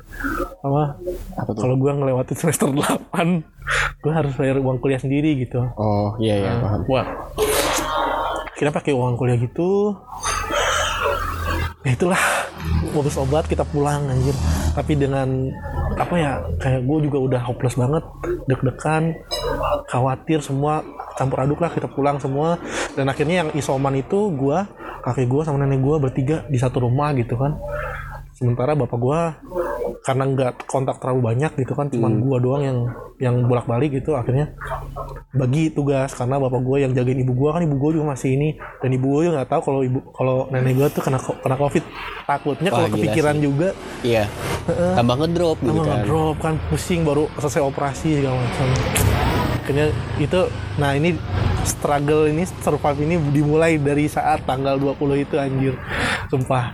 apa 0.62 1.00
kalau 1.58 1.76
gua 1.80 1.98
ngelewatin 1.98 2.38
semester 2.38 2.70
8 2.70 4.04
gua 4.04 4.12
harus 4.14 4.34
bayar 4.38 4.62
uang 4.62 4.78
kuliah 4.84 5.02
sendiri 5.02 5.42
gitu 5.42 5.64
oh 5.76 6.16
iya 6.22 6.38
iya 6.38 6.52
paham 6.62 6.82
Wah. 6.92 7.08
Kita 8.58 8.70
pakai 8.70 8.94
uang 8.94 9.18
kuliah 9.18 9.40
gitu. 9.40 9.96
Ya 11.82 11.98
itulah 11.98 12.20
modus 12.94 13.18
obat 13.18 13.50
kita 13.50 13.66
pulang 13.66 14.06
anjir. 14.12 14.36
Tapi 14.78 15.00
dengan 15.00 15.50
apa 15.98 16.16
ya 16.20 16.32
kayak 16.62 16.86
gue 16.86 16.98
juga 17.10 17.18
udah 17.18 17.42
hopeless 17.42 17.74
banget, 17.74 18.06
deg-degan, 18.46 19.18
khawatir 19.90 20.46
semua 20.46 20.86
campur 21.18 21.42
aduk 21.42 21.58
lah 21.58 21.74
kita 21.74 21.90
pulang 21.90 22.22
semua. 22.22 22.62
Dan 22.94 23.10
akhirnya 23.10 23.48
yang 23.48 23.50
isoman 23.58 23.98
itu 23.98 24.30
gue, 24.30 24.60
kakek 25.02 25.28
gue 25.28 25.42
sama 25.44 25.62
nenek 25.66 25.82
gue 25.82 25.96
bertiga 25.98 26.46
di 26.48 26.58
satu 26.62 26.86
rumah 26.86 27.12
gitu 27.18 27.36
kan. 27.38 27.58
Sementara 28.38 28.74
bapak 28.74 28.98
gue 28.98 29.20
karena 30.02 30.24
nggak 30.26 30.66
kontak 30.66 30.98
terlalu 30.98 31.30
banyak 31.30 31.52
gitu 31.62 31.78
kan, 31.78 31.86
cuman 31.94 32.26
gua 32.26 32.42
doang 32.42 32.64
yang 32.66 32.78
yang 33.22 33.36
bolak-balik 33.46 34.02
gitu 34.02 34.18
akhirnya 34.18 34.58
bagi 35.30 35.70
tugas. 35.70 36.18
Karena 36.18 36.42
bapak 36.42 36.58
gue 36.66 36.78
yang 36.82 36.92
jagain 36.98 37.22
ibu 37.22 37.38
gue 37.38 37.50
kan 37.54 37.62
ibu 37.62 37.78
gue 37.78 38.02
juga 38.02 38.18
masih 38.18 38.34
ini. 38.34 38.58
Dan 38.82 38.98
ibu 38.98 39.06
gue 39.14 39.30
juga 39.30 39.42
nggak 39.42 39.50
tahu 39.54 39.62
kalau 39.62 39.80
ibu 39.86 40.00
kalau 40.10 40.50
nenek 40.50 40.74
gue 40.74 40.88
tuh 40.90 41.06
kena 41.06 41.22
kena 41.22 41.54
covid. 41.54 41.84
Takutnya 42.26 42.70
kalau 42.74 42.88
kepikiran 42.90 43.36
sih. 43.38 43.44
juga. 43.46 43.70
Iya. 44.02 44.26
Tambah 44.72 45.16
ngedrop 45.22 45.58
gitu 45.62 45.80
sama 45.82 45.86
kan. 45.86 46.06
drop 46.10 46.38
kan 46.42 46.54
pusing 46.74 47.02
baru 47.06 47.30
selesai 47.38 47.62
operasi 47.62 48.26
segala 48.26 48.42
macam. 48.42 48.68
Akhirnya 49.62 49.86
itu 50.18 50.40
nah 50.82 50.98
ini 50.98 51.14
struggle 51.64 52.30
ini 52.30 52.44
survive 52.62 53.00
ini 53.06 53.16
dimulai 53.32 53.78
dari 53.78 54.06
saat 54.10 54.46
tanggal 54.46 54.78
20 54.78 55.24
itu 55.26 55.36
anjir. 55.38 55.74
Sumpah. 56.30 56.74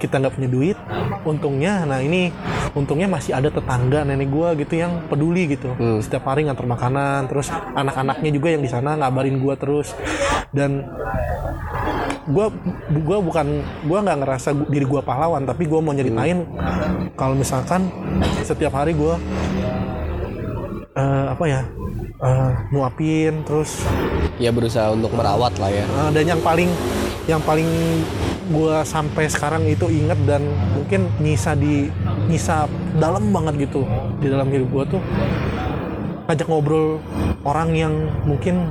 Kita 0.00 0.18
nggak 0.18 0.34
punya 0.34 0.48
duit 0.50 0.78
untungnya 1.26 1.84
nah 1.84 2.00
ini 2.00 2.32
untungnya 2.72 3.10
masih 3.10 3.36
ada 3.36 3.52
tetangga 3.52 4.06
nenek 4.06 4.30
gua 4.32 4.56
gitu 4.56 4.80
yang 4.80 5.04
peduli 5.06 5.50
gitu. 5.50 5.74
Hmm. 5.76 6.00
setiap 6.00 6.24
hari 6.30 6.48
nganter 6.48 6.64
makanan 6.64 7.28
terus 7.28 7.52
anak-anaknya 7.52 8.30
juga 8.32 8.48
yang 8.54 8.62
di 8.64 8.70
sana 8.70 8.96
ngabarin 8.96 9.38
gua 9.38 9.54
terus. 9.58 9.92
Dan 10.50 10.88
gua 12.28 12.52
gua 13.04 13.18
bukan 13.24 13.46
gua 13.88 13.98
nggak 14.04 14.18
ngerasa 14.24 14.48
diri 14.68 14.84
gua 14.84 15.00
pahlawan 15.00 15.48
tapi 15.48 15.64
gua 15.64 15.80
mau 15.80 15.96
nyeritain 15.96 16.44
kalau 17.16 17.32
misalkan 17.32 17.88
setiap 18.44 18.76
hari 18.76 18.92
gua 18.92 19.16
eh, 20.92 21.26
apa 21.32 21.44
ya 21.48 21.62
nuapin 22.74 23.46
terus 23.46 23.86
ya 24.42 24.50
berusaha 24.50 24.90
untuk 24.90 25.14
merawat 25.14 25.54
lah 25.62 25.70
ya. 25.70 25.86
Eh, 25.86 26.10
dan 26.18 26.24
yang 26.36 26.42
paling 26.42 26.70
yang 27.30 27.42
paling 27.42 27.68
gua 28.50 28.82
sampai 28.82 29.30
sekarang 29.30 29.62
itu 29.68 29.86
inget 29.86 30.18
dan 30.26 30.42
mungkin 30.74 31.06
nyisa 31.22 31.54
di 31.54 31.86
nyisa 32.26 32.66
dalam 32.98 33.30
banget 33.30 33.70
gitu 33.70 33.86
di 34.18 34.26
dalam 34.26 34.50
hidup 34.50 34.68
gua 34.72 34.84
tuh 34.88 35.02
ngajak 36.28 36.46
ngobrol 36.50 36.98
orang 37.46 37.72
yang 37.72 37.94
mungkin 38.28 38.68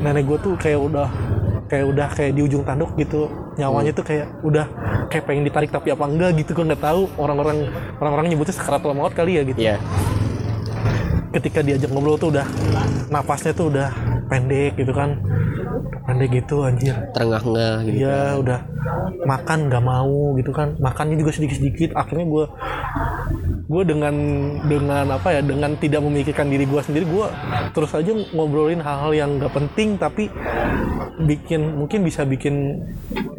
nenek 0.00 0.24
gue 0.24 0.38
tuh 0.40 0.54
kayak 0.56 0.80
udah 0.80 1.08
kayak 1.68 1.84
udah 1.92 2.08
kayak 2.12 2.32
di 2.36 2.40
ujung 2.44 2.64
tanduk 2.64 2.92
gitu. 2.96 3.28
Nyawanya 3.60 3.92
tuh 3.92 4.04
kayak 4.04 4.26
udah 4.40 4.66
kayak 5.12 5.24
pengen 5.28 5.44
ditarik 5.44 5.68
tapi 5.68 5.92
apa 5.92 6.04
enggak 6.08 6.40
gitu 6.40 6.56
gue 6.56 6.64
nggak 6.72 6.80
tahu. 6.80 7.08
Orang-orang 7.20 7.68
orang-orang 8.00 8.32
nyebutnya 8.32 8.56
sekaratul 8.56 8.96
maut 8.96 9.12
kali 9.12 9.36
ya 9.36 9.42
gitu. 9.44 9.60
Iya 9.60 9.76
ketika 11.34 11.66
diajak 11.66 11.90
ngobrol 11.90 12.14
tuh 12.14 12.30
udah 12.30 12.46
napasnya 13.10 13.50
tuh 13.50 13.66
udah 13.74 13.90
pendek 14.28 14.78
gitu 14.78 14.92
kan. 14.92 15.20
Pendek 16.04 16.30
gitu 16.44 16.64
anjir. 16.64 16.94
Terengah-engah 17.16 17.76
gitu 17.88 17.96
Iya 18.04 18.38
udah. 18.40 18.60
Makan 19.24 19.58
nggak 19.72 19.84
mau 19.84 20.36
gitu 20.36 20.52
kan. 20.52 20.76
Makannya 20.80 21.16
juga 21.16 21.32
sedikit-sedikit. 21.32 21.96
Akhirnya 21.96 22.26
gue 22.28 22.44
gue 23.64 23.82
dengan 23.88 24.14
dengan 24.68 25.08
apa 25.08 25.32
ya 25.32 25.40
dengan 25.40 25.72
tidak 25.80 26.04
memikirkan 26.04 26.52
diri 26.52 26.68
gue 26.68 26.80
sendiri 26.84 27.08
gue 27.08 27.26
terus 27.72 27.96
aja 27.96 28.12
ngobrolin 28.36 28.84
hal-hal 28.84 29.16
yang 29.16 29.40
nggak 29.40 29.56
penting 29.56 29.96
tapi 29.96 30.28
bikin 31.24 31.80
mungkin 31.80 32.04
bisa 32.04 32.28
bikin 32.28 32.84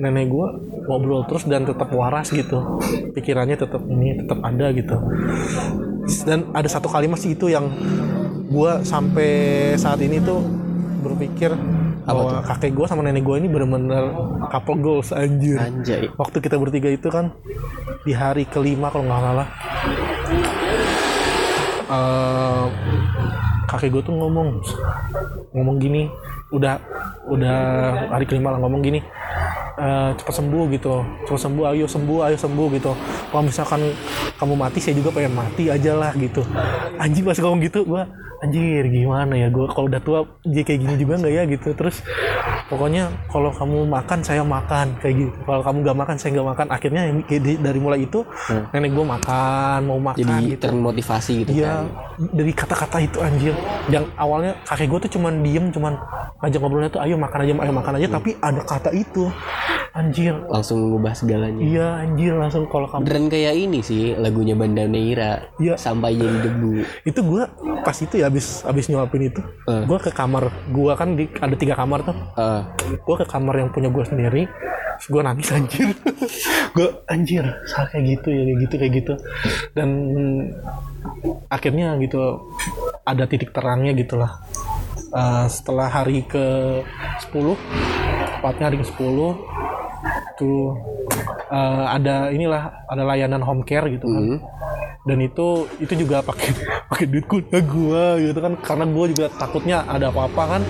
nenek 0.01 0.31
gue 0.31 0.47
ngobrol 0.87 1.27
terus 1.27 1.45
dan 1.45 1.67
tetap 1.67 1.91
waras 1.91 2.31
gitu. 2.31 2.79
Pikirannya 3.11 3.57
tetap 3.59 3.81
ini 3.85 4.23
tetap 4.23 4.39
ada 4.41 4.71
gitu. 4.71 4.97
Dan 6.25 6.53
ada 6.53 6.69
satu 6.69 6.87
kalimat 6.87 7.17
sih 7.17 7.33
itu 7.33 7.49
yang 7.49 7.69
gue 8.45 8.71
sampai 8.85 9.31
saat 9.75 9.99
ini 9.99 10.21
tuh 10.21 10.64
berpikir 11.05 11.53
bahwa 12.05 12.41
kakek 12.45 12.73
gue 12.73 12.85
sama 12.89 13.01
nenek 13.05 13.25
gue 13.25 13.35
ini 13.41 13.47
bener-bener 13.49 14.13
couple 14.49 14.77
goals 14.81 15.09
anjir 15.13 15.57
Anjay. 15.57 16.09
waktu 16.17 16.37
kita 16.41 16.57
bertiga 16.57 16.89
itu 16.89 17.09
kan 17.09 17.33
di 18.05 18.13
hari 18.13 18.45
kelima 18.45 18.93
kalau 18.93 19.05
nggak 19.09 19.21
salah 19.21 19.47
eh, 21.89 22.65
kakek 23.69 23.89
gue 23.93 24.01
tuh 24.05 24.15
ngomong 24.17 24.49
ngomong 25.53 25.77
gini 25.81 26.09
udah 26.53 26.77
udah 27.25 27.57
hari 28.13 28.25
kelima 28.29 28.53
lah 28.53 28.61
ngomong 28.61 28.81
gini 28.85 29.01
eh, 29.79 30.09
cepat 30.15 30.33
sembuh 30.35 30.63
gitu. 30.75 30.93
Cepat 31.27 31.41
sembuh 31.45 31.65
ayo 31.71 31.85
sembuh 31.85 32.19
ayo 32.29 32.37
sembuh 32.39 32.67
gitu. 32.75 32.91
Kalau 33.31 33.43
misalkan 33.43 33.81
kamu 34.35 34.53
mati 34.55 34.79
saya 34.83 34.95
juga 34.97 35.09
pengen 35.15 35.33
mati 35.35 35.71
aja 35.71 35.95
lah 35.95 36.11
gitu. 36.15 36.41
Anjing 36.99 37.23
pas 37.27 37.37
ngomong 37.39 37.61
gitu 37.63 37.83
gua 37.87 38.07
anjir 38.43 38.83
gimana 38.91 39.33
ya? 39.35 39.47
Gua 39.51 39.71
kalau 39.71 39.87
udah 39.87 40.01
tua 40.03 40.19
jadi 40.43 40.63
kayak 40.63 40.79
gini 40.83 40.93
juga 40.99 41.13
nggak 41.23 41.33
ya? 41.33 41.43
Gitu. 41.47 41.67
Terus 41.75 42.03
pokoknya 42.67 43.03
kalau 43.27 43.51
kamu 43.51 43.85
makan 43.85 44.19
saya 44.21 44.41
makan 44.41 44.95
kayak 44.99 45.15
gitu 45.27 45.37
kalau 45.45 45.61
kamu 45.61 45.77
nggak 45.83 45.97
makan 45.97 46.15
saya 46.15 46.29
nggak 46.35 46.49
makan 46.51 46.67
akhirnya 46.69 47.01
dari, 47.61 47.79
mulai 47.79 47.99
itu 48.03 48.19
nenek 48.71 48.91
gua 48.91 49.05
makan 49.17 49.79
mau 49.85 49.99
makan 50.01 50.19
Jadi 50.21 50.55
gitu 50.55 50.63
termotivasi 50.67 51.33
gitu 51.45 51.51
Iya, 51.55 51.85
kan. 51.85 52.31
dari 52.31 52.51
kata-kata 52.51 52.97
itu 52.99 53.17
anjir. 53.19 53.53
Yang 53.87 54.05
awalnya 54.15 54.51
kakek 54.63 54.87
gue 54.87 54.99
tuh 55.07 55.11
cuman 55.19 55.33
diem, 55.43 55.65
cuman 55.69 55.93
ngajak 56.41 56.59
ngobrolnya 56.59 56.91
tuh 56.91 57.01
ayo 57.03 57.15
makan 57.15 57.39
aja, 57.43 57.53
ayo 57.59 57.73
makan 57.73 57.93
aja. 57.99 58.07
Tapi 58.09 58.29
ada 58.39 58.61
kata 58.63 58.89
itu, 58.91 59.23
anjir. 59.91 60.33
Langsung 60.47 60.77
mengubah 60.79 61.13
segalanya. 61.15 61.61
Iya 61.61 61.87
anjir 62.01 62.33
langsung 62.35 62.67
kalau 62.67 62.87
kamu 62.87 63.03
Beneran 63.03 63.27
kayak 63.27 63.55
ini 63.55 63.79
sih 63.79 64.15
lagunya 64.15 64.55
Banda 64.55 64.83
Neira. 64.85 65.47
Iya. 65.59 65.75
Sampai 65.75 66.15
jadi 66.15 66.37
debu. 66.43 66.83
itu 67.03 67.19
gue 67.21 67.43
pas 67.83 67.97
itu 67.97 68.15
ya 68.17 68.27
abis 68.27 68.65
abis 68.65 68.85
nyuapin 68.89 69.29
itu, 69.29 69.41
Eh. 69.69 69.83
gue 69.85 69.97
ke 70.01 70.09
kamar 70.09 70.49
gue 70.71 70.93
kan 70.97 71.13
di, 71.13 71.29
ada 71.29 71.55
tiga 71.55 71.75
kamar 71.75 72.01
tuh. 72.01 72.15
Eh, 72.45 72.61
Gue 73.01 73.15
ke 73.17 73.25
kamar 73.25 73.57
yang 73.57 73.73
punya 73.73 73.89
gue 73.89 74.05
sendiri, 74.05 74.43
gue 75.09 75.21
nangis 75.21 75.49
anjir. 75.57 75.89
gue 76.75 76.87
anjir, 77.09 77.45
salah 77.65 77.87
kayak 77.89 78.05
gitu 78.19 78.27
ya 78.29 78.41
kayak 78.45 78.57
gitu 78.61 78.73
kayak 78.77 78.93
gitu. 79.01 79.13
Dan 79.73 79.89
akhirnya 81.49 81.95
gitu 81.97 82.51
ada 83.01 83.23
titik 83.25 83.49
terangnya 83.49 83.97
gitulah. 83.97 84.31
Eh, 85.15 85.45
setelah 85.47 85.87
hari 85.89 86.21
ke 86.27 86.45
10 87.31 87.55
tepatnya 88.37 88.65
hari 88.69 88.77
ke 88.77 88.85
10 88.85 89.33
tuh 90.35 90.75
eh, 91.47 91.85
ada 91.87 92.29
inilah 92.29 92.85
ada 92.85 93.03
layanan 93.03 93.39
home 93.39 93.61
care 93.61 93.85
gitu 93.87 94.05
kan. 94.05 94.25
Hmm. 94.25 94.39
dan 95.05 95.21
itu 95.21 95.47
itu 95.77 95.93
juga 95.95 96.17
pakai 96.19 96.49
pakai 96.89 97.05
duit 97.05 97.25
kuliah 97.25 97.61
gua 97.61 98.17
gitu 98.17 98.39
kan. 98.39 98.53
Karena 98.57 98.85
gua 98.85 99.05
juga 99.05 99.25
takutnya 99.31 99.85
ada 99.85 100.09
apa-apa 100.09 100.43
kan. 100.49 100.61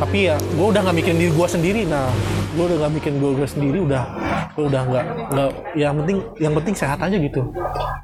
Tapi 0.00 0.26
ya 0.26 0.36
gua 0.54 0.72
udah 0.72 0.80
nggak 0.82 0.96
mikirin 0.96 1.18
diri 1.18 1.32
gua 1.32 1.44
sendiri. 1.46 1.84
Nah 1.84 2.08
gua 2.52 2.64
udah 2.66 2.76
nggak 2.80 2.92
mikirin 2.94 3.16
gua, 3.18 3.30
gua 3.34 3.44
sendiri 3.46 3.78
udah 3.78 4.02
gua 4.52 4.64
udah 4.66 4.82
nggak 4.82 5.04
nggak 5.28 5.48
yang 5.74 5.92
penting 5.94 6.16
yang 6.38 6.52
penting 6.56 6.74
sehat 6.74 6.98
aja 6.98 7.16
gitu. 7.16 7.52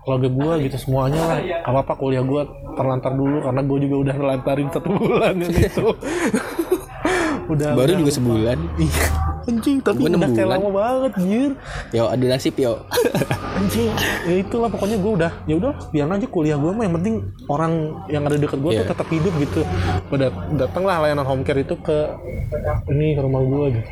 Keluarga 0.05 0.29
gua 0.29 0.53
gitu 0.61 0.77
semuanya 0.77 1.23
lah. 1.25 1.39
Apa 1.65 1.79
apa 1.81 1.93
kuliah 1.97 2.21
gua 2.21 2.45
terlantar 2.77 3.13
dulu 3.13 3.41
karena 3.41 3.61
gua 3.65 3.79
juga 3.81 3.97
udah 3.99 4.15
nelantarin 4.15 4.69
satu 4.69 4.89
bulan 5.01 5.35
itu. 5.41 5.85
Udah 7.49 7.69
Baru 7.73 7.89
udah- 7.89 7.99
juga 7.99 8.13
sebulan. 8.13 8.59
iya 8.77 9.09
anjing 9.49 9.79
tapi 9.81 10.05
Gua 10.05 10.13
udah 10.13 10.31
kayak 10.37 10.49
lama 10.53 10.69
banget 10.69 11.13
anjir. 11.17 11.51
Yo 11.97 12.05
ada 12.07 12.25
nasib 12.29 12.55
yo. 12.61 12.85
anjing 13.59 13.91
ya 14.29 14.35
itulah 14.45 14.69
pokoknya 14.71 14.97
gue 15.01 15.13
udah 15.19 15.33
ya 15.49 15.55
udah 15.59 15.73
biar 15.91 16.07
aja 16.07 16.29
kuliah 16.29 16.57
gue 16.61 16.71
mah. 16.71 16.85
Yang 16.85 16.95
penting 17.01 17.15
orang 17.49 17.73
yang 18.13 18.23
ada 18.29 18.37
deket 18.37 18.59
gue 18.61 18.73
Iya. 18.77 18.81
tuh 18.85 18.89
tetap 18.93 19.09
hidup 19.09 19.35
gitu. 19.41 19.61
Pada 20.13 20.27
datanglah 20.55 20.97
layanan 21.09 21.27
home 21.27 21.43
care 21.43 21.65
itu 21.65 21.75
ke 21.81 21.99
ini 22.93 23.17
ke 23.17 23.21
rumah 23.25 23.43
gue 23.43 23.67
gitu. 23.81 23.89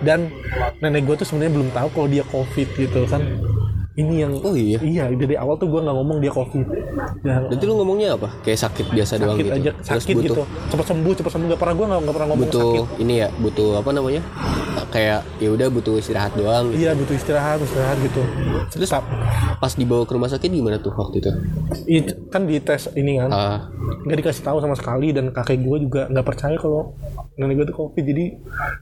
Dan 0.00 0.30
nenek 0.78 1.04
gue 1.04 1.14
tuh 1.18 1.26
sebenarnya 1.26 1.52
belum 1.52 1.68
tahu 1.74 1.88
kalau 1.92 2.08
dia 2.08 2.24
covid 2.30 2.68
gitu 2.78 3.04
kan 3.10 3.22
ini 3.94 4.14
yang 4.20 4.32
Oh 4.42 4.52
iya. 4.52 4.78
iya 4.82 5.04
dari 5.06 5.34
awal 5.34 5.54
tuh 5.54 5.70
gue 5.70 5.78
nggak 5.78 5.94
ngomong 5.94 6.18
dia 6.18 6.28
covid 6.28 6.66
dan 7.22 7.46
Berarti 7.46 7.62
lu 7.62 7.74
ngomongnya 7.78 8.08
apa? 8.14 8.28
Kayak 8.42 8.60
sakit 8.66 8.86
biasa 8.90 9.12
doang 9.16 9.38
sakit 9.38 9.46
gitu. 9.46 9.54
aja 9.54 9.70
Terus 9.72 9.86
sakit 10.02 10.14
butuh 10.14 10.26
gitu 10.26 10.42
cepat 10.66 10.86
sembuh 10.90 11.12
cepat 11.14 11.30
sembuh 11.30 11.46
gak 11.48 11.60
pernah 11.60 11.74
gue 11.74 11.86
nggak 11.86 12.02
pernah 12.10 12.28
ngomong 12.28 12.42
butuh 12.44 12.70
sakit 12.74 13.00
ini 13.00 13.14
ya, 13.16 13.28
butuh 13.32 13.68
apa 13.78 13.90
namanya? 13.90 14.22
Kayak 14.90 15.20
ya 15.36 15.48
udah 15.50 15.66
butuh 15.68 15.94
istirahat 15.96 16.32
doang. 16.34 16.70
gitu. 16.70 16.78
iya 16.80 16.90
butuh 16.92 17.14
istirahat 17.14 17.58
istirahat 17.58 17.98
gitu 17.98 18.22
Terus 18.70 18.90
pas 19.54 19.72
dibawa 19.72 20.02
ke 20.02 20.12
rumah 20.12 20.26
sakit 20.28 20.46
gimana 20.48 20.78
tuh 20.78 20.90
waktu 20.90 21.18
itu? 21.18 21.30
Itu 21.86 22.12
kan 22.28 22.46
di 22.46 22.58
tes 22.58 22.90
ini 22.92 23.18
kan 23.18 23.30
Ah, 23.30 23.58
nggak 24.02 24.18
dikasih 24.20 24.42
tahu 24.42 24.58
sama 24.58 24.74
sekali 24.74 25.10
dan 25.10 25.30
kakek 25.30 25.62
gue 25.62 25.78
juga 25.82 26.06
nggak 26.06 26.22
percaya 26.24 26.58
kalau 26.58 26.98
nenek 27.34 27.54
gue 27.56 27.66
tuh 27.70 27.76
covid 27.76 28.04
jadi 28.04 28.24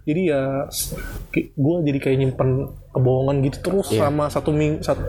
jadi 0.04 0.20
ya 0.26 0.42
gue 1.32 1.74
jadi 1.84 1.98
kayak 1.98 2.16
nyimpen 2.18 2.48
kebohongan 2.92 3.36
gitu 3.42 3.58
terus 3.62 3.88
Iya. 3.88 4.06
sama 4.06 4.28
satu 4.28 4.50
minggu 4.50 4.80
satu, 4.80 5.00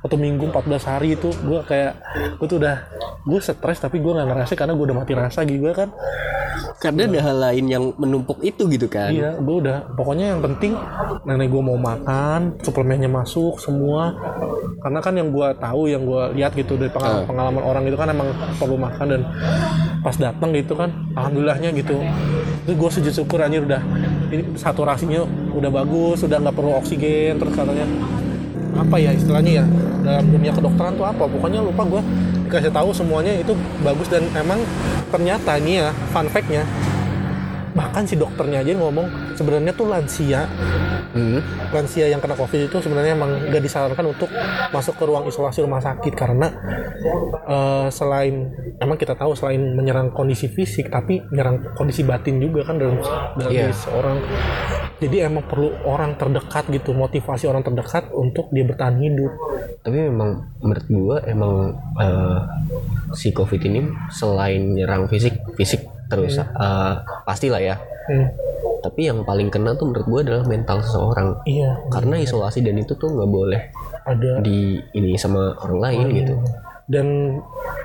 satu 0.00 0.16
minggu 0.16 0.48
14 0.48 0.84
hari 0.84 1.08
itu 1.12 1.28
gue 1.30 1.60
kayak 1.62 1.92
gue 2.36 2.46
tuh 2.46 2.58
udah 2.58 2.76
gue 3.22 3.38
stres 3.38 3.78
tapi 3.78 3.98
gue 3.98 4.08
nggak 4.08 4.26
ngerasa 4.26 4.52
karena 4.54 4.72
gue 4.72 4.84
udah 4.84 4.96
mati 4.96 5.12
rasa 5.12 5.44
gitu 5.44 5.68
kan 5.70 5.92
karena 6.76 7.04
ada 7.06 7.20
hal 7.22 7.36
lain 7.42 7.64
yang 7.66 7.84
menumpuk 7.96 8.40
itu 8.42 8.64
gitu 8.66 8.86
kan. 8.86 9.08
iya 9.08 9.32
gue 9.34 9.56
udah 9.58 9.92
pokoknya 9.92 10.32
yang 10.32 10.40
penting 10.40 10.72
nenek 11.22 11.48
gue 11.48 11.60
mau 11.60 11.74
makan 11.74 12.60
suplemennya 12.60 13.08
masuk 13.10 13.58
semua 13.58 14.12
karena 14.78 15.00
kan 15.00 15.12
yang 15.12 15.28
gue 15.28 15.48
tahu 15.56 15.88
yang 15.88 16.04
gue 16.04 16.22
lihat 16.36 16.52
gitu 16.52 16.76
dari 16.76 16.88
pengalaman, 16.88 17.24
Ah. 17.24 17.26
pengalaman 17.26 17.62
orang 17.62 17.82
itu 17.84 17.96
kan 17.96 18.08
emang 18.08 18.28
perlu 18.56 18.76
makan 18.76 19.06
dan 19.10 19.22
pas 19.98 20.14
datang 20.14 20.52
gitu 20.52 20.72
kan 20.72 20.88
alhamdulillahnya 21.12 21.74
gitu 21.74 21.96
itu 22.62 22.72
gue 22.72 22.90
sujud 22.92 23.12
syukur 23.14 23.40
anjir 23.40 23.60
udah 23.60 23.82
ini 24.28 24.54
saturasinya 24.54 25.24
udah 25.50 25.70
bagus 25.72 26.22
udah 26.22 26.38
nggak 26.38 26.54
perlu 26.54 26.72
oksigen 26.76 27.25
terus 27.34 27.54
katanya 27.56 27.86
apa 28.76 28.96
ya 29.00 29.10
istilahnya 29.10 29.52
ya 29.62 29.64
dalam 30.04 30.26
dunia 30.30 30.52
kedokteran 30.52 30.94
tuh 30.94 31.06
apa? 31.08 31.24
Pokoknya 31.26 31.64
lupa 31.64 31.82
gue 31.88 32.02
dikasih 32.46 32.70
tahu 32.70 32.94
semuanya 32.94 33.34
itu 33.34 33.56
bagus 33.82 34.06
dan 34.06 34.22
emang 34.38 34.62
ternyata 35.10 35.58
ini 35.58 35.82
ya 35.82 35.90
fun 36.14 36.30
fact-nya 36.30 36.62
bahkan 37.74 38.06
si 38.06 38.14
dokternya 38.14 38.62
aja 38.62 38.72
ngomong 38.78 39.08
sebenarnya 39.36 39.72
tuh 39.76 39.86
lansia. 39.86 40.48
Hmm. 41.16 41.40
lansia 41.72 42.12
yang 42.12 42.20
kena 42.20 42.36
covid 42.36 42.68
itu 42.68 42.76
sebenarnya 42.76 43.16
emang 43.16 43.48
gak 43.48 43.64
disarankan 43.64 44.12
untuk 44.12 44.28
masuk 44.68 45.00
ke 45.00 45.04
ruang 45.08 45.24
isolasi 45.24 45.64
rumah 45.64 45.80
sakit 45.80 46.12
karena 46.12 46.52
eh, 47.48 47.88
selain 47.88 48.52
emang 48.76 49.00
kita 49.00 49.16
tahu 49.16 49.32
selain 49.32 49.60
menyerang 49.72 50.12
kondisi 50.12 50.52
fisik 50.52 50.92
tapi 50.92 51.24
menyerang 51.32 51.72
kondisi 51.72 52.04
batin 52.04 52.36
juga 52.36 52.68
kan 52.68 52.76
dalam 52.76 53.00
dalam 53.32 53.52
diri 53.52 53.72
seorang. 53.72 54.18
Jadi 54.96 55.16
emang 55.24 55.44
perlu 55.44 55.72
orang 55.84 56.16
terdekat 56.16 56.72
gitu 56.72 56.96
motivasi 56.96 57.44
orang 57.48 57.64
terdekat 57.64 58.12
untuk 58.12 58.48
dia 58.52 58.64
bertahan 58.64 58.96
hidup. 59.00 59.32
Tapi 59.84 59.96
memang 59.96 60.60
menurut 60.60 60.86
gua 60.88 61.16
emang 61.24 61.54
eh, 61.96 62.40
si 63.16 63.32
covid 63.32 63.60
ini 63.64 63.88
selain 64.12 64.76
nyerang 64.76 65.08
fisik, 65.08 65.40
fisik 65.56 65.84
terus 66.06 66.38
eh, 66.38 66.94
pastilah 67.24 67.60
ya. 67.60 67.76
Hmm, 68.06 68.30
Tapi 68.82 69.10
yang 69.10 69.26
paling 69.26 69.50
kena 69.50 69.74
tuh 69.74 69.90
menurut 69.90 70.06
gua 70.06 70.20
adalah 70.22 70.44
mental 70.46 70.78
seseorang. 70.78 71.42
iya 71.42 71.74
Karena 71.90 72.22
isolasi 72.22 72.62
dan 72.62 72.78
itu 72.78 72.94
tuh 72.94 73.10
nggak 73.10 73.30
boleh 73.30 73.62
ada 74.06 74.38
di 74.38 74.78
ini 74.94 75.18
sama 75.18 75.58
orang 75.66 75.78
lain 75.82 76.06
gitu. 76.14 76.34
dan 76.86 77.06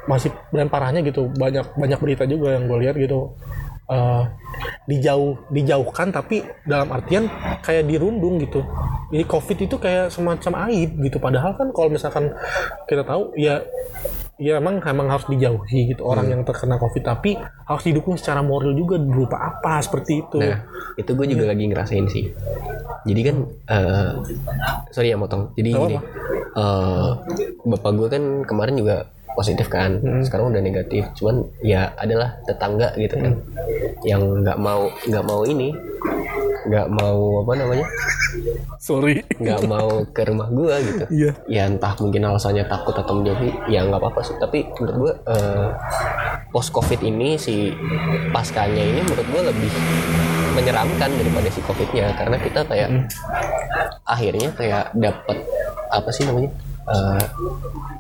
masih 0.06 0.30
dan 0.54 0.70
parahnya 0.70 1.02
gitu 1.02 1.26
banyak 1.34 1.66
banyak 1.74 1.98
berita 1.98 2.30
juga 2.30 2.54
yang 2.54 2.70
gue 2.70 2.78
lihat 2.86 2.94
gitu 3.02 3.34
eh, 3.92 4.24
dijauh 4.88 5.52
dijauhkan 5.52 6.10
tapi 6.16 6.42
dalam 6.64 6.90
artian 6.96 7.28
kayak 7.62 7.86
dirundung 7.86 8.40
gitu. 8.40 8.64
Jadi 9.12 9.24
covid 9.28 9.58
itu 9.60 9.76
kayak 9.76 10.08
semacam 10.10 10.72
aib 10.72 10.96
gitu. 11.04 11.18
Padahal 11.20 11.52
kan 11.60 11.70
kalau 11.76 11.92
misalkan 11.92 12.32
kita 12.88 13.04
tahu 13.04 13.36
ya 13.36 13.60
ya 14.42 14.58
emang 14.58 14.82
emang 14.82 15.06
harus 15.12 15.30
dijauhi 15.30 15.94
gitu 15.94 16.02
orang 16.08 16.32
yang 16.32 16.42
terkena 16.48 16.80
covid. 16.80 17.04
Tapi 17.04 17.36
harus 17.38 17.84
didukung 17.84 18.16
secara 18.16 18.40
moral 18.42 18.74
juga 18.74 18.98
berupa 18.98 19.38
apa 19.38 19.84
seperti 19.84 20.24
itu. 20.24 20.40
Nah, 20.40 20.64
itu 20.96 21.12
gue 21.14 21.28
juga 21.28 21.46
lagi 21.52 21.64
ngerasain 21.68 22.08
sih. 22.08 22.26
Jadi 23.02 23.22
kan, 23.26 23.38
eh 23.70 24.12
sorry 24.90 25.14
ya 25.14 25.18
motong. 25.18 25.52
Jadi 25.54 25.70
Gak 25.74 25.82
gini, 25.86 25.98
eh, 26.58 27.10
bapak 27.68 27.92
gue 27.98 28.08
kan 28.08 28.24
kemarin 28.48 28.76
juga 28.80 29.12
positif 29.34 29.68
kan, 29.72 30.02
sekarang 30.24 30.52
udah 30.52 30.62
negatif. 30.62 31.08
Cuman 31.18 31.48
ya 31.64 31.92
adalah 31.98 32.40
tetangga 32.46 32.94
gitu 33.00 33.16
kan, 33.18 33.34
yang 34.06 34.22
nggak 34.44 34.58
mau 34.60 34.92
nggak 35.08 35.26
mau 35.26 35.42
ini, 35.48 35.74
nggak 36.68 36.88
mau 36.92 37.46
apa 37.46 37.52
namanya, 37.58 37.88
sorry. 38.78 39.22
Nggak 39.38 39.62
mau 39.66 40.06
ke 40.10 40.22
rumah 40.28 40.48
gue 40.50 40.76
gitu. 40.86 41.06
iya. 41.10 41.32
Ya 41.50 41.64
entah 41.68 41.94
mungkin 41.98 42.26
alasannya 42.28 42.66
takut 42.68 42.94
atau 42.94 43.14
menjauhi, 43.18 43.50
ya 43.72 43.86
nggak 43.86 44.02
apa-apa 44.02 44.22
sih. 44.26 44.36
Tapi 44.38 44.68
menurut 44.78 44.96
gue 44.98 45.14
eh, 45.32 45.70
post 46.52 46.70
covid 46.76 47.00
ini 47.02 47.40
si 47.40 47.72
paskanya 48.36 48.84
ini 48.84 49.02
menurut 49.06 49.28
gue 49.28 49.42
lebih 49.54 49.72
menyeramkan 50.58 51.10
daripada 51.16 51.50
si 51.50 51.60
covidnya. 51.64 52.12
Karena 52.14 52.38
kita 52.38 52.62
kayak 52.68 52.90
akhirnya 54.06 54.50
kayak 54.54 54.92
dapat 54.98 55.38
apa 55.92 56.10
sih 56.12 56.24
namanya 56.24 56.52
Eh, 56.92 57.26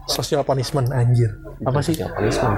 social 0.07 0.43
punishment 0.43 0.91
anjir. 0.91 1.31
Apa 1.63 1.79
sih? 1.79 1.95
Social 1.95 2.11
punishment. 2.11 2.57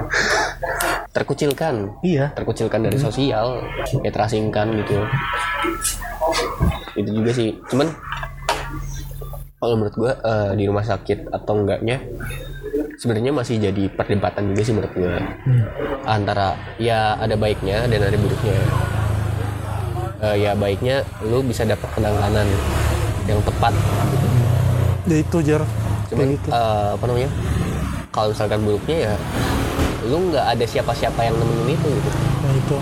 terkucilkan. 1.14 1.94
Iya. 2.02 2.34
Terkucilkan 2.34 2.90
dari 2.90 2.98
sosial 2.98 3.62
kayak 4.02 4.10
terasingkan 4.10 4.66
gitu. 4.82 4.98
Itu 6.98 7.10
juga 7.22 7.30
sih. 7.30 7.54
Cuman 7.70 7.86
kalau 9.62 9.78
menurut 9.78 9.94
gua 9.94 10.12
eh, 10.18 10.50
di 10.58 10.66
rumah 10.66 10.82
sakit 10.82 11.30
atau 11.30 11.62
enggaknya 11.62 12.02
sebenarnya 12.98 13.30
masih 13.30 13.62
jadi 13.62 13.86
perdebatan 13.94 14.50
juga 14.50 14.62
sih 14.66 14.74
menurut 14.74 14.94
gua. 14.98 15.14
Antara 16.02 16.58
ya 16.82 17.14
ada 17.14 17.38
baiknya 17.38 17.86
dan 17.86 18.10
ada 18.10 18.18
buruknya. 18.18 18.58
Eh, 20.18 20.36
ya 20.42 20.58
baiknya 20.58 21.06
lu 21.30 21.46
bisa 21.46 21.62
dapat 21.62 21.86
penanganan 21.94 22.48
yang 23.30 23.38
tepat. 23.46 23.70
Gitu. 23.70 24.26
ya 25.04 25.16
itu 25.20 25.38
jar 25.44 25.62
cuman 26.14 26.28
gitu. 26.32 26.48
eh, 26.48 26.88
apa 26.94 27.04
namanya 27.04 27.30
kalau 28.08 28.28
misalkan 28.30 28.60
buruknya 28.62 28.96
ya 29.10 29.14
lu 30.04 30.16
nggak 30.30 30.46
ada 30.54 30.64
siapa-siapa 30.64 31.20
yang 31.20 31.34
nemenin 31.34 31.74
itu 31.74 31.88
gitu. 31.90 32.10
Nah 32.14 32.52
itu. 32.54 32.76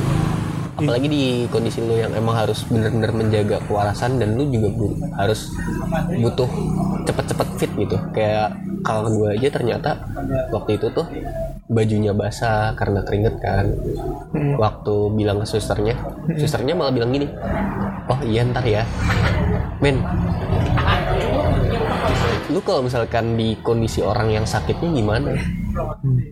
Apalagi 0.73 1.07
di 1.07 1.25
kondisi 1.47 1.79
lu 1.79 1.95
yang 1.95 2.11
emang 2.13 2.35
harus 2.35 2.67
benar-benar 2.67 3.13
menjaga 3.15 3.57
kewarasan 3.63 4.19
dan 4.19 4.35
lu 4.35 4.49
juga 4.49 4.69
bu- 4.73 4.99
harus 5.15 5.53
butuh 6.11 6.49
cepet-cepet 7.07 7.49
fit 7.57 7.71
gitu. 7.79 7.95
Kayak 8.11 8.57
kalau 8.83 9.07
gue 9.07 9.39
aja 9.39 9.49
ternyata 9.53 10.03
waktu 10.51 10.81
itu 10.83 10.91
tuh 10.91 11.07
bajunya 11.71 12.11
basah 12.11 12.75
karena 12.75 13.05
keringet 13.07 13.39
kan. 13.39 13.71
Waktu 14.59 14.95
bilang 15.15 15.39
ke 15.39 15.47
susternya 15.47 15.95
susternya 16.35 16.75
malah 16.75 16.91
bilang 16.91 17.15
gini 17.15 17.31
oh 18.11 18.19
iya 18.27 18.43
ntar 18.43 18.67
ya. 18.67 18.83
Men 19.79 20.03
lu 22.51 22.59
kalau 22.67 22.83
misalkan 22.83 23.39
di 23.39 23.55
kondisi 23.63 24.03
orang 24.03 24.35
yang 24.35 24.43
sakitnya 24.49 24.91
gimana? 24.91 25.31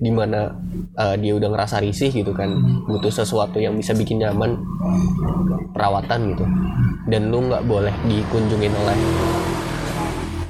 Di 0.01 0.11
mana 0.11 0.51
uh, 0.99 1.15
dia 1.15 1.33
udah 1.39 1.49
ngerasa 1.53 1.79
risih 1.79 2.11
gitu 2.11 2.35
kan 2.35 2.51
butuh 2.89 3.13
sesuatu 3.13 3.63
yang 3.63 3.79
bisa 3.79 3.95
bikin 3.95 4.19
nyaman 4.19 4.59
perawatan 5.71 6.35
gitu. 6.35 6.45
Dan 7.07 7.31
lu 7.31 7.47
nggak 7.47 7.63
boleh 7.69 7.95
dikunjungin 8.11 8.75
oleh 8.75 8.99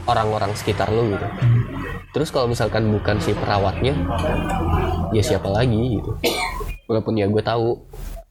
orang-orang 0.08 0.56
sekitar 0.56 0.88
lu 0.88 1.12
gitu. 1.12 1.26
Terus 2.16 2.32
kalau 2.32 2.48
misalkan 2.48 2.88
bukan 2.88 3.20
si 3.20 3.36
perawatnya 3.36 3.92
ya 5.12 5.22
siapa 5.22 5.46
lagi 5.52 6.00
gitu. 6.00 6.16
Walaupun 6.88 7.20
ya 7.20 7.28
gue 7.28 7.42
tahu 7.44 7.78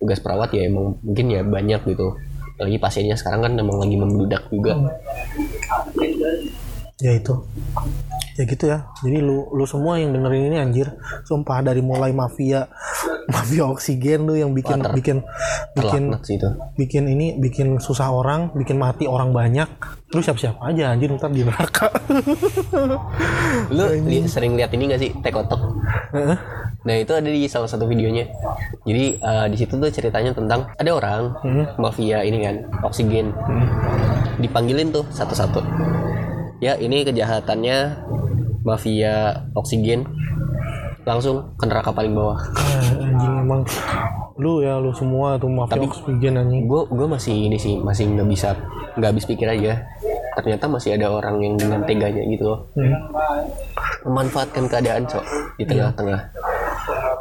tugas 0.02 0.20
perawat 0.20 0.52
ya 0.52 0.68
emang 0.68 0.98
mungkin 1.06 1.26
ya 1.30 1.42
banyak 1.46 1.82
gitu. 1.86 2.18
Lagi 2.60 2.76
pasiennya 2.76 3.16
sekarang 3.16 3.48
kan 3.48 3.54
emang 3.56 3.80
lagi 3.80 3.96
membludak 3.96 4.52
juga 4.52 4.76
ya 7.00 7.12
itu. 7.16 7.34
Ya 8.36 8.44
gitu 8.48 8.66
ya. 8.68 8.88
Jadi 9.04 9.20
lu 9.20 9.52
lu 9.52 9.68
semua 9.68 10.00
yang 10.00 10.16
dengerin 10.16 10.48
ini 10.48 10.58
anjir 10.60 10.88
sumpah 11.28 11.60
dari 11.60 11.84
mulai 11.84 12.16
mafia 12.16 12.72
mafia 13.34 13.68
oksigen 13.68 14.24
lu 14.24 14.36
yang 14.36 14.56
bikin 14.56 14.80
Wah, 14.80 14.86
ter- 14.88 14.96
bikin 14.96 15.18
bikin 15.76 16.04
itu. 16.24 16.50
bikin 16.80 17.04
ini 17.12 17.36
bikin 17.36 17.78
susah 17.84 18.08
orang 18.08 18.52
bikin 18.56 18.80
mati 18.80 19.12
orang 19.12 19.36
banyak. 19.36 19.68
Terus 20.10 20.26
siap-siap 20.26 20.58
aja 20.64 20.96
anjir 20.96 21.12
ntar 21.14 21.30
di 21.30 21.44
neraka. 21.46 21.92
Lu 23.76 23.84
li- 24.10 24.26
sering 24.26 24.58
lihat 24.58 24.74
ini 24.74 24.90
gak 24.90 25.02
sih 25.06 25.12
tekotok. 25.22 25.62
Nah 26.80 26.96
itu 26.98 27.12
ada 27.14 27.30
di 27.30 27.46
salah 27.46 27.70
satu 27.70 27.86
videonya. 27.86 28.26
Jadi 28.88 29.22
eh, 29.22 29.46
di 29.52 29.58
situ 29.60 29.78
tuh 29.78 29.92
ceritanya 29.94 30.34
tentang 30.34 30.66
ada 30.74 30.92
orang 30.96 31.38
mafia 31.78 32.26
ini 32.26 32.42
kan 32.42 32.56
oksigen. 32.82 33.30
Dipanggilin 34.42 34.90
tuh 34.90 35.06
satu-satu. 35.14 35.62
Ya 36.60 36.76
ini 36.76 37.02
kejahatannya 37.02 37.78
mafia 38.62 39.16
oksigen 39.54 40.04
langsung 41.02 41.56
ke 41.56 41.64
neraka 41.64 41.90
paling 41.90 42.12
bawah. 42.12 42.36
Ah, 42.36 43.02
anjing 43.02 43.34
emang 43.40 43.62
lu 44.36 44.60
ya 44.60 44.78
lu 44.78 44.92
semua 44.92 45.36
tuh 45.36 45.48
mafia 45.48 45.76
Tapi- 45.76 45.88
oksigen 45.88 46.36
anjing 46.36 46.64
Gue 46.66 46.84
gue 46.86 47.08
masih 47.08 47.48
ini 47.48 47.56
sih 47.56 47.80
masih 47.80 48.08
nggak 48.10 48.28
bisa 48.28 48.54
nggak 48.94 49.10
habis 49.10 49.26
pikir 49.26 49.48
aja. 49.48 49.88
Ternyata 50.36 50.68
masih 50.68 50.96
ada 50.96 51.08
orang 51.10 51.36
yang 51.38 51.54
dengan 51.56 51.84
teganya 51.84 52.24
gitu 52.26 52.44
loh 52.46 52.60
Hmm. 52.72 52.96
memanfaatkan 54.02 54.64
keadaan 54.66 55.04
cok 55.04 55.26
di 55.56 55.64
tengah-tengah 55.66 56.22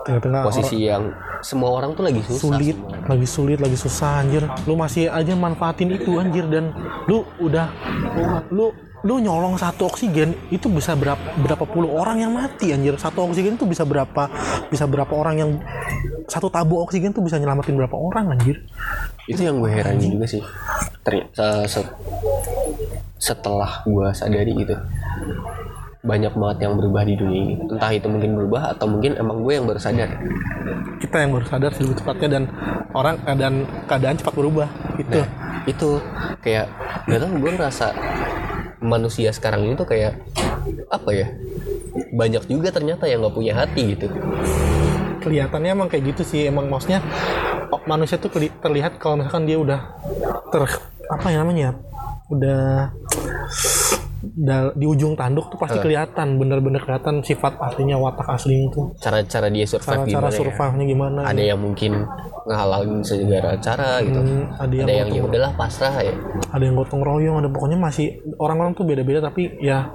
tengah-tengah 0.05 0.43
posisi 0.43 0.86
yang 0.86 1.11
semua 1.41 1.70
orang 1.72 1.91
tuh 1.93 2.03
lagi 2.03 2.22
susah. 2.22 2.39
sulit 2.41 2.76
semua. 2.76 3.09
lagi 3.09 3.26
sulit 3.26 3.59
lagi 3.59 3.74
susah 3.76 4.12
anjir 4.22 4.43
lu 4.62 4.74
masih 4.74 5.11
aja 5.11 5.34
manfaatin 5.34 5.91
itu 5.91 6.14
anjir 6.16 6.47
dan 6.47 6.70
lu 7.07 7.26
udah 7.39 7.66
lu 8.49 8.70
lu 9.07 9.22
nyolong 9.22 9.55
satu 9.55 9.86
oksigen 9.86 10.34
itu 10.51 10.66
bisa 10.66 10.99
berapa 10.99 11.20
berapa 11.38 11.64
puluh 11.68 11.90
orang 11.94 12.18
yang 12.22 12.32
mati 12.34 12.74
anjir. 12.74 12.99
Satu 12.99 13.30
oksigen 13.30 13.55
itu 13.55 13.66
bisa 13.68 13.86
berapa 13.86 14.26
bisa 14.72 14.84
berapa 14.90 15.12
orang 15.14 15.36
yang 15.38 15.51
satu 16.26 16.51
tabung 16.51 16.82
oksigen 16.82 17.14
tuh 17.14 17.22
bisa 17.22 17.38
nyelamatin 17.38 17.78
berapa 17.78 17.94
orang 17.94 18.34
anjir. 18.34 18.66
Itu 19.30 19.44
yang 19.44 19.62
gue 19.62 19.70
heran 19.70 20.03
juga 20.03 20.26
sih. 20.26 20.42
Ternyata 21.07 21.68
se- 21.70 21.94
setelah 23.18 23.82
gue 23.86 24.09
sadari 24.14 24.53
gitu 24.55 24.74
banyak 25.99 26.30
banget 26.30 26.59
yang 26.64 26.78
berubah 26.78 27.03
di 27.03 27.14
dunia 27.18 27.40
ini. 27.42 27.55
Entah 27.59 27.90
itu 27.90 28.07
mungkin 28.07 28.38
berubah 28.38 28.74
atau 28.74 28.86
mungkin 28.86 29.18
emang 29.18 29.42
gue 29.42 29.53
yang 29.59 29.66
baru 29.66 29.82
sadar. 29.82 30.11
Kita 30.99 31.16
yang 31.22 31.34
baru 31.34 31.46
sadar 31.46 31.70
sih 31.74 31.84
cepatnya 31.90 32.28
dan 32.38 32.42
orang 32.94 33.18
keadaan 33.22 33.55
keadaan 33.86 34.16
cepat 34.16 34.34
berubah. 34.34 34.68
Gitu 34.99 35.18
nah 35.22 35.28
itu 35.68 36.01
kayak 36.40 36.66
gak 37.05 37.18
tau 37.20 37.28
gue 37.28 37.51
ngerasa 37.53 37.86
manusia 38.79 39.35
sekarang 39.35 39.66
ini 39.66 39.74
tuh 39.74 39.89
kayak 39.89 40.18
apa 40.89 41.11
ya 41.11 41.26
banyak 42.14 42.47
juga 42.47 42.70
ternyata 42.70 43.11
yang 43.11 43.24
nggak 43.24 43.37
punya 43.37 43.53
hati 43.55 43.99
gitu. 43.99 44.07
Kelihatannya 45.18 45.70
emang 45.74 45.89
kayak 45.91 46.14
gitu 46.14 46.22
sih 46.22 46.47
emang 46.47 46.70
maksudnya 46.70 47.03
oh, 47.74 47.83
manusia 47.85 48.16
tuh 48.16 48.31
terlihat 48.33 48.97
kalau 49.03 49.18
misalkan 49.18 49.45
dia 49.45 49.59
udah 49.59 49.81
ter 50.49 50.62
apa 51.09 51.26
ya 51.33 51.41
namanya 51.43 51.76
udah 52.29 52.93
da- 52.93 54.08
di 54.75 54.87
ujung 54.87 55.14
tanduk 55.14 55.47
tuh 55.51 55.59
pasti 55.59 55.79
kelihatan 55.79 56.43
bener-bener 56.43 56.83
kelihatan 56.83 57.23
sifat 57.23 57.55
aslinya 57.62 57.95
watak 58.03 58.27
aslinya 58.27 58.66
itu 58.71 58.81
cara-cara 58.99 59.47
dia 59.47 59.66
survive 59.66 60.07
cara-cara 60.07 60.11
gimana 60.11 60.29
ya? 60.29 60.39
survive-nya 60.39 60.85
gimana 60.91 61.21
ada 61.23 61.43
yang 61.43 61.61
mungkin 61.62 61.93
ngehalalin 62.49 63.05
segala 63.05 63.61
cara 63.61 64.01
gitu. 64.01 64.21
Hmm, 64.25 64.49
ada 64.57 64.73
yang 64.73 64.89
ada 64.89 64.93
yang 64.97 65.09
ya 65.12 65.21
gotong, 65.21 65.29
udahlah 65.29 65.53
pasrah 65.53 65.95
ya. 66.01 66.14
Ada 66.49 66.62
yang 66.64 66.77
gotong 66.81 67.03
royong 67.05 67.37
ada 67.45 67.49
pokoknya 67.53 67.79
masih 67.79 68.07
orang-orang 68.41 68.73
tuh 68.73 68.85
beda-beda 68.89 69.21
tapi 69.21 69.53
ya 69.61 69.93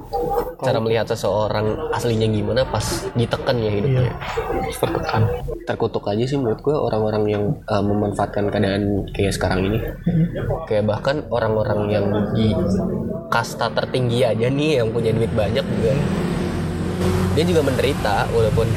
cara 0.62 0.78
melihat 0.78 1.10
seseorang 1.10 1.92
aslinya 1.92 2.30
gimana 2.30 2.62
pas 2.70 3.10
ditekan 3.18 3.58
ya 3.58 3.72
hidupnya. 3.74 4.14
Iya 4.14 4.78
tertekan. 4.78 5.22
Terkutuk 5.64 6.06
aja 6.06 6.24
sih 6.28 6.38
menurut 6.38 6.60
gue 6.62 6.76
orang-orang 6.76 7.24
yang 7.26 7.44
uh, 7.66 7.84
memanfaatkan 7.84 8.54
keadaan 8.54 9.10
kayak 9.16 9.34
sekarang 9.34 9.66
ini. 9.66 9.80
Kayak 10.70 10.86
bahkan 10.88 11.26
orang-orang 11.34 11.80
yang 11.90 12.06
di 12.38 12.54
kasta 13.34 13.74
tertinggi 13.74 14.13
aja 14.22 14.48
nih 14.54 14.78
yang 14.78 14.94
punya 14.94 15.10
duit 15.10 15.34
banyak 15.34 15.66
juga. 15.66 15.92
Dia 17.34 17.44
juga 17.50 17.66
menderita 17.66 18.30
walaupun 18.30 18.70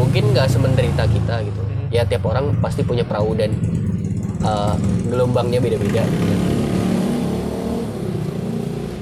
mungkin 0.00 0.34
nggak 0.34 0.50
semenderita 0.50 1.06
kita 1.06 1.46
gitu. 1.46 1.62
Ya 1.94 2.02
tiap 2.02 2.26
orang 2.26 2.58
pasti 2.58 2.82
punya 2.82 3.06
perahu 3.06 3.38
dan 3.38 3.54
uh, 4.42 4.74
gelombangnya 5.06 5.62
beda-beda. 5.62 6.02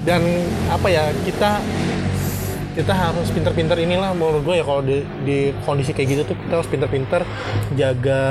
Dan 0.04 0.20
apa 0.68 0.88
ya 0.92 1.08
kita 1.24 1.60
kita 2.78 2.94
harus 2.94 3.26
pinter-pinter 3.34 3.74
inilah 3.74 4.14
menurut 4.14 4.46
gue 4.46 4.54
ya 4.62 4.64
kalau 4.64 4.82
di, 4.86 5.02
di 5.26 5.50
kondisi 5.66 5.90
kayak 5.90 6.08
gitu 6.14 6.22
tuh 6.30 6.36
kita 6.38 6.62
harus 6.62 6.70
pinter-pinter 6.70 7.26
jaga 7.74 8.22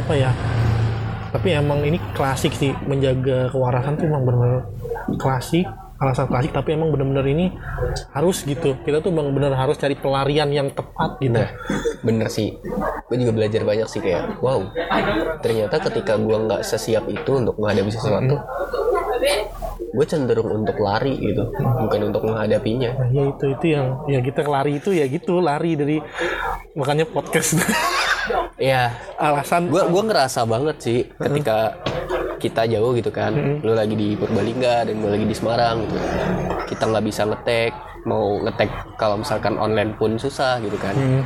apa 0.00 0.12
ya 0.16 0.32
tapi 1.28 1.52
emang 1.52 1.84
ini 1.84 2.00
klasik 2.16 2.56
sih 2.56 2.72
menjaga 2.88 3.52
kewarasan 3.52 4.00
tuh 4.00 4.08
emang 4.08 4.24
bener-bener 4.24 4.64
klasik 5.20 5.68
alasan 5.98 6.30
klasik 6.30 6.54
tapi 6.54 6.78
emang 6.78 6.94
bener-bener 6.94 7.26
ini 7.26 7.46
harus 8.14 8.46
gitu. 8.46 8.78
Kita 8.86 9.02
tuh 9.02 9.10
bener-bener 9.10 9.50
harus 9.54 9.74
cari 9.74 9.98
pelarian 9.98 10.46
yang 10.50 10.70
tepat 10.70 11.18
gitu. 11.18 11.34
Nah, 11.34 11.50
bener 12.06 12.30
sih. 12.30 12.54
Gue 13.10 13.16
juga 13.18 13.34
belajar 13.34 13.66
banyak 13.66 13.88
sih 13.90 13.98
kayak, 13.98 14.38
wow, 14.38 14.62
ternyata 15.42 15.82
ketika 15.90 16.14
gue 16.20 16.36
nggak 16.38 16.62
sesiap 16.62 17.08
itu 17.10 17.30
untuk 17.42 17.58
menghadapi 17.58 17.90
sesuatu, 17.90 18.36
gue 19.88 20.06
cenderung 20.06 20.62
untuk 20.62 20.76
lari 20.78 21.16
gitu, 21.18 21.50
bukan 21.56 22.00
untuk 22.12 22.22
menghadapinya. 22.28 22.94
Nah, 22.94 23.08
ya 23.10 23.22
itu 23.32 23.44
itu 23.58 23.66
yang 23.74 23.86
ya 24.06 24.20
kita 24.22 24.46
lari 24.46 24.78
itu 24.78 24.94
ya 24.94 25.08
gitu 25.08 25.40
lari 25.42 25.74
dari 25.74 25.96
makanya 26.78 27.08
podcast. 27.08 27.58
Ya, 28.60 28.94
alasan. 29.24 29.72
Gue 29.72 29.82
gua 29.88 30.02
ngerasa 30.04 30.44
banget 30.44 30.76
sih 30.78 30.98
ketika 31.16 31.80
kita 32.38 32.64
jauh 32.70 32.94
gitu 32.94 33.10
kan, 33.10 33.34
lu 33.60 33.74
lagi 33.74 33.98
di 33.98 34.14
Purbalingga 34.14 34.86
dan 34.86 34.94
gue 35.02 35.10
lagi 35.10 35.26
di 35.26 35.34
Semarang 35.34 35.84
gitu, 35.84 35.98
kita 36.70 36.86
nggak 36.86 37.04
bisa 37.04 37.22
ngetek, 37.26 37.72
mau 38.06 38.38
ngetek 38.46 38.70
kalau 38.96 39.18
misalkan 39.20 39.58
online 39.58 39.92
pun 39.98 40.14
susah 40.16 40.62
gitu 40.62 40.78
kan. 40.78 40.94
Hmm. 40.94 41.22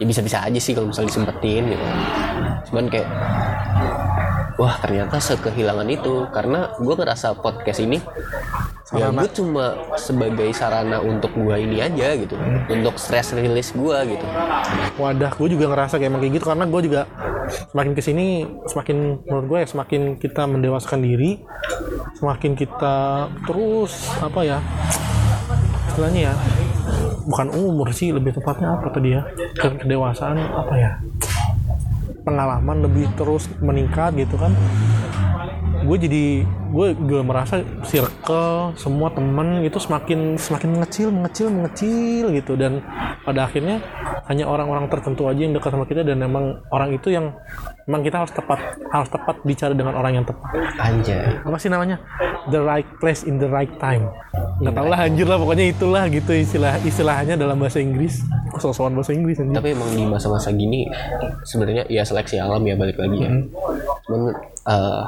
ya 0.00 0.04
bisa-bisa 0.08 0.40
aja 0.40 0.56
sih 0.56 0.72
kalau 0.72 0.88
misalnya 0.88 1.12
disempetin 1.12 1.62
gitu 1.68 1.84
cuman 2.72 2.84
kayak 2.88 3.08
wah 4.58 4.74
ternyata 4.82 5.22
sekehilangan 5.22 5.86
itu 5.86 6.26
karena 6.34 6.74
gue 6.76 6.94
ngerasa 6.94 7.38
podcast 7.38 7.78
ini 7.78 8.02
ya 8.88 9.06
Sarana. 9.12 9.20
gue 9.20 9.28
cuma 9.36 9.64
sebagai 9.94 10.48
sarana 10.50 10.98
untuk 10.98 11.28
gua 11.36 11.60
ini 11.60 11.76
aja 11.78 12.16
gitu 12.16 12.34
untuk 12.72 12.96
stress 12.96 13.36
release 13.36 13.76
gua 13.76 14.00
gitu 14.02 14.24
wadah 14.96 15.28
gue 15.36 15.48
juga 15.52 15.68
ngerasa 15.68 16.00
kayak 16.00 16.08
emang 16.08 16.20
kayak 16.24 16.34
gitu 16.40 16.46
karena 16.48 16.64
gue 16.64 16.80
juga 16.88 17.00
semakin 17.68 17.92
ke 17.92 18.02
sini 18.02 18.26
semakin 18.64 18.96
menurut 19.28 19.46
gue 19.46 19.58
ya 19.60 19.68
semakin 19.68 20.00
kita 20.16 20.42
mendewasakan 20.48 21.00
diri 21.04 21.44
semakin 22.16 22.56
kita 22.56 22.96
terus 23.44 23.92
apa 24.24 24.40
ya 24.42 24.58
istilahnya 25.92 26.32
ya 26.32 26.34
bukan 27.28 27.48
umur 27.52 27.92
sih 27.92 28.08
lebih 28.08 28.32
tepatnya 28.32 28.72
apa 28.72 28.88
tadi 28.88 29.12
ya 29.12 29.22
Ke- 29.52 29.76
kedewasaan 29.84 30.40
apa 30.40 30.74
ya 30.80 30.90
pengalaman 32.28 32.84
lebih 32.84 33.08
terus 33.16 33.48
meningkat 33.64 34.12
gitu 34.20 34.36
kan. 34.36 34.52
Gue 35.88 35.96
jadi 35.96 36.44
gue 36.68 36.86
juga 37.00 37.24
merasa 37.24 37.64
circle 37.88 38.76
semua 38.76 39.08
temen 39.08 39.64
itu 39.64 39.80
semakin 39.80 40.36
semakin 40.36 40.68
mengecil 40.76 41.08
mengecil 41.08 41.48
mengecil 41.48 42.24
gitu. 42.36 42.52
Dan 42.60 42.84
pada 43.24 43.48
akhirnya 43.48 43.80
hanya 44.28 44.44
orang-orang 44.44 44.92
tertentu 44.92 45.24
aja 45.24 45.40
yang 45.40 45.56
dekat 45.56 45.72
sama 45.72 45.88
kita 45.88 46.04
dan 46.04 46.20
emang 46.20 46.60
orang 46.68 46.92
itu 46.92 47.08
yang 47.08 47.32
emang 47.88 48.04
kita 48.04 48.20
harus 48.20 48.32
tepat 48.36 48.60
harus 48.92 49.08
tepat 49.08 49.40
bicara 49.48 49.72
dengan 49.72 49.96
orang 49.96 50.20
yang 50.20 50.26
tepat. 50.28 50.52
Anjay. 50.76 51.40
Apa 51.40 51.56
sih 51.56 51.72
namanya? 51.72 51.96
The 52.52 52.60
right 52.60 52.88
place 53.00 53.24
in 53.24 53.40
the 53.40 53.48
right 53.48 53.72
time. 53.80 54.12
Nggak 54.60 54.74
tau 54.76 54.86
lah 54.92 55.00
anjir 55.08 55.24
lah 55.24 55.40
pokoknya 55.40 55.72
itulah 55.72 56.04
gitu 56.12 56.36
istilah 56.36 56.76
istilahnya 56.84 57.40
dalam 57.40 57.56
bahasa 57.56 57.80
Inggris 57.80 58.20
sosokan 58.60 58.94
bahasa 58.94 59.14
Inggris 59.14 59.40
anjir 59.40 59.56
tapi 59.56 59.74
emang 59.74 59.90
di 59.94 60.04
masa-masa 60.04 60.52
gini 60.54 60.86
sebenarnya 61.42 61.88
ya 61.88 62.02
seleksi 62.04 62.38
alam 62.38 62.62
ya 62.66 62.74
balik 62.74 62.98
lagi 62.98 63.18
ya. 63.24 63.30
Cuman 64.06 64.22
eh, 64.68 65.02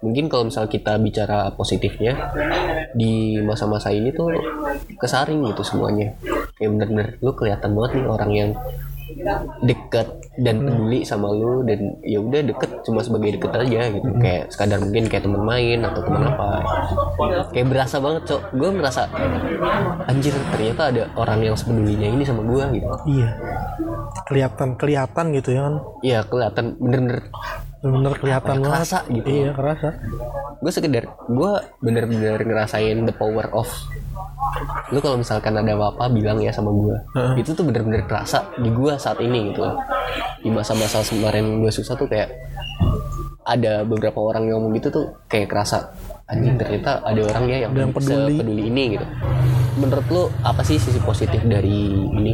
mungkin 0.00 0.24
kalau 0.30 0.48
misal 0.48 0.70
kita 0.70 0.96
bicara 1.00 1.50
positifnya 1.52 2.32
di 2.94 3.40
masa-masa 3.42 3.90
ini 3.90 4.14
tuh 4.14 4.32
kesaring 5.00 5.42
gitu 5.50 5.62
semuanya. 5.66 6.14
Kayak 6.54 6.70
bener-bener 6.78 7.06
lu 7.20 7.32
kelihatan 7.34 7.70
banget 7.74 7.90
nih 7.98 8.06
orang 8.06 8.30
yang 8.32 8.50
deket 9.64 10.08
dan 10.34 10.66
peduli 10.66 11.06
sama 11.06 11.30
lu 11.30 11.62
dan 11.62 11.94
ya 12.02 12.18
udah 12.18 12.42
deket 12.42 12.82
cuma 12.82 13.00
sebagai 13.06 13.38
deket 13.38 13.52
aja 13.54 13.80
gitu. 13.94 14.08
Kayak 14.18 14.50
sekadar 14.50 14.78
mungkin 14.82 15.04
kayak 15.06 15.22
teman 15.22 15.42
main 15.46 15.78
atau 15.86 16.00
teman 16.02 16.22
apa. 16.26 16.48
Kayak 17.54 17.66
berasa 17.70 17.96
banget 18.02 18.22
cok. 18.26 18.42
Gue 18.58 18.68
merasa 18.74 19.06
anjir 20.10 20.34
ternyata 20.50 20.82
ada 20.90 21.02
orang 21.14 21.38
yang 21.46 21.54
sepedulinya 21.54 22.08
ini 22.10 22.22
sama 22.26 22.42
gue 22.42 22.64
gitu. 22.82 22.86
Iya. 23.06 23.30
Kelihatan 24.26 24.68
kelihatan 24.74 25.24
gitu 25.38 25.48
ya 25.54 25.60
kan? 25.70 25.74
Iya 26.02 26.20
kelihatan 26.26 26.64
bener-bener. 26.82 27.20
Bener 27.84 28.14
kelihatan 28.16 28.64
banget 28.64 28.68
kerasa 28.72 28.98
gitu. 29.12 29.26
iya 29.28 29.50
kerasa. 29.54 29.88
Gue 30.58 30.72
sekedar 30.72 31.04
gue 31.30 31.52
bener-bener 31.78 32.40
ngerasain 32.42 33.06
the 33.06 33.14
power 33.14 33.46
of 33.54 33.68
lu 34.92 34.98
kalau 35.02 35.18
misalkan 35.18 35.56
ada 35.58 35.74
apa-apa 35.74 36.12
bilang 36.12 36.38
ya 36.38 36.52
sama 36.54 36.70
gue 36.70 36.96
Heeh. 37.18 37.42
itu 37.42 37.50
tuh 37.56 37.64
bener-bener 37.66 38.06
kerasa 38.06 38.46
di 38.60 38.70
gue 38.70 38.92
saat 39.00 39.18
ini 39.18 39.50
gitu 39.50 39.64
di 40.44 40.50
masa-masa 40.52 41.00
kemarin 41.06 41.64
gue 41.64 41.72
susah 41.72 41.96
tuh 41.96 42.08
kayak 42.08 42.32
ada 43.44 43.84
beberapa 43.84 44.20
orang 44.24 44.48
yang 44.48 44.60
ngomong 44.60 44.76
gitu 44.80 44.88
tuh 44.88 45.06
kayak 45.28 45.52
kerasa 45.52 45.92
anjing 46.24 46.56
ternyata 46.56 47.04
ada 47.04 47.20
orang 47.28 47.44
ya 47.44 47.58
yang, 47.68 47.72
yang 47.76 47.92
peduli. 47.92 48.40
peduli 48.40 48.62
ini 48.72 48.82
gitu. 48.96 49.06
Menurut 49.76 50.06
lu 50.08 50.22
apa 50.40 50.64
sih 50.64 50.80
sisi 50.80 50.96
positif 51.02 51.44
dari 51.44 51.92
ini? 51.92 52.32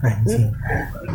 Anjing. 0.00 0.50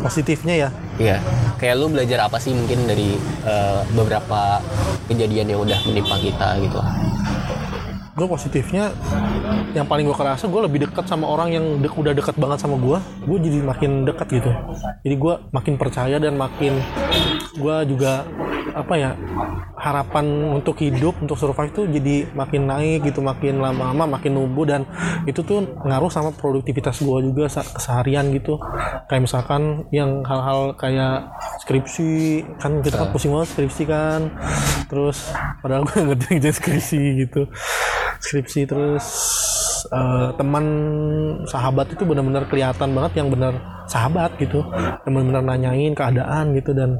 positifnya 0.00 0.54
ya? 0.54 0.68
Iya, 0.96 1.16
kayak 1.58 1.74
lu 1.76 1.90
belajar 1.90 2.30
apa 2.30 2.38
sih 2.38 2.54
mungkin 2.54 2.86
dari 2.86 3.18
eh, 3.44 3.80
beberapa 3.92 4.62
kejadian 5.10 5.52
yang 5.52 5.60
udah 5.60 5.78
menimpa 5.84 6.16
kita 6.22 6.56
gitu 6.62 6.78
gue 8.16 8.24
positifnya 8.24 8.96
yang 9.76 9.84
paling 9.84 10.08
gue 10.08 10.16
kerasa 10.16 10.48
gue 10.48 10.60
lebih 10.64 10.88
dekat 10.88 11.04
sama 11.04 11.28
orang 11.28 11.52
yang 11.52 11.64
dek- 11.84 11.92
udah 11.92 12.16
dekat 12.16 12.32
banget 12.40 12.64
sama 12.64 12.80
gue 12.80 12.96
gue 13.28 13.38
jadi 13.44 13.58
makin 13.60 14.08
dekat 14.08 14.40
gitu. 14.40 14.50
Jadi 15.04 15.14
gue 15.20 15.34
makin 15.52 15.74
percaya 15.76 16.16
dan 16.16 16.32
makin 16.40 16.80
gue 17.60 17.76
juga 17.92 18.24
apa 18.72 18.92
ya 18.96 19.16
harapan 19.76 20.52
untuk 20.52 20.80
hidup 20.80 21.16
untuk 21.20 21.36
survive 21.36 21.72
tuh 21.72 21.84
jadi 21.88 22.28
makin 22.32 22.68
naik 22.68 23.08
gitu 23.08 23.20
makin 23.24 23.60
lama-lama 23.60 24.20
makin 24.20 24.36
numbuh 24.36 24.64
dan 24.68 24.84
itu 25.28 25.40
tuh 25.44 25.64
ngaruh 25.84 26.08
sama 26.12 26.32
produktivitas 26.32 27.04
gue 27.04 27.18
juga 27.28 27.52
keseharian 27.52 28.32
gitu. 28.32 28.56
Kayak 29.12 29.28
misalkan 29.28 29.84
yang 29.92 30.24
hal-hal 30.24 30.72
kayak 30.80 31.36
skripsi 31.60 32.44
kan 32.56 32.80
kita 32.80 32.96
kan 32.96 33.08
pusing 33.12 33.36
banget 33.36 33.52
skripsi 33.52 33.82
kan. 33.84 34.32
Terus 34.88 35.36
padahal 35.60 35.84
gue 35.84 36.00
ngerti 36.16 36.48
skripsi 36.56 37.00
gitu 37.28 37.44
skripsi 38.26 38.66
terus 38.66 39.06
eh, 39.94 40.28
teman 40.34 40.66
sahabat 41.46 41.94
itu 41.94 42.02
benar-benar 42.02 42.50
kelihatan 42.50 42.90
banget 42.90 43.22
yang 43.22 43.30
benar 43.30 43.54
sahabat 43.86 44.34
gitu. 44.42 44.66
Yang 45.06 45.12
benar-benar 45.14 45.44
nanyain 45.46 45.94
keadaan 45.94 46.58
gitu 46.58 46.74
dan 46.74 46.98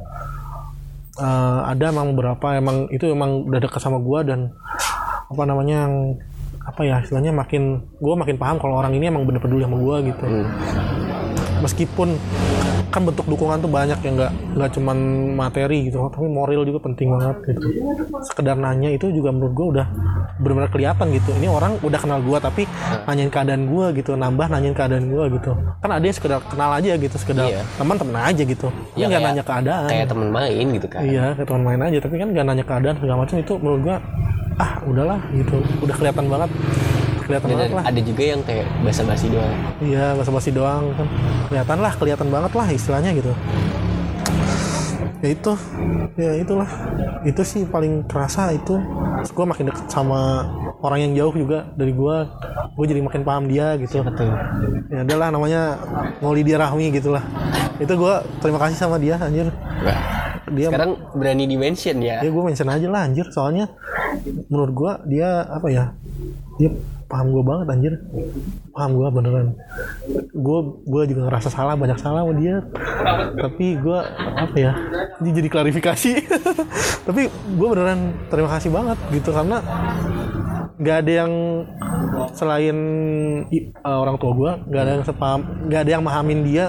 eh, 1.19 1.61
ada 1.67 1.91
emang 1.91 2.15
beberapa 2.15 2.55
emang 2.55 2.87
itu 2.95 3.11
emang 3.11 3.51
udah 3.51 3.59
dekat 3.59 3.83
sama 3.83 3.99
gua 3.99 4.23
dan 4.23 4.55
apa 5.27 5.43
namanya 5.43 5.91
yang 5.91 5.95
apa 6.67 6.83
ya 6.83 7.03
istilahnya 7.03 7.35
makin 7.35 7.83
gua 7.99 8.15
makin 8.15 8.39
paham 8.39 8.63
kalau 8.63 8.79
orang 8.79 8.95
ini 8.95 9.11
emang 9.11 9.27
bener 9.27 9.43
peduli 9.43 9.67
sama 9.67 9.79
gua 9.83 9.99
gitu. 10.07 10.25
Meskipun 11.67 12.15
kan 12.87 13.03
bentuk 13.03 13.27
dukungan 13.27 13.59
tuh 13.59 13.69
banyak 13.69 13.99
ya 13.99 14.11
nggak 14.13 14.33
nggak 14.55 14.71
cuman 14.73 14.97
materi 15.33 15.87
gitu 15.87 16.01
tapi 16.07 16.27
moral 16.27 16.63
juga 16.63 16.81
penting 16.81 17.13
banget 17.13 17.37
gitu. 17.47 17.67
Sekedar 18.25 18.55
nanya 18.55 18.89
itu 18.89 19.11
juga 19.11 19.31
menurut 19.31 19.53
gue 19.53 19.67
udah 19.75 19.87
benar-benar 20.39 20.71
kelihatan 20.71 21.07
gitu. 21.11 21.31
Ini 21.33 21.47
orang 21.47 21.77
udah 21.81 21.97
kenal 21.97 22.19
gue 22.19 22.39
tapi 22.39 22.63
nanyain 23.05 23.29
keadaan 23.29 23.67
gue 23.67 23.87
gitu 23.97 24.15
nambah 24.15 24.47
nanyain 24.47 24.73
keadaan 24.73 25.07
gue 25.07 25.25
gitu. 25.35 25.53
Kan 25.79 25.91
ada 25.91 26.01
yang 26.01 26.17
sekedar 26.17 26.41
kenal 26.43 26.71
aja 26.73 26.93
gitu 26.95 27.17
sekedar 27.17 27.47
Iya. 27.47 27.63
teman 27.77 27.97
teman 27.97 28.17
aja 28.19 28.43
gitu. 28.43 28.69
Ini 28.93 28.99
Ya, 28.99 29.07
nggak 29.09 29.23
nanya 29.23 29.45
keadaan. 29.45 29.87
kayak 29.87 30.07
temen 30.09 30.29
main 30.31 30.67
gitu 30.73 30.87
kan. 30.87 31.01
Iya 31.03 31.25
kayak 31.35 31.47
teman 31.47 31.63
main 31.63 31.81
aja 31.83 31.99
tapi 32.01 32.15
kan 32.17 32.29
nggak 32.31 32.45
nanya 32.45 32.65
keadaan 32.65 32.97
segala 32.97 33.17
macam. 33.23 33.37
Itu 33.37 33.53
menurut 33.59 33.81
gue 33.83 33.97
ah 34.57 34.73
udahlah 34.83 35.21
gitu. 35.31 35.57
Udah 35.81 35.95
kelihatan 35.95 36.27
banget 36.27 36.51
kelihatan 37.27 37.49
dan 37.51 37.57
banget 37.59 37.73
lah 37.75 37.85
ada 37.85 38.01
juga 38.01 38.23
yang 38.23 38.41
kayak 38.47 38.67
basa-basi 38.87 39.27
doang 39.29 39.57
Iya, 39.83 40.07
basa-basi 40.17 40.51
doang 40.55 40.85
kan. 40.97 41.07
Kelihatan 41.53 41.79
lah, 41.83 41.93
kelihatan 41.99 42.29
banget 42.33 42.53
lah 42.57 42.67
istilahnya 42.73 43.11
gitu. 43.13 43.33
Ya 45.21 45.29
itu, 45.33 45.53
ya 46.17 46.33
itulah. 46.39 46.71
Itu 47.27 47.43
sih 47.43 47.67
paling 47.67 48.07
kerasa 48.07 48.53
itu. 48.55 48.79
Gue 49.33 49.45
makin 49.49 49.73
deket 49.73 49.91
sama 49.91 50.49
orang 50.81 51.09
yang 51.09 51.13
jauh 51.19 51.35
juga 51.35 51.69
dari 51.75 51.93
gue. 51.93 52.17
Gue 52.77 52.85
jadi 52.87 53.01
makin 53.03 53.23
paham 53.25 53.49
dia 53.49 53.75
gitu. 53.81 54.05
betul 54.05 54.29
Ya 54.93 55.03
adalah 55.03 55.33
namanya 55.33 55.81
Ngoli 56.21 56.45
dia 56.45 56.61
Rahmi 56.61 56.93
gitu 56.95 57.17
lah. 57.17 57.25
Itu 57.81 57.97
gue 57.97 58.15
terima 58.41 58.61
kasih 58.61 58.77
sama 58.77 58.97
dia 59.01 59.17
anjir. 59.21 59.51
Dia 60.47 60.71
sekarang 60.71 60.95
berani 61.19 61.45
di 61.51 61.59
mention 61.59 61.99
ya 61.99 62.23
ya 62.23 62.31
gue 62.31 62.39
mention 62.39 62.71
aja 62.71 62.87
lah 62.87 63.03
anjir 63.03 63.27
soalnya 63.35 63.67
menurut 64.47 64.73
gue 64.79 64.93
dia 65.19 65.43
apa 65.43 65.67
ya 65.75 65.91
dia 66.57 66.71
paham 67.07 67.31
gue 67.31 67.43
banget 67.47 67.67
anjir. 67.71 67.95
Paham 68.75 68.91
gue 68.99 69.09
beneran. 69.15 69.49
Gue 70.35 70.59
gue 70.85 71.03
juga 71.15 71.21
ngerasa 71.31 71.49
salah 71.51 71.79
banyak 71.79 71.99
salah 72.03 72.27
sama 72.27 72.35
dia. 72.37 72.67
Tapi 73.39 73.67
gue 73.79 73.99
apa 74.19 74.57
ya 74.59 74.73
ini 75.23 75.31
jadi 75.33 75.49
klarifikasi. 75.49 76.13
Tapi 77.07 77.23
gue 77.31 77.69
beneran 77.71 78.15
terima 78.29 78.51
kasih 78.59 78.71
banget 78.75 78.99
gitu 79.15 79.31
karena 79.31 79.63
nggak 80.77 80.97
ada 81.07 81.13
yang 81.25 81.33
selain 82.37 82.77
uh, 83.81 83.99
orang 84.05 84.21
tua 84.21 84.33
gue 84.37 84.53
nggak 84.69 84.83
ada 84.83 84.93
yang 85.01 85.05
sepaham 85.09 85.41
nggak 85.73 85.81
ada 85.89 85.91
yang 85.97 86.05
mahamin 86.05 86.41
dia 86.45 86.67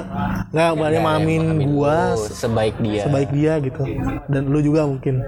nggak 0.56 0.80
ada 0.80 0.96
yang 0.96 1.08
mahamin 1.08 1.44
gue 1.60 1.98
sebaik 2.16 2.76
dia. 2.80 3.04
sebaik 3.04 3.30
dia 3.34 3.54
gitu. 3.60 3.84
Dan 4.30 4.54
lu 4.54 4.62
juga 4.62 4.86
mungkin. 4.86 5.24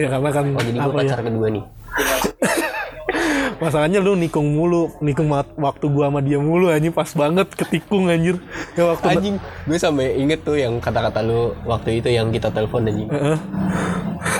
Ya 0.00 0.08
karena 0.08 0.32
kan 0.32 0.48
oh 0.56 0.64
jadi 0.64 0.78
gue 0.80 0.92
apa 0.96 1.00
ya? 1.04 1.16
kedua 1.20 1.52
nih 1.52 1.64
masalahnya 3.60 4.00
lu 4.00 4.14
nikung 4.14 4.46
mulu 4.50 4.88
nikung 5.00 5.28
waktu 5.56 5.86
gua 5.86 6.08
sama 6.08 6.20
dia 6.20 6.38
mulu 6.38 6.70
anjing 6.70 6.90
pas 6.90 7.10
banget 7.10 7.48
ketikung 7.52 8.08
anjir. 8.08 8.40
Ya 8.72 8.86
waktu 8.86 9.06
anjing 9.10 9.36
gue 9.38 9.76
sampai 9.76 10.16
inget 10.16 10.40
tuh 10.40 10.56
yang 10.56 10.78
kata-kata 10.78 11.20
lu 11.20 11.52
waktu 11.64 12.00
itu 12.00 12.08
yang 12.08 12.30
kita 12.30 12.48
telepon 12.48 12.86
anjing. 12.86 13.08
Heeh, 13.08 13.36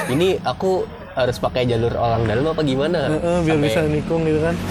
ini 0.09 0.41
aku 0.41 0.87
harus 1.13 1.37
pakai 1.37 1.67
jalur 1.67 1.93
orang 1.93 2.25
dalam 2.25 2.47
apa 2.47 2.63
gimana? 2.63 3.11
Heeh, 3.11 3.37
biar 3.45 3.57
sampai, 3.57 3.67
bisa 3.67 3.81
nikung 3.85 4.23
gitu 4.25 4.41
kan. 4.41 4.55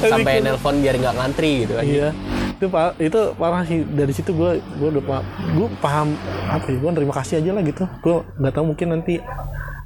Sampai 0.00 0.40
nelpon 0.40 0.80
biar 0.80 0.96
nggak 0.96 1.14
ngantri 1.14 1.50
gitu 1.62 1.74
anjing. 1.76 1.94
iya. 1.94 2.08
Itu 2.56 2.66
pa- 2.68 2.96
itu 2.96 3.20
parah 3.36 3.62
sih. 3.62 3.84
Dari 3.84 4.10
situ 4.10 4.32
gua 4.32 4.56
gua 4.80 4.88
udah 4.90 5.04
pa- 5.04 5.26
gua 5.54 5.68
paham 5.78 6.16
apa 6.48 6.66
ya 6.66 6.76
gua 6.80 6.90
terima 6.90 7.14
kasih 7.14 7.34
aja 7.38 7.50
lah 7.52 7.62
gitu. 7.62 7.84
Gua 8.00 8.24
nggak 8.34 8.52
tahu 8.52 8.64
mungkin 8.66 8.88
nanti 8.90 9.14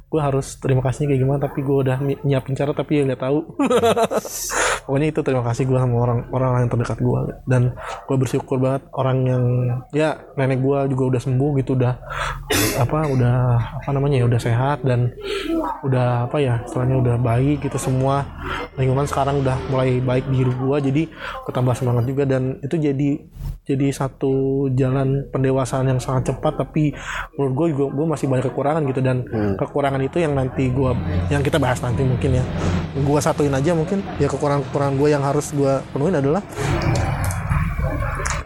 gue 0.05 0.21
harus 0.21 0.55
terima 0.61 0.85
kasihnya 0.85 1.13
kayak 1.13 1.21
gimana 1.25 1.39
tapi 1.41 1.59
gue 1.65 1.77
udah 1.81 1.97
nyi- 1.99 2.21
nyiapin 2.23 2.55
cara 2.55 2.71
tapi 2.71 3.01
ya 3.01 3.03
nggak 3.09 3.21
tahu. 3.25 3.39
Pokoknya 4.85 5.07
itu 5.09 5.21
terima 5.25 5.41
kasih 5.41 5.65
gue 5.65 5.79
sama 5.81 5.95
orang 5.97 6.19
orang 6.29 6.49
yang 6.61 6.69
terdekat 6.69 6.99
gue 7.01 7.21
dan 7.49 7.73
gue 8.05 8.17
bersyukur 8.21 8.61
banget 8.61 8.85
orang 8.93 9.17
yang 9.25 9.43
ya 9.89 10.21
nenek 10.37 10.61
gue 10.61 10.79
juga 10.93 11.03
udah 11.17 11.21
sembuh 11.25 11.51
gitu 11.57 11.73
udah 11.73 11.93
apa 12.77 12.99
udah 13.09 13.37
apa 13.81 13.89
namanya 13.89 14.21
ya 14.21 14.25
udah 14.29 14.37
sehat 14.37 14.85
dan 14.85 15.09
udah 15.81 16.29
apa 16.29 16.37
ya 16.37 16.61
istilahnya 16.61 17.01
udah 17.01 17.15
baik 17.17 17.65
gitu 17.65 17.81
semua 17.81 18.29
lingkungan 18.75 19.07
sekarang 19.07 19.39
udah 19.39 19.55
mulai 19.71 20.03
baik 20.03 20.27
di 20.27 20.43
hidup 20.43 20.55
gue 20.59 20.77
jadi 20.91 21.03
gue 21.15 21.53
tambah 21.55 21.75
semangat 21.75 22.05
juga. 22.07 22.23
Dan 22.27 22.59
itu 22.59 22.75
jadi 22.75 23.09
jadi 23.65 23.87
satu 23.89 24.67
jalan 24.77 25.25
pendewasaan 25.33 25.89
yang 25.89 25.97
sangat 25.97 26.35
cepat 26.35 26.61
tapi 26.61 26.93
menurut 27.35 27.53
gue 27.55 27.67
juga 27.75 27.85
gue 27.95 28.05
masih 28.05 28.27
banyak 28.27 28.45
kekurangan 28.51 28.83
gitu. 28.91 29.01
Dan 29.01 29.17
kekurangan 29.55 30.01
itu 30.03 30.17
yang 30.19 30.35
nanti 30.35 30.69
gue 30.69 30.91
yang 31.31 31.41
kita 31.41 31.57
bahas 31.57 31.79
nanti 31.79 32.03
mungkin 32.03 32.39
ya. 32.39 32.43
Gue 32.95 33.19
satuin 33.19 33.55
aja 33.55 33.71
mungkin 33.71 34.03
ya 34.19 34.27
kekurangan 34.27 34.63
kekurangan 34.69 34.95
gue 34.99 35.09
yang 35.09 35.23
harus 35.23 35.51
gue 35.55 35.73
penuhin 35.95 36.19
adalah 36.19 36.43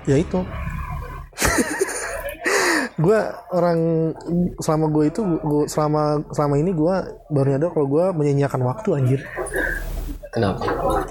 ya 0.06 0.18
itu. 0.18 0.42
Gue 3.00 3.16
orang 3.56 4.12
selama 4.60 4.92
gue 4.92 5.08
itu 5.08 5.24
gua, 5.24 5.64
selama 5.72 6.20
selama 6.36 6.60
ini 6.60 6.76
gue 6.76 6.96
baru 7.32 7.56
nyadar 7.56 7.72
kalau 7.72 7.88
gue 7.88 8.06
menyanyiakan 8.12 8.60
waktu 8.68 8.90
anjir 8.92 9.22
Kenapa? 10.30 10.62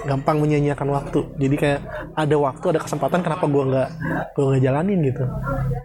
gampang 0.07 0.39
menyanyiakan 0.39 0.89
waktu. 0.95 1.21
Jadi 1.43 1.57
kayak 1.59 1.81
ada 2.15 2.37
waktu 2.39 2.65
ada 2.71 2.81
kesempatan 2.81 3.21
kenapa 3.27 3.45
gua 3.51 3.65
nggak 3.67 3.89
gua 4.35 4.45
nggak 4.55 4.63
jalanin 4.63 4.99
gitu. 5.03 5.25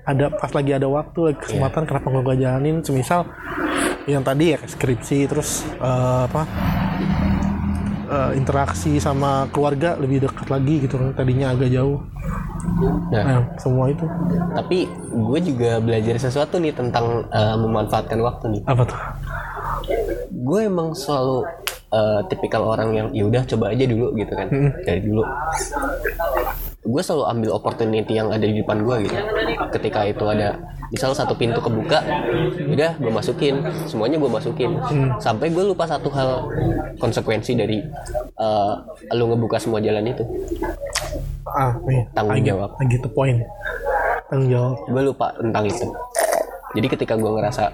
Ada 0.06 0.26
pas 0.38 0.52
lagi 0.54 0.72
ada 0.78 0.86
waktu 0.86 1.20
ada 1.34 1.38
kesempatan 1.42 1.84
kenapa 1.90 2.08
gua 2.14 2.22
nggak 2.22 2.40
jalanin? 2.46 2.76
Semisal 2.86 3.26
yang 4.06 4.22
tadi 4.22 4.54
ya 4.54 4.60
skripsi 4.62 5.26
terus 5.26 5.66
eh, 5.82 6.22
apa 6.30 6.42
eh, 8.06 8.32
interaksi 8.38 9.02
sama 9.02 9.50
keluarga 9.50 9.98
lebih 9.98 10.30
dekat 10.30 10.48
lagi 10.54 10.86
gitu 10.86 11.02
kan. 11.02 11.18
Tadinya 11.18 11.58
agak 11.58 11.74
jauh. 11.74 12.06
Nah, 13.10 13.24
nah 13.26 13.42
semua 13.58 13.90
itu. 13.90 14.06
Tapi 14.54 14.86
gue 15.10 15.40
juga 15.42 15.82
belajar 15.82 16.22
sesuatu 16.22 16.62
nih 16.62 16.78
tentang 16.78 17.26
eh, 17.34 17.56
memanfaatkan 17.58 18.22
waktu 18.22 18.46
nih. 18.60 18.62
apa 18.70 18.84
tuh? 18.86 19.00
Gue 20.30 20.70
emang 20.70 20.94
selalu 20.94 21.50
eh, 21.94 22.20
tipikal 22.28 22.66
orang 22.66 22.90
yang 22.92 23.08
ya 23.14 23.24
udah 23.24 23.44
coba 23.46 23.70
aja 23.70 23.86
dulu 23.86 24.18
gitu 24.18 24.34
kan. 24.34 24.48
Dari 24.82 25.02
dulu. 25.02 25.22
Gue 26.84 27.00
selalu 27.00 27.24
ambil 27.32 27.50
opportunity 27.56 28.12
yang 28.12 28.28
ada 28.28 28.44
di 28.44 28.60
depan 28.60 28.84
gue 28.84 29.08
gitu. 29.08 29.16
Ketika 29.72 30.04
itu 30.04 30.26
ada 30.28 30.60
misal 30.92 31.16
satu 31.16 31.32
pintu 31.32 31.64
kebuka, 31.64 32.04
udah 32.68 32.92
gue 33.00 33.08
masukin. 33.08 33.64
Semuanya 33.88 34.20
gue 34.20 34.28
masukin. 34.28 34.76
Sampai 35.18 35.48
gue 35.48 35.64
lupa 35.64 35.88
satu 35.88 36.12
hal 36.12 36.44
konsekuensi 37.00 37.56
dari 37.56 37.80
eh, 38.36 38.74
lu 39.16 39.32
ngebuka 39.32 39.56
semua 39.58 39.80
jalan 39.80 40.12
itu. 40.12 40.24
ah 41.46 41.72
nih 41.86 42.04
Tanggung 42.12 42.42
jawab. 42.44 42.70
lagi 42.76 42.98
tuh 43.00 43.12
poin. 43.14 43.38
Tanggung 44.28 44.50
jawab. 44.52 44.76
Gue 44.84 45.02
lupa 45.06 45.28
tentang 45.40 45.64
itu 45.64 45.88
jadi 46.74 46.88
ketika 46.90 47.14
gue 47.14 47.32
ngerasa 47.38 47.70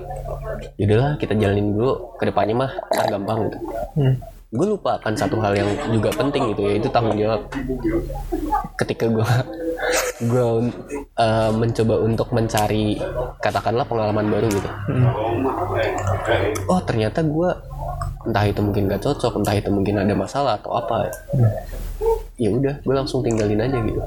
yaudahlah 0.76 1.16
kita 1.16 1.34
jalanin 1.39 1.72
dulu 1.72 2.20
ke 2.20 2.28
depannya 2.28 2.68
mah 2.68 2.72
ah, 3.00 3.08
gampang 3.08 3.47
gitu. 3.47 3.58
Hmm. 3.95 4.16
gue 4.50 4.66
lupa 4.66 4.97
akan 4.97 5.14
satu 5.14 5.38
hal 5.45 5.54
yang 5.54 5.70
juga 5.93 6.10
penting 6.10 6.58
gitu 6.58 6.66
yaitu 6.66 6.89
tanggung 6.89 7.16
jawab. 7.16 7.45
Ketika 8.82 9.06
gue 9.06 9.30
gue 10.32 10.45
uh, 11.22 11.52
mencoba 11.54 11.95
untuk 12.02 12.34
mencari 12.34 12.97
katakanlah 13.45 13.86
pengalaman 13.86 14.26
baru 14.26 14.50
gitu. 14.50 14.70
Oh 16.66 16.82
ternyata 16.82 17.22
gue 17.22 17.50
entah 18.26 18.45
itu 18.50 18.60
mungkin 18.66 18.89
gak 18.89 19.06
cocok 19.06 19.38
entah 19.38 19.56
itu 19.56 19.70
mungkin 19.70 20.02
ada 20.02 20.12
masalah 20.18 20.60
atau 20.60 20.76
apa 20.76 21.08
ya 22.36 22.50
udah 22.50 22.82
gue 22.82 22.93
langsung 22.97 23.22
tinggalin 23.22 23.62
aja 23.62 23.78
gitu. 23.86 24.02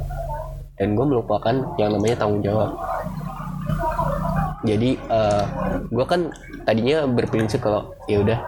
Dan 0.75 0.99
gue 0.99 1.07
melupakan 1.07 1.55
yang 1.79 1.95
namanya 1.95 2.19
tanggung 2.19 2.43
jawab 2.43 2.75
jadi 4.63 4.91
gue 5.91 6.05
kan 6.07 6.31
tadinya 6.63 7.03
berprinsip 7.11 7.59
kalau 7.59 7.91
ya 8.07 8.23
udah 8.23 8.39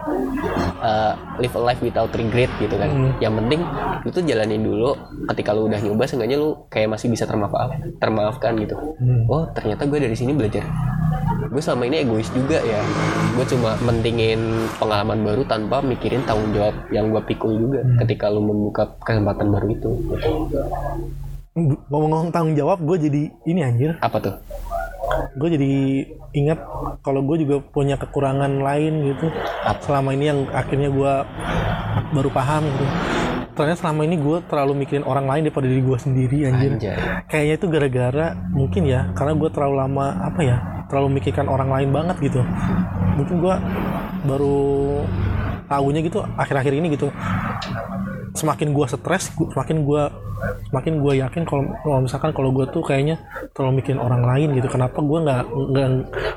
uh, 0.79 1.13
live 1.43 1.55
a 1.59 1.61
life 1.61 1.81
without 1.83 2.07
regret 2.15 2.47
gitu 2.63 2.75
kan. 2.79 3.11
Yang 3.19 3.33
penting 3.43 3.61
lu 4.07 4.09
tuh 4.15 4.23
jalanin 4.23 4.63
dulu. 4.63 4.95
Ketika 5.27 5.51
lu 5.51 5.67
udah 5.67 5.79
nyoba 5.83 6.07
seenggaknya 6.07 6.39
lu 6.39 6.55
kayak 6.71 6.95
masih 6.95 7.11
bisa 7.11 7.27
termaaf 7.27 7.51
termaafkan 7.99 8.55
gitu. 8.63 8.79
Oh 9.27 9.43
ternyata 9.51 9.83
gue 9.83 9.99
dari 9.99 10.15
sini 10.15 10.31
belajar. 10.31 10.63
Gue 11.51 11.59
selama 11.59 11.83
ini 11.91 12.07
egois 12.07 12.31
juga 12.31 12.63
ya. 12.63 12.79
Gue 13.35 13.45
cuma 13.51 13.75
mentingin 13.83 14.39
pengalaman 14.79 15.19
baru 15.19 15.43
tanpa 15.43 15.83
mikirin 15.83 16.23
tanggung 16.23 16.55
jawab 16.55 16.75
yang 16.95 17.11
gue 17.11 17.21
pikul 17.27 17.59
juga 17.59 17.83
ketika 18.07 18.31
lu 18.31 18.39
membuka 18.39 18.87
kesempatan 19.03 19.51
baru 19.51 19.67
itu. 19.67 19.91
Ngomong-ngomong 21.91 22.31
tanggung 22.31 22.55
jawab 22.55 22.79
gue 22.79 22.97
jadi 23.11 23.21
ini 23.43 23.59
anjir. 23.67 23.99
Apa 23.99 24.23
tuh 24.23 24.35
gue 25.35 25.49
jadi 25.55 25.73
ingat 26.35 26.59
kalau 27.03 27.21
gue 27.23 27.43
juga 27.43 27.61
punya 27.61 27.95
kekurangan 27.99 28.61
lain 28.61 28.93
gitu. 29.13 29.31
Selama 29.83 30.15
ini 30.15 30.25
yang 30.31 30.39
akhirnya 30.51 30.89
gue 30.89 31.13
baru 32.15 32.29
paham 32.31 32.63
gitu. 32.65 32.85
Ternyata 33.55 33.87
selama 33.87 34.01
ini 34.03 34.19
gue 34.19 34.37
terlalu 34.51 34.73
mikirin 34.83 35.07
orang 35.07 35.25
lain 35.31 35.47
daripada 35.47 35.67
diri 35.71 35.79
gue 35.79 35.97
sendiri 35.99 36.37
anjir. 36.51 36.71
Anjay. 36.75 36.97
kayaknya 37.31 37.55
itu 37.55 37.67
gara-gara 37.71 38.27
mungkin 38.51 38.83
ya 38.83 39.15
karena 39.15 39.33
gue 39.39 39.49
terlalu 39.51 39.75
lama 39.79 40.05
apa 40.27 40.41
ya 40.43 40.57
terlalu 40.91 41.17
mikirkan 41.17 41.47
orang 41.47 41.71
lain 41.71 41.89
banget 41.95 42.19
gitu. 42.19 42.41
Mungkin 43.15 43.35
gue 43.39 43.55
baru 44.27 44.59
tahunya 45.65 46.01
gitu 46.05 46.21
akhir-akhir 46.37 46.73
ini 46.77 46.93
gitu 46.93 47.09
semakin 48.35 48.75
gue 48.75 48.85
stres 48.85 49.31
semakin 49.31 49.87
gue 49.87 50.03
semakin 50.69 50.93
gue 50.99 51.13
yakin 51.23 51.43
kalau 51.47 51.63
misalkan 52.03 52.35
kalau 52.35 52.51
gue 52.51 52.67
tuh 52.67 52.83
kayaknya 52.83 53.17
terlalu 53.55 53.79
mikirin 53.79 54.03
orang 54.03 54.27
lain 54.27 54.51
gitu. 54.59 54.67
Kenapa 54.67 54.99
gue 54.99 55.19
nggak 55.23 55.43
nggak 55.47 55.87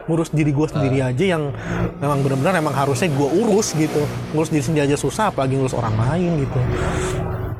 ngurus 0.06 0.30
diri 0.30 0.54
gue 0.54 0.66
sendiri 0.70 0.98
aja 1.02 1.24
yang 1.36 1.50
memang 1.98 2.22
benar-benar 2.22 2.54
emang 2.56 2.72
harusnya 2.72 3.10
gue 3.10 3.28
urus 3.42 3.74
gitu. 3.74 4.06
Ngurus 4.32 4.54
diri 4.54 4.62
sendiri 4.62 4.86
aja 4.88 4.96
susah 4.96 5.34
apalagi 5.34 5.58
ngurus 5.58 5.74
orang 5.74 5.98
lain 5.98 6.46
gitu. 6.46 6.60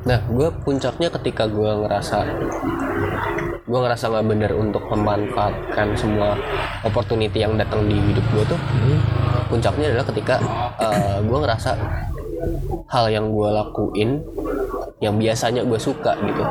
Nah, 0.07 0.23
gue 0.31 0.47
puncaknya 0.63 1.11
ketika 1.11 1.43
gue 1.45 1.71
ngerasa 1.85 2.17
gue 3.69 3.79
ngerasa 3.85 4.09
nggak 4.09 4.25
bener 4.25 4.51
untuk 4.55 4.81
memanfaatkan 4.89 5.93
semua 5.93 6.33
opportunity 6.87 7.43
yang 7.43 7.59
datang 7.59 7.85
di 7.85 7.99
hidup 7.99 8.25
gue 8.31 8.55
tuh. 8.55 8.59
Puncaknya 9.51 9.91
adalah 9.93 10.07
ketika 10.07 10.35
gue 11.19 11.37
ngerasa 11.43 11.71
hal 12.89 13.05
yang 13.11 13.31
gue 13.31 13.49
lakuin 13.49 14.23
yang 14.99 15.15
biasanya 15.15 15.63
gue 15.63 15.79
suka 15.79 16.15
gitu. 16.23 16.43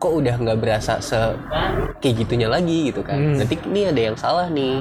Kok 0.00 0.12
udah 0.24 0.34
nggak 0.40 0.58
berasa 0.60 0.96
se 1.04 1.18
kayak 2.00 2.24
gitunya 2.24 2.48
lagi 2.48 2.88
gitu 2.88 3.04
kan? 3.04 3.36
Berarti 3.36 3.56
ini 3.68 3.80
ada 3.88 4.00
yang 4.00 4.16
salah 4.16 4.48
nih. 4.48 4.80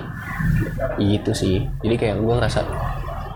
Gitu 0.96 1.32
sih. 1.36 1.58
Jadi 1.84 1.96
kayak 2.00 2.24
gue 2.24 2.34
ngerasa 2.40 2.62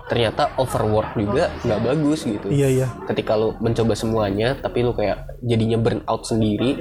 ternyata 0.04 0.52
overwork 0.60 1.16
juga 1.16 1.48
nggak 1.64 1.80
bagus 1.80 2.28
gitu. 2.28 2.48
Iya 2.48 2.68
iya. 2.68 2.88
Ketika 3.08 3.36
lu 3.36 3.56
mencoba 3.60 3.96
semuanya 3.96 4.56
tapi 4.56 4.84
lu 4.84 4.92
kayak 4.92 5.40
jadinya 5.44 5.80
burn 5.80 6.00
out 6.08 6.24
sendiri 6.28 6.76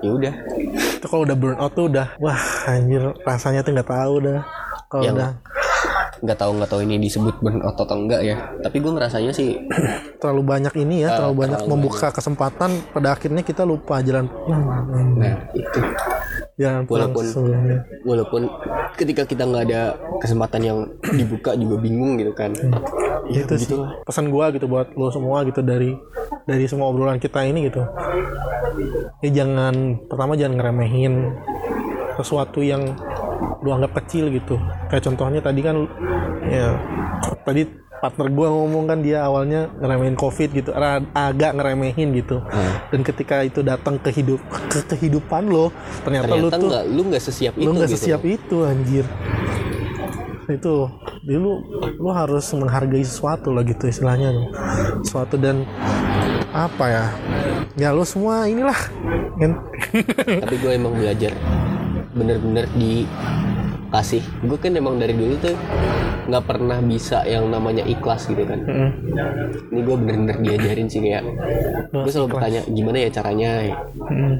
ya 0.00 0.10
udah. 0.12 0.34
Itu 1.00 1.06
kalau 1.08 1.24
udah 1.28 1.36
burn 1.36 1.56
out 1.60 1.72
tuh 1.76 1.88
udah 1.88 2.16
wah 2.20 2.40
anjir 2.68 3.12
rasanya 3.24 3.60
tuh 3.64 3.72
nggak 3.76 3.88
tahu 3.88 4.14
dah. 4.24 4.40
Kalau 4.88 5.04
udah 5.04 5.32
nggak 6.18 6.38
tahu 6.38 6.50
nggak 6.56 6.68
tahu 6.68 6.80
ini 6.82 6.96
disebut 6.98 7.38
burn 7.38 7.60
out 7.60 7.76
atau 7.76 7.96
enggak 7.96 8.20
ya. 8.22 8.36
Tapi 8.58 8.76
gue 8.76 8.92
ngerasanya 8.92 9.30
sih 9.30 9.54
terlalu 10.20 10.42
banyak 10.44 10.74
ini 10.78 11.02
ya 11.02 11.08
Ah, 11.08 11.16
terlalu 11.16 11.34
banyak 11.38 11.58
terlalu 11.60 11.72
membuka 11.76 12.08
kesempatan 12.08 12.70
pada 12.90 13.08
akhirnya 13.12 13.40
kita 13.40 13.62
lupa 13.62 13.98
jalan 14.00 14.26
pulang. 14.26 14.62
Nah 15.14 15.34
itu. 15.52 15.80
Jalan 16.58 16.82
pulang 16.84 17.14
Walaupun- 17.14 17.30
sebelumnya 17.30 17.78
walaupun 18.02 18.42
ketika 18.94 19.22
kita 19.22 19.46
nggak 19.46 19.64
ada 19.68 19.82
kesempatan 20.18 20.60
yang 20.60 20.78
dibuka 21.08 21.54
juga 21.54 21.78
bingung 21.78 22.18
gitu 22.18 22.34
kan. 22.34 22.50
Ya, 23.28 23.44
itu 23.44 23.54
sih. 23.54 23.78
pesan 24.02 24.28
gua 24.28 24.50
gitu 24.50 24.66
buat 24.66 24.90
lo 24.92 25.08
semua 25.08 25.44
gitu 25.44 25.60
dari 25.60 25.94
dari 26.44 26.64
semua 26.64 26.88
obrolan 26.88 27.16
kita 27.16 27.44
ini 27.44 27.68
gitu. 27.68 27.86
Ya 29.20 29.30
jangan 29.36 29.74
pertama 30.04 30.34
jangan 30.34 30.58
ngeremehin 30.58 31.14
sesuatu 32.16 32.58
yang 32.58 32.96
lu 33.62 33.68
anggap 33.74 33.98
kecil 34.04 34.30
gitu. 34.30 34.58
Kayak 34.90 35.02
contohnya 35.08 35.40
tadi 35.42 35.60
kan 35.62 35.86
ya 36.46 36.78
tadi 37.42 37.66
partner 37.98 38.30
gua 38.30 38.48
ngomong 38.54 38.86
kan 38.86 39.02
dia 39.02 39.26
awalnya 39.26 39.66
ngeremehin 39.82 40.14
covid 40.14 40.54
gitu 40.54 40.70
agak 41.16 41.58
ngeremehin 41.58 42.14
gitu. 42.14 42.38
Dan 42.94 43.02
ketika 43.02 43.42
itu 43.42 43.66
datang 43.66 43.98
ke 43.98 44.14
hidup 44.14 44.38
ke 44.70 44.86
kehidupan 44.86 45.50
lo 45.50 45.74
ternyata, 46.06 46.30
lu 46.38 46.46
ternyata 46.46 46.62
tuh 46.62 46.68
nggak 46.70 46.84
lu 46.94 47.02
nggak 47.10 47.22
sesiap 47.26 47.52
itu 47.58 47.66
lu 47.66 47.70
nggak 47.74 47.90
gitu. 47.90 47.98
sesiap 47.98 48.22
itu 48.22 48.56
anjir. 48.62 49.04
Itu 50.46 50.88
jadi 51.26 51.36
lu 51.42 51.58
lu 51.98 52.08
harus 52.14 52.46
menghargai 52.54 53.02
sesuatu 53.02 53.50
lah 53.50 53.66
gitu 53.66 53.90
istilahnya. 53.90 54.30
Sesuatu 55.02 55.34
dan 55.34 55.66
apa 56.54 56.84
ya? 56.86 57.04
Ya 57.74 57.90
lu 57.90 58.06
semua 58.06 58.46
inilah. 58.46 58.78
Tapi 60.26 60.54
gue 60.58 60.72
emang 60.74 60.94
belajar 60.94 61.30
bener-bener 62.10 62.64
di 62.72 63.04
kasih 63.88 64.20
gue 64.42 64.56
kan 64.56 64.70
emang 64.70 64.96
dari 64.96 65.12
dulu 65.12 65.34
tuh 65.38 65.56
nggak 66.28 66.44
pernah 66.44 66.76
bisa 66.78 67.24
yang 67.24 67.48
namanya 67.48 67.80
ikhlas 67.82 68.28
gitu 68.28 68.44
kan 68.44 68.60
Mm. 68.60 68.90
ini 69.70 69.80
gue 69.80 69.96
bener-bener 69.96 70.36
diajarin 70.38 70.86
sih 70.86 71.00
kayak 71.00 71.24
gue 71.88 72.10
selalu 72.10 72.28
bertanya 72.30 72.60
gimana 72.66 72.96
ya 73.00 73.10
caranya 73.10 73.50
Mm. 73.96 74.34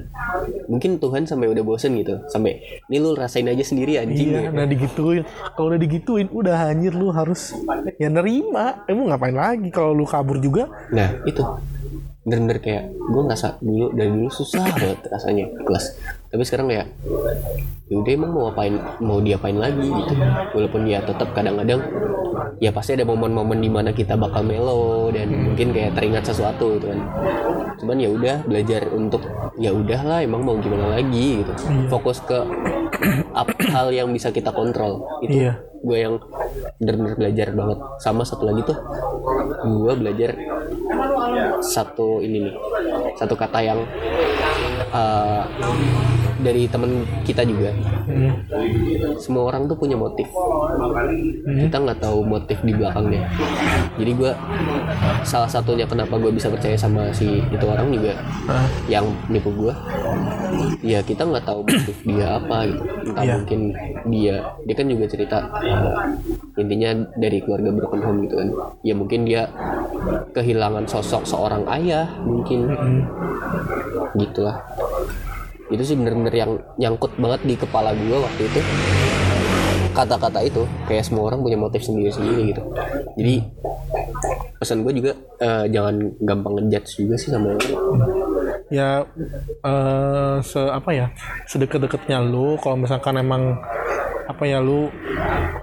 mungkin 0.68 0.90
Tuhan 0.96 1.24
sampai 1.24 1.48
udah 1.48 1.64
bosen 1.64 1.96
gitu 1.96 2.20
sampai 2.28 2.60
ini 2.84 2.96
lu 2.98 3.16
rasain 3.16 3.48
aja 3.48 3.64
sendiri 3.64 3.96
anjing 3.96 4.28
Iya, 4.28 4.40
gitu. 4.42 4.52
nah 4.52 4.66
digituin. 4.66 5.22
Kalau 5.50 5.66
udah 5.66 5.80
digituin, 5.80 6.28
udah 6.30 6.56
anjir 6.68 6.92
lu 6.92 7.08
harus 7.08 7.56
ya 7.96 8.08
nerima. 8.08 8.84
Emang 8.84 9.08
ngapain 9.08 9.32
lagi 9.32 9.68
kalau 9.68 9.92
lu 9.92 10.04
kabur 10.04 10.36
juga? 10.38 10.68
nah 10.90 11.08
itu 11.24 11.40
bener-bener 12.29 12.61
kayak 12.61 12.85
gue 12.93 13.22
ngerasa 13.24 13.57
dulu 13.64 13.87
dari 13.97 14.11
dulu 14.12 14.29
susah 14.29 14.68
banget 14.76 15.01
rasanya 15.09 15.45
ikhlas 15.64 15.97
tapi 16.29 16.43
sekarang 16.45 16.68
kayak 16.68 16.87
yaudah 17.89 18.12
emang 18.12 18.33
mau 18.37 18.45
apain 18.53 18.76
mau 19.01 19.18
diapain 19.18 19.57
lagi 19.57 19.89
gitu. 19.89 20.12
Walaupun 20.53 20.85
ya 20.85 21.01
tetap 21.01 21.33
kadang-kadang 21.33 21.81
ya 22.61 22.68
pasti 22.68 23.01
ada 23.01 23.09
momen-momen 23.09 23.59
di 23.59 23.70
mana 23.72 23.97
kita 23.97 24.12
bakal 24.14 24.45
melo 24.45 25.09
dan 25.09 25.33
mungkin 25.33 25.72
kayak 25.72 25.97
teringat 25.97 26.29
sesuatu 26.29 26.76
gitu 26.76 26.93
kan. 26.93 27.01
Cuman 27.81 27.97
ya 27.97 28.09
udah 28.12 28.37
belajar 28.45 28.93
untuk 28.93 29.24
ya 29.57 29.72
udahlah 29.72 30.20
emang 30.20 30.45
mau 30.45 30.61
gimana 30.61 31.01
lagi 31.01 31.41
gitu. 31.41 31.53
Fokus 31.89 32.20
ke 32.20 32.45
hal 33.70 33.88
yang 33.94 34.09
bisa 34.11 34.34
kita 34.34 34.51
kontrol 34.51 35.07
itu 35.22 35.46
Iya. 35.46 35.53
gue 35.78 35.99
yang 35.99 36.14
bener-bener 36.82 37.14
belajar 37.14 37.49
banget 37.55 37.78
sama 38.03 38.22
satu 38.26 38.51
lagi 38.51 38.66
tuh 38.66 38.78
gue 39.62 39.92
belajar 39.94 40.30
satu 41.62 42.18
ini 42.18 42.51
nih 42.51 42.55
satu 43.14 43.34
kata 43.38 43.59
yang 43.62 43.80
uh, 44.90 45.42
dari 46.39 46.70
temen 46.70 47.03
kita 47.26 47.43
juga. 47.43 47.70
Mm. 48.09 48.34
semua 49.18 49.51
orang 49.51 49.66
tuh 49.66 49.74
punya 49.74 49.99
motif. 49.99 50.26
Kita 51.45 51.76
nggak 51.76 52.01
tahu 52.01 52.22
motif 52.22 52.59
di 52.62 52.72
belakangnya. 52.72 53.26
Jadi 53.99 54.11
gue 54.14 54.32
salah 55.26 55.51
satunya 55.51 55.84
kenapa 55.84 56.14
gue 56.16 56.30
bisa 56.30 56.47
percaya 56.49 56.78
sama 56.78 57.11
si 57.11 57.43
itu 57.43 57.64
orang 57.66 57.91
juga 57.91 58.14
Ah, 58.49 58.64
yang 58.89 59.05
nipu 59.28 59.53
gue 59.53 59.74
ya 60.80 61.03
kita 61.05 61.26
nggak 61.26 61.45
tahu 61.45 61.61
motif 61.66 61.97
dia 62.07 62.39
apa 62.39 62.57
gitu. 62.70 62.82
Entah 63.12 63.24
Iya. 63.26 63.34
mungkin 63.43 63.61
dia 64.09 64.34
dia 64.64 64.74
kan 64.78 64.86
juga 64.89 65.05
cerita 65.11 65.39
intinya 66.57 66.91
dari 67.18 67.39
keluarga 67.43 67.70
broken 67.74 68.01
home 68.03 68.18
gitu 68.24 68.34
kan. 68.39 68.49
Ya 68.86 68.95
mungkin 68.97 69.26
dia 69.26 69.51
kehilangan 70.32 70.86
sosok 70.86 71.26
seorang 71.26 71.66
ayah 71.74 72.07
mungkin. 72.22 72.70
Mm. 72.70 73.03
gitulah 74.16 74.57
itu 75.68 75.82
sih 75.84 75.96
bener-bener 75.96 76.34
yang 76.34 76.52
nyangkut 76.80 77.12
banget 77.20 77.40
di 77.44 77.54
kepala 77.56 77.92
gue 77.92 78.16
waktu 78.16 78.42
itu. 78.48 78.60
Kata-kata 79.92 80.40
itu 80.46 80.62
kayak 80.86 81.04
semua 81.04 81.32
orang 81.32 81.42
punya 81.42 81.58
motif 81.58 81.82
sendiri-sendiri 81.82 82.54
gitu. 82.54 82.62
Jadi 83.18 83.34
pesan 84.58 84.82
gue 84.82 84.92
juga 84.94 85.12
eh, 85.38 85.64
jangan 85.70 86.18
gampang 86.22 86.58
ngejudge 86.58 87.06
juga 87.06 87.14
sih 87.14 87.30
sama 87.30 87.54
orang 87.54 87.70
ya 88.68 89.00
eh 89.64 90.36
se 90.44 90.60
apa 90.60 90.90
ya 90.92 91.06
sedekat-dekatnya 91.48 92.20
lu 92.20 92.60
kalau 92.60 92.76
misalkan 92.76 93.16
emang 93.16 93.56
apa 94.29 94.45
ya 94.45 94.61
lu 94.61 94.93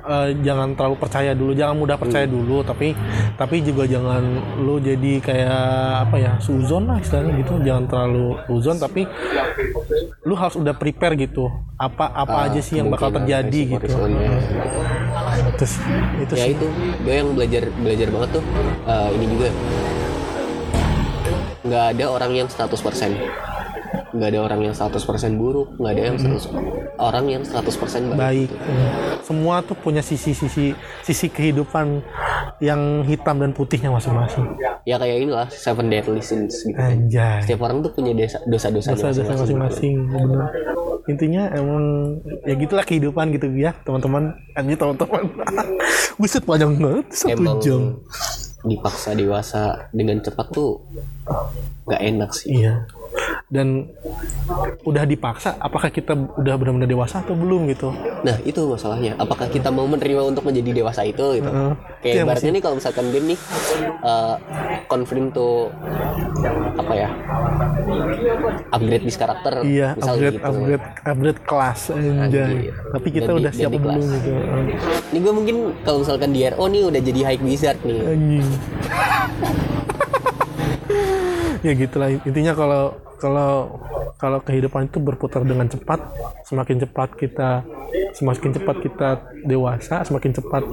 eh, 0.09 0.29
jangan 0.41 0.73
terlalu 0.73 0.97
percaya 0.97 1.31
dulu. 1.37 1.53
Jangan 1.53 1.75
mudah 1.77 1.97
percaya 2.01 2.25
dulu 2.25 2.65
tapi 2.65 2.97
tapi 3.37 3.61
juga 3.61 3.85
jangan 3.85 4.25
lu 4.57 4.81
jadi 4.81 5.21
kayak 5.21 5.61
apa 6.09 6.15
ya 6.17 6.31
suzon 6.41 6.89
lah 6.89 6.97
istilahnya 6.97 7.37
gitu. 7.45 7.61
Jangan 7.61 7.85
terlalu 7.85 8.41
suzon 8.49 8.81
tapi 8.81 9.05
lu 10.25 10.33
harus 10.33 10.57
udah 10.57 10.73
prepare 10.73 11.13
gitu. 11.13 11.45
Apa 11.77 12.09
apa 12.09 12.49
aja 12.49 12.57
sih 12.57 12.81
yang 12.81 12.89
bakal 12.89 13.13
terjadi 13.13 13.77
gitu. 13.77 13.85
Resiko-resikonya. 13.85 14.29
terus 15.55 15.73
itu 16.25 16.33
ya 16.33 16.45
sih. 16.49 16.53
itu. 16.57 16.67
Gue 17.05 17.13
yang 17.13 17.29
belajar 17.37 17.63
belajar 17.69 18.07
banget 18.09 18.29
tuh 18.41 18.43
eh, 18.89 19.09
ini 19.13 19.25
juga. 19.29 19.49
Nggak 21.65 21.85
ada 21.97 22.05
orang 22.09 22.31
yang 22.33 22.47
100% 22.49 23.54
nggak 24.15 24.29
ada 24.31 24.39
orang 24.47 24.59
yang 24.71 24.75
100% 24.75 24.95
buruk 25.35 25.75
nggak 25.75 25.91
ada 25.91 26.01
yang 26.07 26.17
100 26.17 26.47
orang 27.03 27.25
yang 27.27 27.43
100% 27.43 28.15
baik, 28.15 28.15
baik. 28.15 28.49
Hmm. 28.55 28.89
semua 29.19 29.59
tuh 29.59 29.75
punya 29.75 29.99
sisi-sisi 29.99 30.71
sisi 31.03 31.27
kehidupan 31.27 31.99
yang 32.63 33.03
hitam 33.03 33.43
dan 33.43 33.51
putihnya 33.51 33.91
masing-masing. 33.91 34.47
Ya 34.87 34.95
kayak 34.95 35.27
inilah 35.27 35.47
seven 35.51 35.91
deadly 35.91 36.23
sins 36.23 36.63
gitu. 36.63 36.77
Kan 36.77 37.11
anjay. 37.11 37.43
Setiap 37.43 37.67
orang 37.67 37.83
tuh 37.83 37.91
punya 37.91 38.15
dosa-dosa 38.47 38.95
masing-masing. 38.95 40.07
intinya 41.05 41.53
emang 41.53 42.17
ya 42.49 42.57
gitulah 42.57 42.81
kehidupan 42.81 43.35
gitu 43.35 43.51
ya 43.59 43.75
teman-teman. 43.83 44.31
Anjir 44.55 44.79
teman-teman. 44.79 45.23
Buset 46.19 46.43
panjang 46.47 46.79
banget 46.79 47.05
satu 47.11 47.35
emang 47.35 47.59
jam. 47.59 47.99
dipaksa 48.65 49.13
dewasa 49.13 49.93
dengan 49.93 50.17
cepat 50.25 50.49
tuh 50.49 50.81
nggak 51.85 52.01
enak 52.01 52.29
sih. 52.33 52.63
Iya 52.63 52.87
dan 53.55 53.87
udah 54.83 55.03
dipaksa 55.07 55.55
apakah 55.57 55.89
kita 55.89 56.13
udah 56.13 56.55
benar-benar 56.59 56.85
dewasa 56.85 57.23
atau 57.23 57.33
belum 57.33 57.71
gitu? 57.71 57.95
Nah 58.21 58.37
itu 58.43 58.61
masalahnya. 58.67 59.15
Apakah 59.15 59.47
kita 59.47 59.71
mau 59.71 59.87
menerima 59.87 60.21
untuk 60.27 60.43
menjadi 60.45 60.83
dewasa 60.83 61.01
itu 61.07 61.39
gitu. 61.39 61.49
Itu 61.49 61.73
kayak 62.05 62.15
ibaratnya 62.27 62.51
nih 62.53 62.61
kalau 62.61 62.75
misalkan 62.77 63.05
game 63.09 63.33
nih 63.33 63.39
uh, 64.05 64.35
confirm 64.85 65.33
tuh 65.33 65.73
apa 66.75 66.93
ya 66.93 67.09
upgrade 68.69 69.05
bis 69.07 69.17
karakter 69.17 69.65
iya 69.65 69.97
misal 69.97 70.13
upgrade 70.13 70.37
gitu. 70.37 70.45
upgrade 70.45 70.85
upgrade 71.01 71.39
kelas 71.47 71.81
Anjir. 71.89 72.47
tapi 72.93 73.07
kita 73.09 73.29
Ganti- 73.31 73.41
udah 73.41 73.51
siap 73.55 73.71
ganti 73.73 73.79
belum 73.81 73.95
kelas. 73.97 74.13
gitu 74.21 74.31
ini 75.09 75.17
gue 75.17 75.33
mungkin 75.33 75.55
kalau 75.81 75.97
misalkan 76.05 76.29
di 76.29 76.39
RO 76.45 76.65
nih 76.69 76.81
udah 76.85 77.01
jadi 77.01 77.19
high 77.25 77.41
wizard 77.41 77.79
nih. 77.81 78.01
Anjing. 78.05 78.47
Ya 81.65 81.73
gitulah 81.73 82.13
intinya 82.13 82.53
kalau 82.53 82.93
kalau 83.19 83.79
kalau 84.15 84.39
kehidupan 84.39 84.87
itu 84.87 84.99
berputar 84.99 85.43
dengan 85.43 85.67
cepat 85.67 85.99
semakin 86.47 86.83
cepat 86.87 87.09
kita 87.19 87.63
semakin 88.15 88.49
cepat 88.55 88.75
kita 88.79 89.09
dewasa 89.43 90.03
semakin 90.07 90.31
cepat 90.35 90.63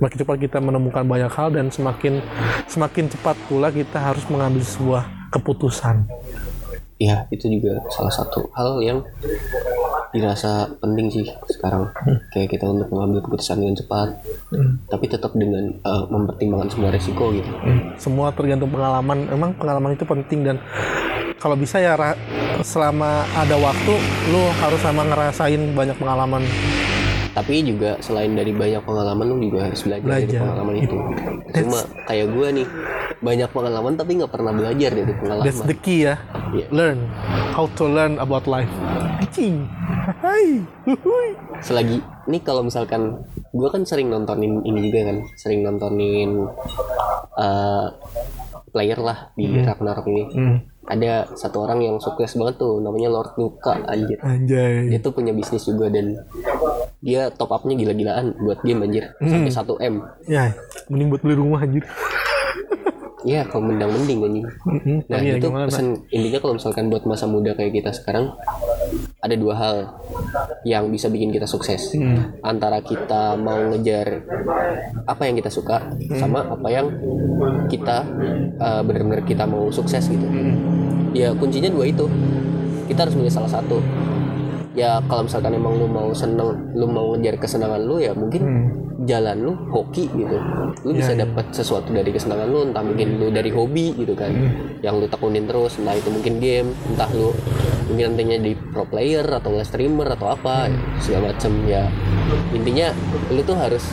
semakin 0.00 0.16
cepat 0.24 0.36
kita 0.40 0.58
menemukan 0.60 1.04
banyak 1.04 1.32
hal 1.32 1.48
dan 1.52 1.68
semakin 1.68 2.24
semakin 2.68 3.08
cepat 3.12 3.36
pula 3.48 3.68
kita 3.68 4.00
harus 4.00 4.24
mengambil 4.32 4.64
sebuah 4.64 5.02
keputusan. 5.32 6.08
Ya 6.96 7.28
itu 7.28 7.44
juga 7.52 7.84
salah 7.92 8.12
satu 8.12 8.48
hal 8.56 8.80
yang 8.80 9.04
dirasa 10.16 10.72
penting 10.80 11.12
sih 11.12 11.26
sekarang. 11.52 11.92
Kayak 12.32 12.56
kita 12.56 12.64
untuk 12.66 12.88
mengambil 12.90 13.20
keputusan 13.28 13.60
dengan 13.60 13.76
cepat 13.76 14.08
tapi 14.88 15.04
tetap 15.06 15.36
dengan 15.36 15.76
uh, 15.84 16.08
mempertimbangkan 16.08 16.72
semua 16.72 16.88
resiko 16.88 17.30
gitu. 17.36 17.50
Hmm, 17.62 17.92
semua 18.00 18.32
tergantung 18.32 18.72
pengalaman. 18.72 19.28
Emang 19.28 19.52
pengalaman 19.54 19.92
itu 19.92 20.08
penting 20.08 20.40
dan 20.42 20.56
kalau 21.36 21.54
bisa 21.54 21.76
ya 21.76 21.94
selama 22.64 23.28
ada 23.36 23.56
waktu 23.60 23.94
lu 24.32 24.42
harus 24.64 24.80
sama 24.80 25.04
ngerasain 25.04 25.60
banyak 25.76 25.96
pengalaman 26.00 26.42
tapi 27.36 27.60
juga 27.68 28.00
selain 28.00 28.32
dari 28.32 28.56
banyak 28.56 28.80
pengalaman 28.80 29.28
lu 29.28 29.36
juga 29.44 29.68
harus 29.68 29.84
belajar, 29.84 30.08
dari 30.08 30.24
Belajar. 30.24 30.40
pengalaman 30.40 30.74
itu 30.80 30.96
cuma 31.52 31.78
kayak 32.08 32.26
gue 32.32 32.48
nih 32.48 32.66
banyak 33.20 33.50
pengalaman 33.52 33.92
tapi 33.92 34.10
nggak 34.16 34.32
pernah 34.32 34.52
belajar 34.56 34.90
dari 34.96 35.04
That's 35.12 35.20
pengalaman 35.20 35.68
the 35.68 35.76
key 35.76 36.08
ya. 36.08 36.16
Iya. 36.56 36.66
Learn 36.72 36.98
how 37.52 37.68
to 37.76 37.84
learn 37.84 38.16
about 38.16 38.48
life. 38.48 38.72
Anjing. 39.20 39.68
Hai. 40.24 40.64
Selagi 41.60 42.00
nih 42.24 42.40
kalau 42.40 42.64
misalkan 42.64 43.20
gue 43.52 43.68
kan 43.68 43.84
sering 43.84 44.08
nontonin 44.08 44.64
ini 44.64 44.88
juga 44.88 45.12
kan 45.12 45.18
sering 45.36 45.60
nontonin 45.60 46.40
uh, 47.36 47.86
player 48.72 49.00
lah 49.00 49.32
di 49.36 49.60
Ragnarok 49.60 50.08
ini 50.08 50.22
Hmm. 50.32 50.58
Ada 50.86 51.26
satu 51.34 51.66
orang 51.66 51.82
yang 51.82 51.96
sukses 51.98 52.38
banget 52.38 52.62
tuh 52.62 52.78
namanya 52.78 53.10
Lord 53.10 53.34
Nuka 53.36 53.82
anjir 53.86 54.18
Anjay. 54.22 54.86
dia 54.86 54.98
tuh 55.02 55.10
punya 55.10 55.34
bisnis 55.34 55.66
juga 55.66 55.90
dan 55.90 56.14
dia 57.02 57.28
top 57.30 57.52
upnya 57.52 57.74
gila-gilaan 57.74 58.34
buat 58.40 58.62
game 58.62 58.86
anjir 58.86 59.04
sampai 59.18 59.52
1 59.52 59.90
m 59.92 59.94
Ya, 60.26 60.54
mending 60.86 61.10
buat 61.10 61.22
beli 61.22 61.36
rumah 61.38 61.62
anjir. 61.62 61.84
Ya 63.26 63.42
kalau 63.42 63.66
mendang 63.66 63.90
mending 63.90 64.22
anjing 64.22 64.46
Mm-mm. 64.62 64.96
Nah 65.04 65.18
Tapi 65.18 65.26
ya 65.26 65.34
itu 65.34 65.46
gimana? 65.46 65.66
pesan 65.66 65.86
intinya 66.08 66.38
kalau 66.38 66.54
misalkan 66.54 66.86
buat 66.86 67.02
masa 67.04 67.26
muda 67.26 67.52
kayak 67.52 67.74
kita 67.74 67.90
sekarang 67.90 68.30
ada 69.18 69.34
dua 69.34 69.54
hal 69.54 69.76
yang 70.62 70.86
bisa 70.86 71.06
bikin 71.06 71.28
kita 71.28 71.44
sukses 71.44 71.90
Hmm. 71.92 72.38
antara 72.40 72.78
kita 72.80 73.34
mau 73.34 73.58
ngejar 73.66 74.22
apa 75.04 75.22
yang 75.24 75.34
kita 75.34 75.48
suka 75.48 75.90
sama 76.12 76.46
apa 76.46 76.68
yang 76.68 76.86
kita 77.66 78.06
uh, 78.56 78.80
benar-benar 78.80 79.22
kita 79.22 79.42
mau 79.44 79.68
sukses 79.68 80.06
gitu 80.06 80.26
ya 81.12 81.32
kuncinya 81.32 81.66
dua 81.68 81.84
itu 81.84 82.06
kita 82.86 83.02
harus 83.02 83.14
milih 83.14 83.32
salah 83.32 83.50
satu 83.50 83.82
ya 84.72 85.02
kalau 85.02 85.24
misalkan 85.24 85.50
emang 85.52 85.74
lu 85.74 85.86
mau 85.86 86.12
seneng 86.12 86.46
lu 86.72 86.86
mau 86.86 87.10
ngejar 87.12 87.34
kesenangan 87.36 87.80
lu 87.80 87.98
ya 87.98 88.12
mungkin 88.12 88.40
Hmm. 88.40 88.85
Jalan 89.06 89.36
lu 89.40 89.52
hoki 89.70 90.10
gitu 90.10 90.36
lu 90.82 90.90
bisa 90.92 91.14
iya. 91.14 91.22
dapat 91.24 91.54
sesuatu 91.54 91.94
dari 91.94 92.10
kesenangan 92.10 92.46
lu 92.50 92.60
entah 92.68 92.82
mungkin 92.82 93.16
lu 93.16 93.30
dari 93.30 93.48
hobi 93.54 93.94
gitu 93.96 94.12
kan 94.12 94.28
Hmm. 94.28 94.82
yang 94.84 94.98
lu 95.00 95.06
tekunin 95.08 95.46
terus 95.48 95.78
entah 95.80 95.94
itu 95.94 96.10
mungkin 96.12 96.42
game 96.42 96.68
entah 96.92 97.08
lu 97.14 97.30
mungkin 97.88 98.12
nantinya 98.12 98.38
di 98.42 98.52
pro 98.52 98.84
player 98.84 99.24
atau 99.24 99.54
live 99.54 99.64
streamer 99.64 100.10
atau 100.12 100.34
apa 100.34 100.66
Hmm. 100.68 100.98
segala 100.98 101.32
macem 101.32 101.52
ya 101.64 101.86
intinya 102.52 102.90
lu 103.30 103.40
tuh 103.40 103.56
harus 103.56 103.86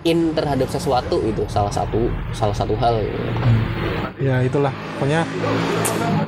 in 0.00 0.32
terhadap 0.32 0.64
sesuatu 0.72 1.20
itu 1.28 1.44
salah 1.52 1.68
satu 1.68 2.08
salah 2.32 2.56
satu 2.56 2.72
hal 2.80 3.04
gitu. 3.04 3.20
ya 4.24 4.40
itulah 4.40 4.72
pokoknya 4.96 5.28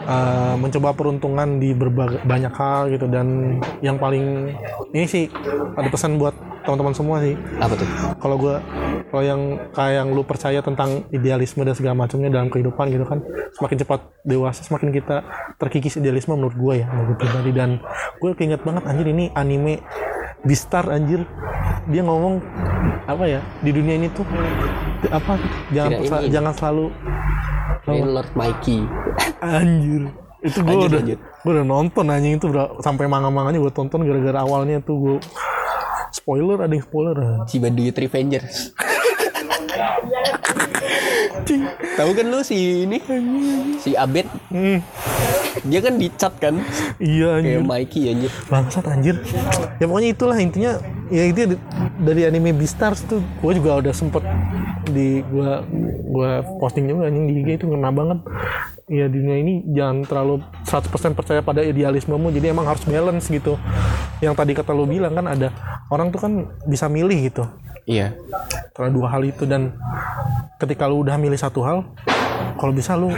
eh, 0.05 0.55
mencoba 0.61 0.93
peruntungan 0.93 1.57
di 1.57 1.73
berbagai 1.73 2.21
banyak 2.25 2.53
hal 2.53 2.93
gitu 2.93 3.09
dan 3.09 3.57
yang 3.81 3.97
paling 3.97 4.53
ini 4.93 5.07
sih 5.09 5.25
ada 5.73 5.89
pesan 5.89 6.21
buat 6.21 6.37
teman-teman 6.63 6.95
semua 6.95 7.17
sih. 7.21 7.35
Apa 7.59 7.75
tuh? 7.77 7.89
Kalau 8.19 8.37
gue 8.39 8.55
kalau 9.13 9.23
yang 9.23 9.41
kayak 9.77 9.95
yang 10.01 10.09
lu 10.17 10.25
percaya 10.25 10.65
tentang 10.65 11.05
idealisme 11.13 11.61
dan 11.67 11.77
segala 11.77 11.95
macamnya 11.99 12.33
dalam 12.33 12.49
kehidupan 12.49 12.89
gitu 12.89 13.05
kan 13.05 13.21
semakin 13.53 13.77
cepat 13.85 14.01
dewasa 14.25 14.65
semakin 14.65 14.89
kita 14.89 15.21
terkikis 15.61 16.01
idealisme 16.01 16.33
menurut 16.33 16.57
gue 16.57 16.75
ya 16.81 16.87
menurut 16.89 17.19
pribadi. 17.21 17.51
Dan 17.53 17.83
gue 18.23 18.31
keinget 18.39 18.65
banget 18.65 18.89
anjir 18.89 19.07
ini 19.11 19.29
anime 19.37 19.83
Beastar 20.43 20.91
anjir. 20.91 21.23
Dia 21.91 22.03
ngomong 22.03 22.43
apa 23.07 23.25
ya 23.27 23.41
di 23.63 23.71
dunia 23.75 23.99
ini 23.99 24.09
tuh 24.15 24.23
apa 25.11 25.35
jangan 25.75 25.99
ini. 25.99 26.31
jangan 26.31 26.53
selalu 26.55 26.87
Ini 27.83 28.07
Lord 28.07 28.31
Mikey. 28.39 28.79
Anjir. 29.43 30.03
Itu 30.43 30.63
gue 30.63 30.87
udah 30.87 31.03
gue 31.03 31.53
udah 31.53 31.67
nonton 31.67 32.07
anjing 32.11 32.39
itu 32.39 32.47
udah 32.51 32.79
sampai 32.79 33.11
manga-manganya 33.11 33.59
gue 33.59 33.73
tonton 33.75 34.07
gara-gara 34.07 34.43
awalnya 34.43 34.79
tuh 34.83 34.97
gue 34.99 35.17
spoiler 36.13 36.61
ada 36.61 36.73
yang 36.73 36.85
spoiler. 36.85 37.49
Si 37.49 37.57
Banduyut 37.59 37.97
Revengers. 37.97 38.77
Tahu 41.97 42.11
kan 42.15 42.27
lu 42.29 42.41
si 42.45 42.87
ini? 42.87 43.01
Si 43.81 43.97
Abed? 43.97 44.29
Hmm, 44.53 44.79
dia 45.67 45.81
kan 45.83 45.95
dicat 45.97 46.33
kan? 46.39 46.55
Iya 47.03 47.41
anjir. 47.41 47.61
Kayak 47.61 47.69
Mikey 47.69 48.03
anjir. 48.13 48.33
Bangsat 48.49 48.85
anjir. 48.89 49.17
Ya 49.81 49.85
pokoknya 49.89 50.11
itulah 50.13 50.37
intinya. 50.39 50.73
Ya 51.13 51.29
itu 51.29 51.57
dari 52.01 52.25
anime 52.25 52.57
Beastars 52.57 53.05
tuh 53.05 53.21
gue 53.21 53.53
juga 53.61 53.85
udah 53.85 53.93
sempet 53.93 54.25
di 54.89 55.21
gua 55.29 55.63
gua 56.09 56.43
posting 56.59 56.89
juga 56.89 57.09
anjing 57.09 57.25
di 57.29 57.35
IG 57.45 57.49
itu 57.63 57.65
ngena 57.69 57.93
banget 57.93 58.19
ya 58.93 59.09
dunia 59.09 59.41
ini 59.41 59.65
jangan 59.73 60.05
terlalu 60.05 60.45
100% 60.69 61.17
percaya 61.17 61.41
pada 61.41 61.65
idealismemu 61.65 62.29
jadi 62.29 62.53
emang 62.53 62.69
harus 62.69 62.85
balance 62.85 63.33
gitu. 63.33 63.57
Yang 64.21 64.35
tadi 64.37 64.53
kata 64.53 64.77
lu 64.77 64.85
bilang 64.85 65.17
kan 65.17 65.25
ada 65.25 65.49
orang 65.89 66.13
tuh 66.13 66.21
kan 66.21 66.33
bisa 66.69 66.93
milih 66.93 67.33
gitu. 67.33 67.49
Iya. 67.89 68.13
Antara 68.69 68.93
dua 68.93 69.09
hal 69.09 69.25
itu 69.25 69.49
dan 69.49 69.73
ketika 70.61 70.85
lu 70.87 71.01
udah 71.03 71.17
milih 71.17 71.41
satu 71.41 71.65
hal 71.65 71.89
kalau 72.61 72.73
bisa 72.77 72.95
lu 72.95 73.11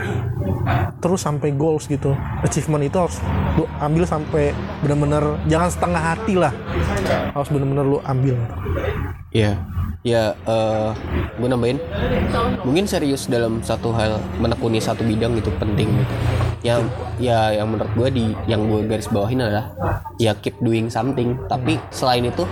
terus 1.03 1.21
sampai 1.21 1.51
goals 1.53 1.91
gitu. 1.91 2.15
Achievement 2.47 2.87
itu 2.87 2.97
harus 2.97 3.19
lu 3.59 3.67
ambil 3.83 4.07
sampai 4.07 4.55
benar-benar 4.81 5.43
jangan 5.51 5.69
setengah 5.75 6.03
hati 6.15 6.35
lah. 6.39 6.55
Harus 7.35 7.51
benar-benar 7.51 7.85
lu 7.85 7.99
ambil. 8.07 8.39
Iya, 9.35 9.59
ya 10.05 10.37
eh 10.37 10.91
gue 11.41 11.49
nambahin 11.49 11.81
mungkin 12.61 12.85
serius 12.85 13.25
dalam 13.25 13.65
satu 13.65 13.89
hal 13.97 14.21
menekuni 14.37 14.77
satu 14.77 15.01
bidang 15.01 15.33
itu 15.41 15.49
penting 15.57 15.89
gitu. 15.89 16.15
Yang 16.65 16.81
ya 17.17 17.53
yang 17.57 17.73
menurut 17.73 17.93
gue 17.97 18.09
di 18.13 18.27
yang 18.45 18.69
gue 18.69 18.85
garis 18.85 19.09
bawahin 19.09 19.41
adalah 19.41 19.73
ya 20.21 20.37
keep 20.37 20.61
doing 20.61 20.93
something. 20.93 21.41
Tapi 21.49 21.81
selain 21.89 22.29
itu 22.29 22.45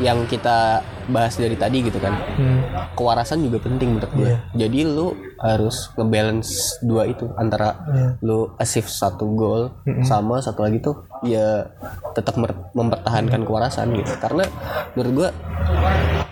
yang 0.00 0.24
kita 0.24 0.80
bahas 1.12 1.36
dari 1.36 1.54
tadi 1.54 1.84
gitu 1.84 2.00
kan, 2.00 2.16
Hmm. 2.36 2.60
kewarasan 2.98 3.44
juga 3.44 3.62
penting 3.62 3.96
menurut 3.96 4.12
gue. 4.16 4.32
Jadi 4.56 4.78
lu 4.84 5.12
harus 5.46 5.90
ngebalance 5.94 6.82
dua 6.82 7.06
itu 7.06 7.30
antara 7.38 7.78
lu 8.22 8.50
achieve 8.58 8.90
satu 8.90 9.24
goal 9.32 9.70
sama 10.02 10.42
satu 10.42 10.66
lagi 10.66 10.82
tuh 10.82 11.06
ya 11.22 11.70
tetap 12.12 12.36
mempertahankan 12.74 13.46
kewarasan 13.46 13.94
gitu. 13.94 14.12
Karena 14.18 14.44
menurut 14.98 15.12
gue 15.12 15.28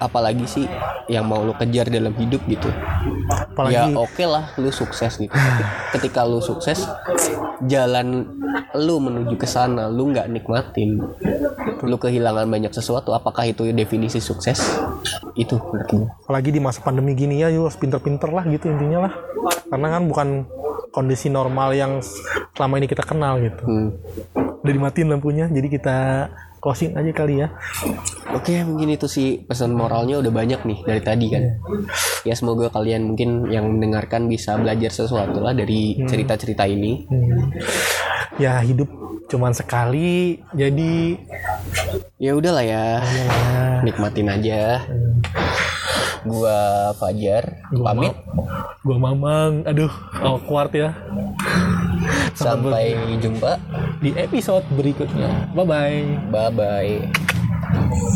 apalagi 0.03 0.45
sih 0.45 0.67
yang 1.07 1.29
mau 1.29 1.45
lu 1.45 1.55
kejar 1.55 1.89
dalam 1.89 2.13
hidup 2.17 2.43
gitu. 2.51 2.69
apalagi 3.55 3.77
Ya 3.77 3.89
oke 3.95 4.25
lah 4.27 4.53
lu 4.59 4.69
sukses 4.75 5.17
gitu. 5.17 5.33
Ketika 5.95 6.27
lu 6.27 6.43
sukses 6.43 6.85
jalan 7.65 8.27
lu 8.75 8.99
menuju 8.99 9.35
ke 9.39 9.47
sana 9.47 9.87
lu 9.87 10.11
nggak 10.11 10.31
nikmatin 10.31 10.99
lu 11.83 11.97
kehilangan 11.99 12.47
banyak 12.47 12.75
sesuatu 12.75 13.15
apakah 13.15 13.47
itu 13.47 13.67
definisi 13.71 14.19
sukses 14.19 14.59
itu 15.35 15.59
menurut 15.59 15.91
gue 15.91 16.09
apalagi 16.27 16.51
di 16.55 16.61
masa 16.63 16.83
pandemi 16.83 17.15
gini 17.15 17.43
ya 17.43 17.51
lu 17.51 17.67
harus 17.67 17.79
pinter-pinter 17.79 18.31
lah 18.31 18.47
gitu 18.47 18.71
intinya 18.71 19.04
lah 19.05 19.13
karena 19.69 19.89
kan 19.91 20.03
bukan 20.05 20.29
kondisi 20.89 21.29
normal 21.29 21.73
yang 21.73 21.99
selama 22.53 22.79
ini 22.79 22.87
kita 22.87 23.03
kenal 23.03 23.37
gitu 23.39 23.63
Hmm. 23.65 23.89
udah 24.35 24.73
dimatiin 24.73 25.11
lampunya 25.11 25.47
jadi 25.47 25.69
kita 25.69 25.97
closing 26.59 26.97
aja 26.97 27.13
kali 27.13 27.45
ya 27.45 27.53
Oke, 28.35 28.67
mungkin 28.67 28.91
itu 28.91 29.07
sih 29.07 29.47
pesan 29.47 29.71
moralnya 29.71 30.19
udah 30.19 30.33
banyak 30.33 30.67
nih 30.67 30.79
dari 30.83 30.99
tadi 30.99 31.27
kan. 31.31 31.45
Ya 32.27 32.35
semoga 32.35 32.67
kalian 32.67 33.07
mungkin 33.07 33.47
yang 33.47 33.71
mendengarkan 33.71 34.27
bisa 34.27 34.59
belajar 34.59 34.91
sesuatu 34.91 35.39
lah 35.39 35.55
dari 35.55 36.03
cerita-cerita 36.03 36.67
ini. 36.67 37.07
Hmm. 37.07 37.55
ya 38.35 38.59
hidup 38.59 38.91
cuman 39.31 39.55
sekali 39.55 40.43
jadi 40.51 41.15
Ya 42.19 42.35
udahlah 42.35 42.65
ya, 42.65 42.99
ya, 42.99 43.27
nikmatin 43.87 44.27
aja. 44.27 44.83
Gua 46.25 46.59
Fajar, 46.95 47.45
Gua 47.69 47.93
pamit. 47.93 48.15
gua 48.81 48.97
mamang 48.99 49.65
aduh 49.65 49.93
awkward 50.19 50.73
ya 50.73 50.91
Sampai 52.35 52.93
jumpa. 53.17 53.57
di 54.01 54.13
episode 54.15 54.65
berikutnya 54.71 55.53
bye 55.53 55.65
bye 55.65 56.01
Bye 56.29 56.51
bye. 56.51 58.15